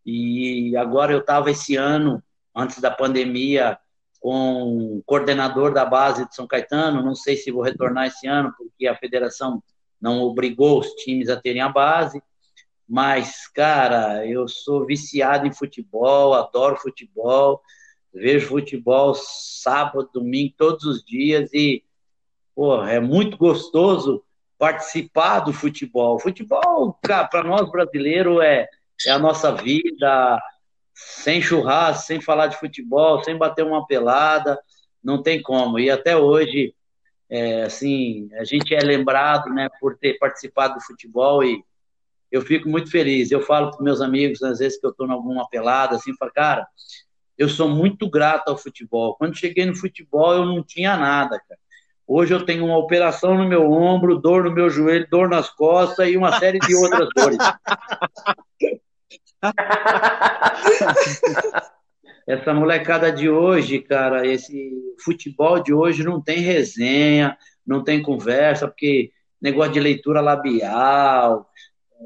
E, 0.05 0.69
e 0.69 0.77
agora 0.77 1.15
eu 1.15 1.21
estava 1.21 1.51
esse 1.51 1.75
ano, 1.75 2.23
antes 2.55 2.81
da 2.83 2.91
pandemia, 2.91 3.79
com 4.21 4.99
o 4.99 5.03
coordenador 5.07 5.73
da 5.73 5.87
base 5.87 6.29
de 6.29 6.35
São 6.35 6.47
Caetano. 6.47 7.03
Não 7.03 7.15
sei 7.15 7.35
se 7.35 7.51
vou 7.51 7.63
retornar 7.63 8.09
esse 8.09 8.27
ano, 8.27 8.53
porque 8.59 8.87
a 8.87 8.95
federação 8.95 9.63
não 10.01 10.21
obrigou 10.23 10.81
os 10.81 10.89
times 10.95 11.29
a 11.29 11.37
terem 11.41 11.61
a 11.61 11.69
base, 11.69 12.23
mas, 12.89 13.47
cara, 13.49 14.27
eu 14.27 14.49
sou 14.49 14.87
viciado 14.87 15.47
em 15.47 15.53
futebol, 15.53 16.33
adoro 16.33 16.77
futebol, 16.77 17.61
vejo 18.15 18.49
futebol 18.49 19.15
sábado, 19.15 20.09
domingo, 20.13 20.55
todos 20.57 20.85
os 20.85 21.05
dias 21.05 21.53
e, 21.53 21.85
pô, 22.55 22.83
é 22.85 22.99
muito 22.99 23.37
gostoso 23.37 24.25
participar 24.59 25.41
do 25.41 25.53
futebol. 25.53 26.19
Futebol, 26.19 26.99
para 27.03 27.45
nós 27.45 27.71
brasileiros, 27.71 28.41
é, 28.43 28.67
é 29.07 29.11
a 29.11 29.19
nossa 29.19 29.53
vida, 29.53 30.41
sem 30.95 31.41
churrasco, 31.41 32.07
sem 32.07 32.21
falar 32.21 32.49
de 32.49 32.57
futebol, 32.57 33.23
sem 33.23 33.37
bater 33.37 33.65
uma 33.65 33.87
pelada, 33.87 34.59
não 35.03 35.23
tem 35.23 35.41
como. 35.41 35.79
E 35.79 35.91
até 35.91 36.17
hoje 36.17 36.75
é, 37.31 37.63
assim, 37.63 38.29
a 38.35 38.45
gente 38.45 38.75
é 38.75 38.81
lembrado, 38.81 39.51
né, 39.51 39.69
por 39.81 39.97
ter 39.97 40.19
participado 40.19 40.75
do 40.75 40.81
futebol 40.81 41.45
e 41.45 41.63
eu 42.31 42.43
fico 42.43 42.69
muito 42.69 42.91
feliz. 42.91 43.31
Eu 43.31 43.41
falo 43.41 43.71
para 43.71 43.83
meus 43.83 44.01
amigos, 44.01 44.43
às 44.43 44.59
vezes 44.59 44.81
que 44.81 44.87
eu 44.87 44.91
estou 44.91 45.07
em 45.07 45.13
alguma 45.13 45.49
pelada, 45.49 45.97
assim, 45.97 46.15
falo, 46.17 46.33
cara, 46.33 46.67
eu 47.37 47.49
sou 47.49 47.69
muito 47.69 48.09
grato 48.09 48.49
ao 48.49 48.59
futebol. 48.59 49.15
Quando 49.17 49.37
cheguei 49.37 49.65
no 49.65 49.77
futebol, 49.77 50.35
eu 50.35 50.45
não 50.45 50.63
tinha 50.63 50.97
nada, 50.97 51.41
cara. 51.49 51.61
Hoje 52.07 52.33
eu 52.33 52.45
tenho 52.45 52.65
uma 52.65 52.79
operação 52.79 53.37
no 53.37 53.47
meu 53.47 53.71
ombro, 53.71 54.19
dor 54.19 54.45
no 54.45 54.51
meu 54.51 54.71
joelho, 54.71 55.07
dor 55.11 55.29
nas 55.29 55.51
costas 55.51 56.09
e 56.09 56.17
uma 56.17 56.39
série 56.39 56.59
de 56.59 56.75
outras 56.75 57.09
dores. 57.15 57.39
essa 62.29 62.53
molecada 62.53 63.11
de 63.11 63.31
hoje, 63.31 63.79
cara, 63.81 64.27
esse 64.27 64.71
futebol 65.03 65.63
de 65.63 65.73
hoje 65.73 66.05
não 66.05 66.21
tem 66.21 66.41
resenha, 66.41 67.35
não 67.67 67.83
tem 67.83 68.03
conversa, 68.03 68.69
porque 68.69 69.11
negócio 69.41 69.73
de 69.73 69.81
leitura 69.81 70.21
labial, 70.21 71.49
é, 71.99 72.05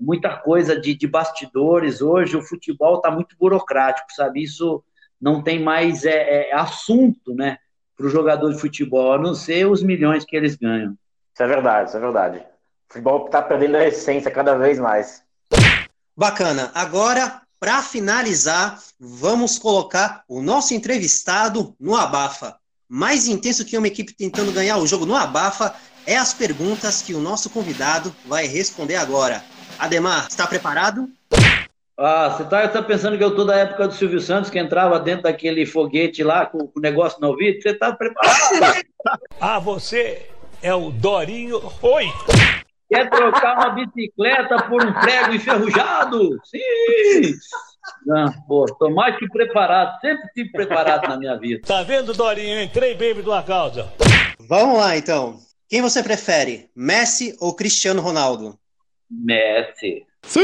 muita 0.00 0.34
coisa 0.34 0.80
de, 0.80 0.94
de 0.94 1.06
bastidores. 1.06 2.00
Hoje 2.00 2.34
o 2.34 2.42
futebol 2.42 2.96
está 2.96 3.10
muito 3.10 3.36
burocrático, 3.38 4.10
sabe? 4.14 4.42
Isso 4.42 4.82
não 5.20 5.42
tem 5.42 5.62
mais 5.62 6.06
é, 6.06 6.48
é 6.48 6.54
assunto, 6.54 7.34
né, 7.34 7.58
para 7.94 8.06
o 8.06 8.10
jogador 8.10 8.50
de 8.50 8.58
futebol, 8.58 9.12
a 9.12 9.18
não 9.18 9.34
ser 9.34 9.66
os 9.66 9.82
milhões 9.82 10.24
que 10.24 10.34
eles 10.34 10.56
ganham. 10.56 10.96
Isso 11.34 11.42
é 11.42 11.46
verdade, 11.46 11.90
isso 11.90 11.96
é 11.98 12.00
verdade. 12.00 12.38
O 12.38 12.92
futebol 12.94 13.26
está 13.26 13.42
perdendo 13.42 13.76
a 13.76 13.86
essência 13.86 14.30
cada 14.30 14.54
vez 14.54 14.78
mais. 14.78 15.22
Bacana. 16.16 16.70
Agora, 16.74 17.42
para 17.60 17.82
finalizar, 17.82 18.80
vamos 18.98 19.58
colocar 19.58 20.22
o 20.28 20.40
nosso 20.40 20.74
entrevistado 20.74 21.74
no 21.78 21.96
abafa. 21.96 22.56
Mais 22.88 23.26
intenso 23.26 23.64
que 23.64 23.76
uma 23.76 23.88
equipe 23.88 24.14
tentando 24.14 24.52
ganhar 24.52 24.78
o 24.78 24.86
jogo 24.86 25.04
no 25.04 25.14
abafa 25.14 25.74
é 26.06 26.16
as 26.16 26.32
perguntas 26.32 27.02
que 27.02 27.14
o 27.14 27.20
nosso 27.20 27.50
convidado 27.50 28.14
vai 28.26 28.46
responder 28.46 28.96
agora. 28.96 29.44
Ademar, 29.78 30.26
está 30.28 30.46
preparado? 30.46 31.08
Ah, 31.98 32.30
você 32.30 32.44
tá, 32.44 32.66
tá 32.68 32.82
pensando 32.82 33.18
que 33.18 33.24
eu 33.24 33.34
tô 33.34 33.44
da 33.44 33.56
época 33.56 33.88
do 33.88 33.94
Silvio 33.94 34.20
Santos, 34.20 34.50
que 34.50 34.58
entrava 34.58 35.00
dentro 35.00 35.24
daquele 35.24 35.66
foguete 35.66 36.22
lá 36.22 36.46
com 36.46 36.70
o 36.74 36.80
negócio 36.80 37.20
no 37.20 37.28
ouvido? 37.28 37.60
Você 37.60 37.74
tá 37.74 37.92
preparado? 37.92 38.84
ah, 39.40 39.58
você 39.58 40.30
é 40.62 40.72
o 40.72 40.90
Dorinho. 40.90 41.60
Oi! 41.82 42.06
Quer 42.88 43.10
trocar 43.10 43.54
uma 43.58 43.70
bicicleta 43.70 44.62
por 44.62 44.82
um 44.82 44.92
prego 44.94 45.34
enferrujado? 45.34 46.40
Sim! 46.44 47.34
Não, 48.06 48.32
pô, 48.46 48.64
tô 48.78 48.90
mais 48.90 49.16
que 49.18 49.28
preparado, 49.28 50.00
sempre 50.00 50.28
tive 50.34 50.50
preparado 50.50 51.06
na 51.06 51.18
minha 51.18 51.38
vida. 51.38 51.60
Tá 51.66 51.82
vendo, 51.82 52.14
Dorinho? 52.14 52.62
Entrei 52.62 52.94
bem 52.94 53.14
de 53.14 53.28
uma 53.28 53.42
causa. 53.42 53.92
Vamos 54.40 54.78
lá, 54.78 54.96
então. 54.96 55.36
Quem 55.68 55.82
você 55.82 56.02
prefere, 56.02 56.70
Messi 56.74 57.36
ou 57.38 57.54
Cristiano 57.54 58.00
Ronaldo? 58.00 58.58
Messi. 59.10 60.06
Sim! 60.22 60.40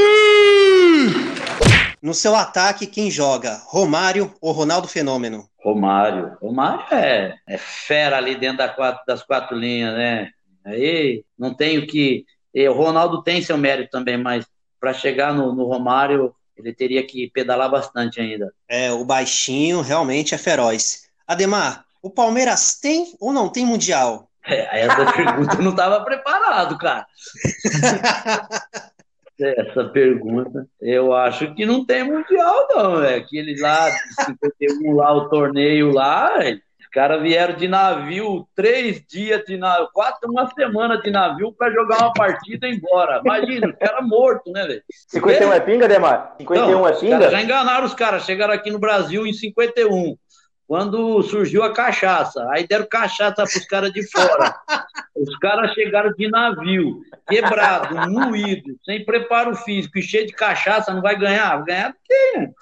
No 2.03 2.12
seu 2.12 2.34
ataque, 2.36 2.86
quem 2.86 3.11
joga, 3.11 3.59
Romário 3.64 4.34
ou 4.38 4.53
Ronaldo 4.53 4.86
Fenômeno? 4.86 5.49
Romário. 5.59 6.36
Romário 6.42 6.84
é, 6.92 7.34
é 7.49 7.57
fera 7.57 8.18
ali 8.18 8.34
dentro 8.34 8.59
da 8.59 8.68
quatro, 8.68 9.03
das 9.07 9.22
quatro 9.22 9.57
linhas, 9.57 9.95
né? 9.95 10.30
Aí 10.65 11.25
não 11.39 11.55
tenho 11.55 11.87
que. 11.87 12.25
O 12.55 12.73
Ronaldo 12.73 13.23
tem 13.23 13.43
seu 13.43 13.59
mérito 13.59 13.91
também, 13.91 14.17
mas 14.17 14.47
para 14.81 14.93
chegar 14.93 15.35
no, 15.35 15.55
no 15.55 15.65
Romário, 15.65 16.35
ele 16.57 16.73
teria 16.73 17.05
que 17.05 17.31
pedalar 17.31 17.71
bastante 17.71 18.21
ainda. 18.21 18.53
É, 18.69 18.93
o 18.93 19.05
baixinho 19.05 19.81
realmente 19.81 20.35
é 20.35 20.39
feroz. 20.39 21.09
Ademar, 21.27 21.85
o 22.03 22.11
Palmeiras 22.11 22.79
tem 22.79 23.15
ou 23.19 23.33
não 23.33 23.49
tem 23.49 23.67
Mundial? 23.67 24.29
É, 24.47 24.83
essa 24.83 25.11
pergunta 25.11 25.57
eu 25.57 25.62
não 25.62 25.71
estava 25.71 26.05
preparado, 26.05 26.77
cara. 26.77 27.07
essa 29.41 29.85
pergunta, 29.87 30.69
eu 30.83 31.15
acho 31.15 31.55
que 31.55 31.65
não 31.65 31.83
tem 31.87 32.05
Mundial, 32.05 32.69
não. 32.71 33.03
É 33.03 33.15
aquele 33.15 33.59
lá, 33.59 33.89
de 33.89 34.25
51 34.27 34.97
lá, 34.97 35.15
o 35.15 35.31
torneio 35.31 35.91
lá, 35.91 36.31
caras 36.95 37.20
vieram 37.20 37.57
de 37.57 37.66
navio, 37.66 38.47
três 38.55 39.03
dias 39.05 39.42
de 39.45 39.57
navio, 39.57 39.88
quatro, 39.92 40.30
uma 40.30 40.49
semana 40.55 40.97
de 41.01 41.11
navio 41.11 41.53
para 41.53 41.72
jogar 41.72 41.99
uma 41.99 42.12
partida 42.12 42.68
e 42.68 42.70
ir 42.70 42.76
embora. 42.76 43.20
Imagina, 43.24 43.68
o 43.68 43.76
cara 43.76 44.01
morto, 44.01 44.53
né, 44.53 44.64
velho? 44.64 44.82
51 45.09 45.53
é 45.53 45.61
pinga, 45.61 45.88
Demar? 45.88 46.36
51 46.38 46.70
não, 46.70 46.86
é 46.86 46.92
pinga? 46.92 47.30
já 47.30 47.42
enganaram 47.42 47.84
os 47.84 47.95
caras, 47.95 48.24
chegaram 48.24 48.55
aqui 48.55 48.70
no 48.70 48.78
Brasil 48.78 49.26
em 49.26 49.32
51 49.32 50.16
quando 50.66 51.22
surgiu 51.22 51.62
a 51.62 51.72
cachaça. 51.72 52.47
Aí 52.51 52.66
deram 52.66 52.86
cachaça 52.86 53.34
para 53.34 53.45
os 53.45 53.66
caras 53.66 53.92
de 53.92 54.03
fora. 54.11 54.55
Os 55.14 55.36
caras 55.38 55.72
chegaram 55.72 56.12
de 56.12 56.28
navio, 56.28 57.01
quebrado, 57.28 58.11
moído, 58.11 58.76
sem 58.84 59.05
preparo 59.05 59.55
físico 59.55 59.99
e 59.99 60.03
cheio 60.03 60.26
de 60.26 60.32
cachaça, 60.32 60.92
não 60.92 61.03
vai 61.03 61.18
ganhar? 61.18 61.57
Vai 61.59 61.66
ganhar 61.66 61.95
quem? 62.05 62.55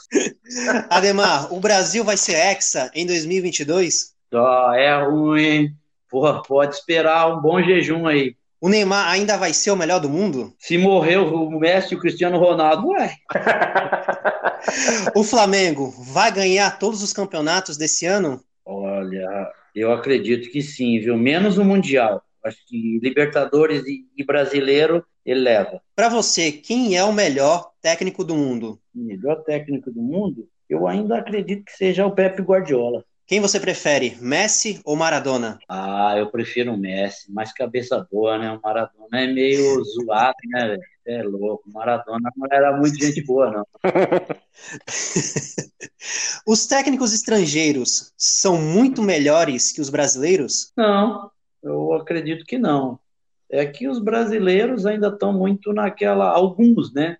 Ademar, 0.91 1.53
o 1.53 1.61
Brasil 1.61 2.05
vai 2.05 2.17
ser 2.17 2.35
hexa 2.35 2.91
em 2.95 3.07
2022? 3.07 4.12
Oh, 4.33 4.73
é 4.73 5.05
ruim. 5.05 5.75
Porra, 6.09 6.43
pode 6.43 6.75
esperar 6.75 7.29
um 7.35 7.41
bom 7.41 7.63
jejum 7.63 8.07
aí. 8.07 8.35
O 8.61 8.69
Neymar 8.69 9.09
ainda 9.09 9.37
vai 9.37 9.53
ser 9.53 9.73
o 9.73 9.77
melhor 9.77 9.99
do 9.99 10.09
mundo? 10.09 10.55
Se 10.59 10.79
morreu 10.79 11.35
o 11.35 11.59
Messi 11.59 11.95
e 11.95 11.97
o 11.97 12.01
Cristiano 12.01 12.39
Ronaldo, 12.39 12.89
ué. 12.89 13.17
o 15.17 15.25
Flamengo 15.25 15.91
vai 16.13 16.31
ganhar 16.31 16.79
todos 16.79 17.03
os 17.03 17.13
campeonatos 17.13 17.77
desse 17.77 18.07
ano? 18.07 18.41
Olha, 18.65 19.51
eu 19.75 19.93
acredito 19.93 20.49
que 20.51 20.63
sim, 20.63 21.01
viu? 21.01 21.17
Menos 21.19 21.59
o 21.59 21.65
Mundial. 21.65 22.23
Acho 22.45 22.59
que 22.67 23.01
Libertadores 23.03 23.83
e 23.87 24.25
Brasileiro 24.25 25.05
ele 25.25 25.41
leva. 25.41 25.81
Para 25.95 26.09
você, 26.09 26.53
quem 26.53 26.97
é 26.97 27.05
o 27.05 27.13
melhor 27.13 27.71
técnico 27.81 28.25
do 28.25 28.35
mundo? 28.35 28.79
O 28.95 29.01
melhor 29.01 29.43
técnico 29.43 29.91
do 29.91 30.01
mundo? 30.01 30.49
Eu 30.69 30.87
ainda 30.87 31.19
acredito 31.19 31.65
que 31.65 31.73
seja 31.73 32.07
o 32.07 32.15
Pepe 32.15 32.43
Guardiola. 32.43 33.05
Quem 33.33 33.41
você 33.41 33.59
prefere, 33.59 34.15
Messi 34.21 34.79
ou 34.85 34.95
Maradona? 34.95 35.59
Ah, 35.67 36.13
eu 36.19 36.31
prefiro 36.31 36.75
o 36.75 36.77
Messi, 36.77 37.33
mais 37.33 37.51
cabeça 37.51 38.07
boa, 38.13 38.37
né? 38.37 38.53
O 38.53 38.61
Maradona 38.63 39.23
é 39.23 39.27
meio 39.27 39.81
zoado, 39.83 40.37
né, 40.51 40.69
velho? 40.69 40.83
É 41.07 41.23
louco, 41.23 41.65
o 41.67 41.73
Maradona 41.73 42.31
não 42.37 42.47
era 42.53 42.77
muito 42.77 42.99
gente 42.99 43.25
boa, 43.25 43.51
não. 43.51 43.67
os 46.47 46.67
técnicos 46.67 47.15
estrangeiros 47.15 48.13
são 48.19 48.61
muito 48.61 49.03
melhores 49.03 49.73
que 49.73 49.81
os 49.81 49.89
brasileiros? 49.89 50.71
Não, 50.77 51.31
eu 51.63 51.95
acredito 51.95 52.45
que 52.45 52.59
não. 52.59 52.99
É 53.51 53.65
que 53.65 53.89
os 53.89 53.99
brasileiros 53.99 54.85
ainda 54.85 55.09
estão 55.09 55.33
muito 55.33 55.73
naquela, 55.73 56.29
alguns, 56.29 56.93
né? 56.93 57.17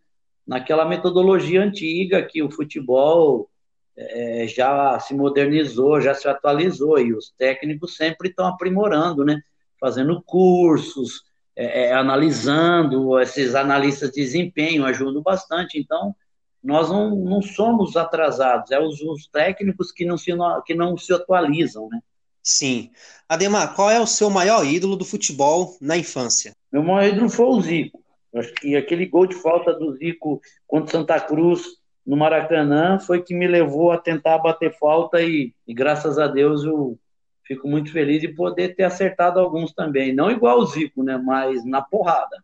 Naquela 0.47 0.85
metodologia 0.85 1.63
antiga 1.63 2.23
que 2.23 2.43
o 2.43 2.51
futebol 2.51 3.49
é, 3.97 4.47
já 4.49 4.99
se 5.01 5.15
modernizou, 5.15 6.01
já 6.01 6.15
se 6.15 6.29
atualizou, 6.29 6.99
e 6.99 7.13
os 7.13 7.31
técnicos 7.37 7.97
sempre 7.97 8.29
estão 8.29 8.47
aprimorando, 8.47 9.25
né? 9.25 9.41
Fazendo 9.81 10.23
cursos, 10.23 11.23
é, 11.55 11.87
é, 11.87 11.93
analisando, 11.93 13.19
esses 13.21 13.55
analistas 13.55 14.11
de 14.11 14.23
desempenho 14.23 14.85
ajudam 14.85 15.23
bastante, 15.23 15.79
então 15.79 16.15
nós 16.63 16.89
não, 16.89 17.15
não 17.17 17.43
somos 17.43 17.97
atrasados, 17.97 18.71
é 18.71 18.79
os, 18.79 19.01
os 19.03 19.27
técnicos 19.27 19.91
que 19.91 20.05
não, 20.05 20.17
se, 20.17 20.33
que 20.65 20.75
não 20.75 20.97
se 20.97 21.13
atualizam, 21.13 21.89
né? 21.89 22.01
Sim. 22.43 22.91
Ademar, 23.29 23.75
qual 23.75 23.91
é 23.91 24.01
o 24.01 24.07
seu 24.07 24.29
maior 24.29 24.65
ídolo 24.67 24.97
do 24.97 25.05
futebol 25.05 25.77
na 25.81 25.97
infância? 25.97 26.53
Meu 26.73 26.83
maior 26.83 27.09
ídolo 27.09 27.29
foi 27.29 27.47
o 27.47 27.61
Zico. 27.61 28.03
Acho 28.35 28.53
que 28.55 28.75
aquele 28.75 29.07
gol 29.07 29.27
de 29.27 29.35
falta 29.37 29.73
do 29.75 29.95
Zico 29.97 30.41
contra 30.67 30.91
Santa 30.91 31.21
Cruz 31.21 31.63
no 32.07 32.17
Maracanã 32.17 32.99
foi 32.99 33.23
que 33.23 33.35
me 33.35 33.47
levou 33.47 33.93
a 33.93 33.99
tentar 33.99 34.39
bater 34.39 34.77
falta 34.79 35.23
e, 35.23 35.53
e 35.67 35.73
graças 35.73 36.19
a 36.19 36.27
Deus 36.27 36.65
eu 36.65 36.99
fico 37.45 37.69
muito 37.69 37.93
feliz 37.93 38.21
de 38.21 38.29
poder 38.29 38.75
ter 38.75 38.85
acertado 38.85 39.39
alguns 39.39 39.73
também. 39.73 40.13
Não 40.13 40.31
igual 40.31 40.59
o 40.59 40.67
Zico, 40.67 41.03
né? 41.03 41.17
Mas 41.17 41.65
na 41.65 41.83
porrada. 41.83 42.43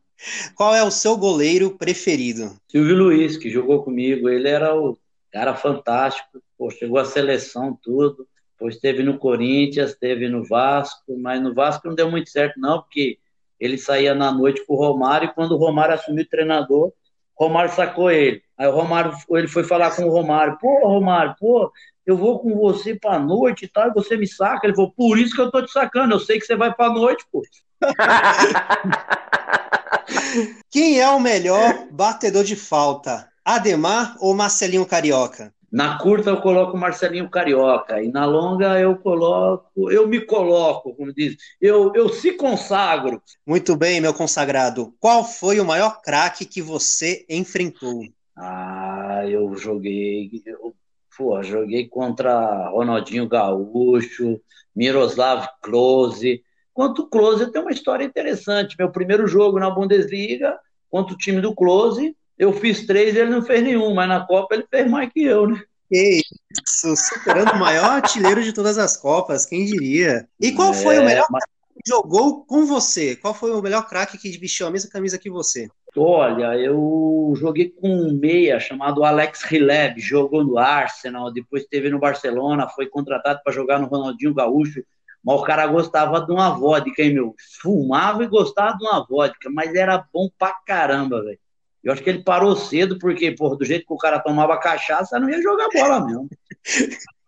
Qual 0.55 0.75
é 0.75 0.83
o 0.83 0.91
seu 0.91 1.17
goleiro 1.17 1.77
preferido? 1.77 2.57
Silvio 2.69 2.97
Luiz, 2.97 3.37
que 3.37 3.51
jogou 3.51 3.83
comigo. 3.83 4.29
Ele 4.29 4.49
era 4.49 4.77
o 4.77 4.99
cara 5.31 5.55
fantástico. 5.55 6.43
Pô, 6.57 6.71
chegou 6.71 6.99
à 6.99 7.05
seleção, 7.05 7.79
tudo. 7.83 8.27
Depois 8.59 8.75
esteve 8.75 9.05
no 9.05 9.19
Corinthians, 9.19 9.91
esteve 9.91 10.29
no 10.29 10.45
Vasco, 10.45 11.17
mas 11.17 11.41
no 11.41 11.55
Vasco 11.55 11.87
não 11.87 11.95
deu 11.95 12.11
muito 12.11 12.29
certo, 12.29 12.59
não, 12.59 12.83
porque 12.83 13.17
ele 13.61 13.79
saía 13.79 14.17
na 14.17 14.33
noite 14.33 14.67
com 14.67 14.75
o 14.75 14.77
Romário 14.77 15.29
e 15.29 15.33
quando 15.33 15.53
o 15.53 15.57
Romário 15.57 15.95
assumiu 15.95 16.25
o 16.25 16.29
treinador, 16.29 16.93
Romário 17.39 17.73
sacou 17.73 18.11
ele. 18.11 18.43
Aí 18.57 18.67
o 18.67 18.73
Romário, 18.73 19.13
ele 19.31 19.47
foi 19.47 19.63
falar 19.63 19.93
com 19.93 20.05
o 20.05 20.11
Romário, 20.11 20.59
pô, 20.59 20.87
Romário, 20.87 21.35
pô, 21.39 21.71
eu 22.05 22.17
vou 22.17 22.41
com 22.41 22.57
você 22.57 22.95
pra 22.95 23.19
noite 23.19 23.67
e 23.67 23.69
tal, 23.69 23.89
e 23.89 23.95
você 23.95 24.17
me 24.17 24.27
saca. 24.27 24.67
Ele 24.67 24.75
falou, 24.75 24.93
por 24.93 25.19
isso 25.19 25.35
que 25.35 25.41
eu 25.41 25.51
tô 25.51 25.63
te 25.63 25.71
sacando, 25.71 26.15
eu 26.15 26.21
sei 26.21 26.39
que 26.39 26.47
você 26.47 26.57
vai 26.57 26.75
pra 26.75 26.91
noite, 26.91 27.25
pô. 27.31 27.43
Quem 30.71 31.01
é 31.01 31.09
o 31.09 31.21
melhor 31.21 31.87
batedor 31.91 32.43
de 32.43 32.57
falta? 32.57 33.29
Ademar 33.45 34.17
ou 34.21 34.35
Marcelinho 34.35 34.85
Carioca? 34.85 35.55
Na 35.71 35.99
curta 35.99 36.31
eu 36.31 36.41
coloco 36.41 36.77
o 36.77 36.81
Marcelinho 36.81 37.29
Carioca 37.29 38.03
e 38.03 38.11
na 38.11 38.25
longa 38.25 38.81
eu 38.81 38.97
coloco, 38.97 39.91
eu 39.91 40.09
me 40.09 40.21
coloco, 40.21 40.95
como 40.95 41.13
diz, 41.13 41.37
eu, 41.61 41.93
eu 41.95 42.09
se 42.09 42.33
consagro. 42.33 43.23
Muito 43.47 43.77
bem, 43.77 44.01
meu 44.01 44.15
consagrado. 44.15 44.95
Qual 44.99 45.23
foi 45.23 45.61
o 45.61 45.67
maior 45.67 46.01
craque 46.01 46.47
que 46.47 46.63
você 46.63 47.27
enfrentou? 47.29 48.01
Ah, 48.35 49.25
eu 49.29 49.55
joguei, 49.57 50.43
eu, 50.47 50.75
pô, 51.17 51.43
joguei 51.43 51.87
contra 51.87 52.71
Ronaldinho 52.71 53.29
Gaúcho, 53.29 54.41
Miroslav 54.75 55.47
Klose. 55.61 56.43
Quanto 56.73 57.03
o 57.03 57.09
Klose 57.09 57.51
tem 57.51 57.61
uma 57.61 57.73
história 57.73 58.05
interessante. 58.05 58.77
Meu 58.79 58.91
primeiro 58.91 59.27
jogo 59.27 59.59
na 59.59 59.69
Bundesliga 59.69 60.59
contra 60.89 61.15
o 61.15 61.19
time 61.19 61.41
do 61.43 61.55
Klose, 61.55 62.17
eu 62.39 62.53
fiz 62.53 62.87
três 62.87 63.15
e 63.15 63.19
ele 63.19 63.31
não 63.31 63.43
fez 63.43 63.63
nenhum, 63.63 63.93
mas 63.95 64.09
na 64.09 64.25
Copa 64.25 64.55
ele 64.55 64.67
fez 64.71 64.89
mais 64.89 65.11
que 65.13 65.25
eu, 65.25 65.49
né? 65.49 65.61
Que 65.91 66.21
isso, 66.67 66.95
superando 66.97 67.53
o 67.53 67.59
maior 67.59 67.91
artilheiro 67.91 68.43
de 68.43 68.53
todas 68.53 68.79
as 68.79 68.97
Copas, 68.97 69.47
quem 69.47 69.65
diria? 69.65 70.29
E 70.41 70.53
qual 70.53 70.73
foi 70.73 70.97
é, 70.97 71.01
o 71.01 71.05
melhor 71.05 71.27
mas... 71.31 71.43
que 71.45 71.89
jogou 71.89 72.45
com 72.45 72.67
você? 72.67 73.17
Qual 73.17 73.35
foi 73.35 73.51
o 73.51 73.63
melhor 73.63 73.89
craque 73.89 74.19
que 74.19 74.39
vestiu 74.39 74.67
a 74.67 74.71
mesma 74.71 74.91
camisa 74.91 75.19
que 75.19 75.31
você? 75.31 75.69
Olha, 75.97 76.55
eu 76.57 77.33
joguei 77.37 77.71
com 77.71 77.89
um 77.89 78.13
meia 78.13 78.61
chamado 78.61 79.03
Alex 79.03 79.43
Rileb, 79.43 79.99
jogou 79.99 80.45
no 80.45 80.59
Arsenal, 80.59 81.33
depois 81.33 81.63
esteve 81.63 81.91
no 81.91 81.99
Barcelona, 81.99 82.69
foi 82.69 82.87
contratado 82.87 83.41
para 83.43 83.53
jogar 83.53 83.81
no 83.81 83.87
Ronaldinho 83.87 84.35
Gaúcho, 84.35 84.85
mas 85.25 85.41
o 85.41 85.43
cara 85.43 85.67
gostava 85.67 86.21
de 86.21 86.31
uma 86.31 86.51
vodka, 86.51 87.03
hein, 87.03 87.15
meu? 87.15 87.35
Fumava 87.61 88.23
e 88.23 88.29
gostava 88.29 88.77
de 88.77 88.85
uma 88.85 89.05
vodka, 89.05 89.51
mas 89.51 89.75
era 89.75 90.05
bom 90.13 90.29
pra 90.39 90.55
caramba, 90.65 91.25
velho. 91.25 91.39
Eu 91.83 91.93
acho 91.93 92.03
que 92.03 92.11
ele 92.11 92.23
parou 92.23 92.57
cedo, 92.57 92.99
porque, 92.99 93.31
porra, 93.33 93.57
do 93.57 93.65
jeito 93.65 93.87
que 93.87 93.93
o 93.93 93.99
cara 93.99 94.19
tomava 94.19 94.59
cachaça, 94.59 95.19
não 95.19 95.31
ia 95.31 95.43
jogar 95.43 95.69
bola 95.73 96.05
mesmo. 96.05 96.29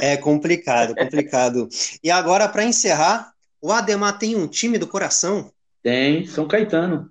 É 0.00 0.14
complicado, 0.18 0.94
complicado. 0.94 1.66
E 2.04 2.10
agora, 2.10 2.46
para 2.46 2.64
encerrar, 2.64 3.32
o 3.62 3.72
Ademar 3.72 4.18
tem 4.18 4.36
um 4.36 4.46
time 4.46 4.76
do 4.76 4.86
coração? 4.86 5.50
Tem, 5.82 6.26
São 6.26 6.46
Caetano. 6.46 7.10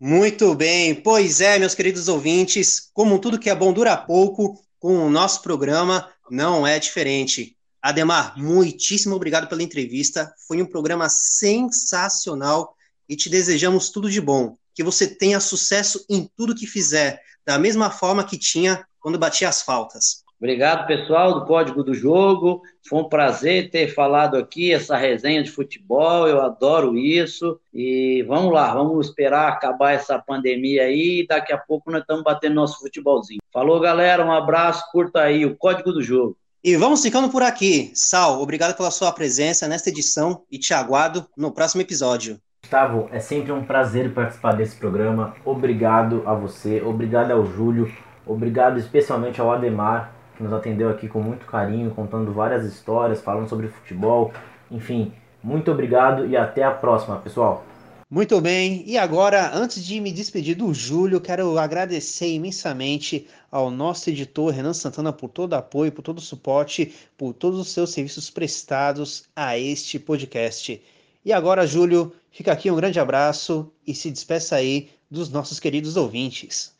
Muito 0.00 0.54
bem, 0.54 0.94
pois 0.94 1.40
é, 1.40 1.58
meus 1.58 1.74
queridos 1.74 2.08
ouvintes, 2.08 2.90
como 2.92 3.18
tudo 3.18 3.38
que 3.38 3.50
é 3.50 3.54
bom 3.54 3.74
dura 3.74 3.96
pouco, 3.96 4.58
com 4.80 5.06
o 5.06 5.10
nosso 5.10 5.42
programa 5.42 6.10
não 6.28 6.66
é 6.66 6.78
diferente. 6.78 7.56
Ademar, 7.80 8.36
muitíssimo 8.36 9.14
obrigado 9.14 9.48
pela 9.48 9.62
entrevista. 9.62 10.32
Foi 10.48 10.60
um 10.62 10.66
programa 10.66 11.08
sensacional 11.08 12.74
e 13.08 13.14
te 13.14 13.28
desejamos 13.28 13.90
tudo 13.90 14.10
de 14.10 14.20
bom. 14.20 14.56
Que 14.74 14.82
você 14.82 15.06
tenha 15.06 15.40
sucesso 15.40 16.04
em 16.08 16.30
tudo 16.36 16.54
que 16.54 16.66
fizer, 16.66 17.20
da 17.46 17.58
mesma 17.58 17.90
forma 17.90 18.24
que 18.24 18.38
tinha 18.38 18.84
quando 19.00 19.18
batia 19.18 19.48
as 19.48 19.62
faltas. 19.62 20.22
Obrigado, 20.42 20.88
pessoal 20.88 21.34
do 21.34 21.46
Código 21.46 21.84
do 21.84 21.94
Jogo. 21.94 22.62
Foi 22.88 22.98
um 22.98 23.08
prazer 23.08 23.70
ter 23.70 23.94
falado 23.94 24.36
aqui 24.36 24.72
essa 24.72 24.96
resenha 24.96 25.40
de 25.40 25.48
futebol. 25.52 26.26
Eu 26.26 26.40
adoro 26.42 26.98
isso. 26.98 27.60
E 27.72 28.24
vamos 28.26 28.52
lá, 28.52 28.74
vamos 28.74 29.06
esperar 29.06 29.46
acabar 29.46 29.92
essa 29.92 30.18
pandemia 30.18 30.82
aí. 30.82 31.20
E 31.20 31.26
daqui 31.28 31.52
a 31.52 31.58
pouco 31.58 31.92
nós 31.92 32.00
estamos 32.00 32.24
batendo 32.24 32.56
nosso 32.56 32.80
futebolzinho. 32.80 33.38
Falou, 33.52 33.78
galera. 33.78 34.26
Um 34.26 34.32
abraço. 34.32 34.84
Curta 34.90 35.20
aí 35.20 35.46
o 35.46 35.56
Código 35.56 35.92
do 35.92 36.02
Jogo. 36.02 36.36
E 36.64 36.76
vamos 36.76 37.02
ficando 37.02 37.28
por 37.28 37.44
aqui. 37.44 37.92
Sal, 37.94 38.42
obrigado 38.42 38.76
pela 38.76 38.90
sua 38.90 39.12
presença 39.12 39.68
nesta 39.68 39.90
edição 39.90 40.42
e 40.50 40.58
te 40.58 40.74
aguardo 40.74 41.24
no 41.36 41.52
próximo 41.52 41.82
episódio. 41.82 42.40
Gustavo, 42.64 43.08
é 43.12 43.18
sempre 43.18 43.52
um 43.52 43.64
prazer 43.64 44.14
participar 44.14 44.52
desse 44.52 44.76
programa. 44.76 45.34
Obrigado 45.44 46.22
a 46.24 46.32
você, 46.32 46.80
obrigado 46.80 47.32
ao 47.32 47.44
Júlio, 47.44 47.92
obrigado 48.24 48.78
especialmente 48.78 49.40
ao 49.40 49.50
Ademar 49.50 50.12
que 50.36 50.42
nos 50.42 50.52
atendeu 50.52 50.88
aqui 50.88 51.08
com 51.08 51.20
muito 51.20 51.44
carinho, 51.44 51.90
contando 51.90 52.32
várias 52.32 52.64
histórias, 52.64 53.20
falando 53.20 53.48
sobre 53.48 53.68
futebol. 53.68 54.32
Enfim, 54.70 55.12
muito 55.42 55.70
obrigado 55.70 56.26
e 56.26 56.36
até 56.36 56.62
a 56.62 56.70
próxima, 56.70 57.18
pessoal. 57.18 57.64
Muito 58.08 58.40
bem, 58.40 58.82
e 58.86 58.96
agora, 58.96 59.50
antes 59.54 59.84
de 59.84 59.98
me 60.00 60.12
despedir 60.12 60.54
do 60.54 60.72
Júlio, 60.72 61.20
quero 61.20 61.58
agradecer 61.58 62.32
imensamente 62.32 63.26
ao 63.50 63.70
nosso 63.70 64.08
editor 64.08 64.52
Renan 64.52 64.74
Santana 64.74 65.12
por 65.12 65.28
todo 65.28 65.52
o 65.52 65.56
apoio, 65.56 65.90
por 65.90 66.02
todo 66.02 66.18
o 66.18 66.22
suporte, 66.22 66.94
por 67.16 67.32
todos 67.32 67.58
os 67.58 67.68
seus 67.68 67.90
serviços 67.90 68.30
prestados 68.30 69.24
a 69.34 69.58
este 69.58 69.98
podcast. 69.98 70.82
E 71.24 71.32
agora, 71.32 71.66
Júlio, 71.66 72.12
fica 72.32 72.50
aqui 72.50 72.70
um 72.70 72.76
grande 72.76 72.98
abraço 72.98 73.70
e 73.86 73.94
se 73.94 74.10
despeça 74.10 74.56
aí 74.56 74.88
dos 75.10 75.30
nossos 75.30 75.60
queridos 75.60 75.96
ouvintes. 75.96 76.72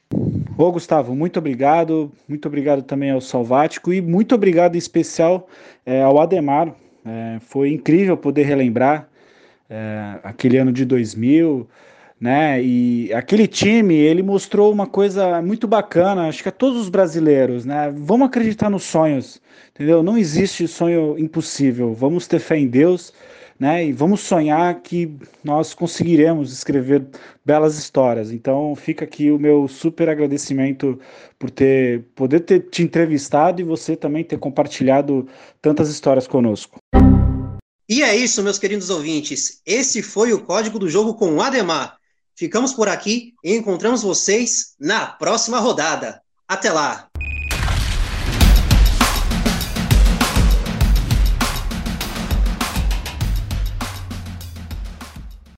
Ô 0.59 0.73
Gustavo, 0.73 1.15
muito 1.15 1.39
obrigado, 1.39 2.11
muito 2.29 2.47
obrigado 2.47 2.83
também 2.83 3.11
ao 3.11 3.21
Salvático 3.21 3.93
e 3.93 4.01
muito 4.01 4.35
obrigado 4.35 4.75
em 4.75 4.79
especial 4.79 5.49
é, 5.87 6.03
ao 6.03 6.21
Ademar. 6.21 6.75
É, 7.05 7.39
foi 7.41 7.71
incrível 7.71 8.17
poder 8.17 8.45
relembrar 8.45 9.09
é, 9.69 10.19
aquele 10.23 10.59
ano 10.59 10.73
de 10.73 10.85
2000, 10.85 11.69
né? 12.21 12.63
E 12.63 13.13
aquele 13.13 13.49
time, 13.49 13.95
ele 13.95 14.23
mostrou 14.23 14.71
uma 14.71 14.87
coisa 14.87 15.43
muito 15.43 15.67
bacana, 15.67 16.29
acho 16.29 16.43
que 16.43 16.49
a 16.49 16.53
todos 16.53 16.83
os 16.83 16.89
brasileiros, 16.89 17.65
né? 17.65 17.93
Vamos 17.97 18.29
acreditar 18.29 18.71
nos 18.71 18.85
sonhos, 18.85 19.41
entendeu? 19.75 20.03
Não 20.03 20.17
existe 20.17 20.69
sonho 20.69 21.19
impossível. 21.19 21.95
Vamos 21.95 22.27
ter 22.29 22.39
fé 22.39 22.57
em 22.59 22.69
Deus 22.69 23.13
né? 23.59 23.87
E 23.87 23.93
vamos 23.93 24.21
sonhar 24.21 24.81
que 24.81 25.17
nós 25.43 25.75
conseguiremos 25.75 26.53
escrever 26.53 27.07
belas 27.45 27.79
histórias. 27.79 28.31
Então 28.33 28.75
fica 28.75 29.05
aqui 29.05 29.31
o 29.31 29.39
meu 29.39 29.69
super 29.69 30.09
agradecimento 30.09 30.99
por 31.39 31.51
ter 31.51 32.05
poder 32.15 32.41
ter 32.41 32.61
te 32.71 32.83
entrevistado 32.83 33.61
e 33.61 33.65
você 33.65 33.97
também 33.97 34.25
ter 34.25 34.39
compartilhado 34.39 35.27
tantas 35.61 35.89
histórias 35.89 36.27
conosco. 36.27 36.79
E 37.89 38.03
é 38.03 38.17
isso, 38.17 38.43
meus 38.43 38.59
queridos 38.59 38.91
ouvintes. 38.91 39.61
Esse 39.67 40.03
foi 40.03 40.33
o 40.33 40.43
Código 40.43 40.79
do 40.79 40.89
Jogo 40.89 41.15
com 41.15 41.35
o 41.35 41.43
Ademar. 41.43 41.99
Ficamos 42.35 42.73
por 42.73 42.89
aqui 42.89 43.35
e 43.45 43.55
encontramos 43.55 44.03
vocês 44.03 44.75
na 44.81 45.07
próxima 45.07 45.59
rodada. 45.59 46.23
Até 46.49 46.73
lá! 46.73 47.12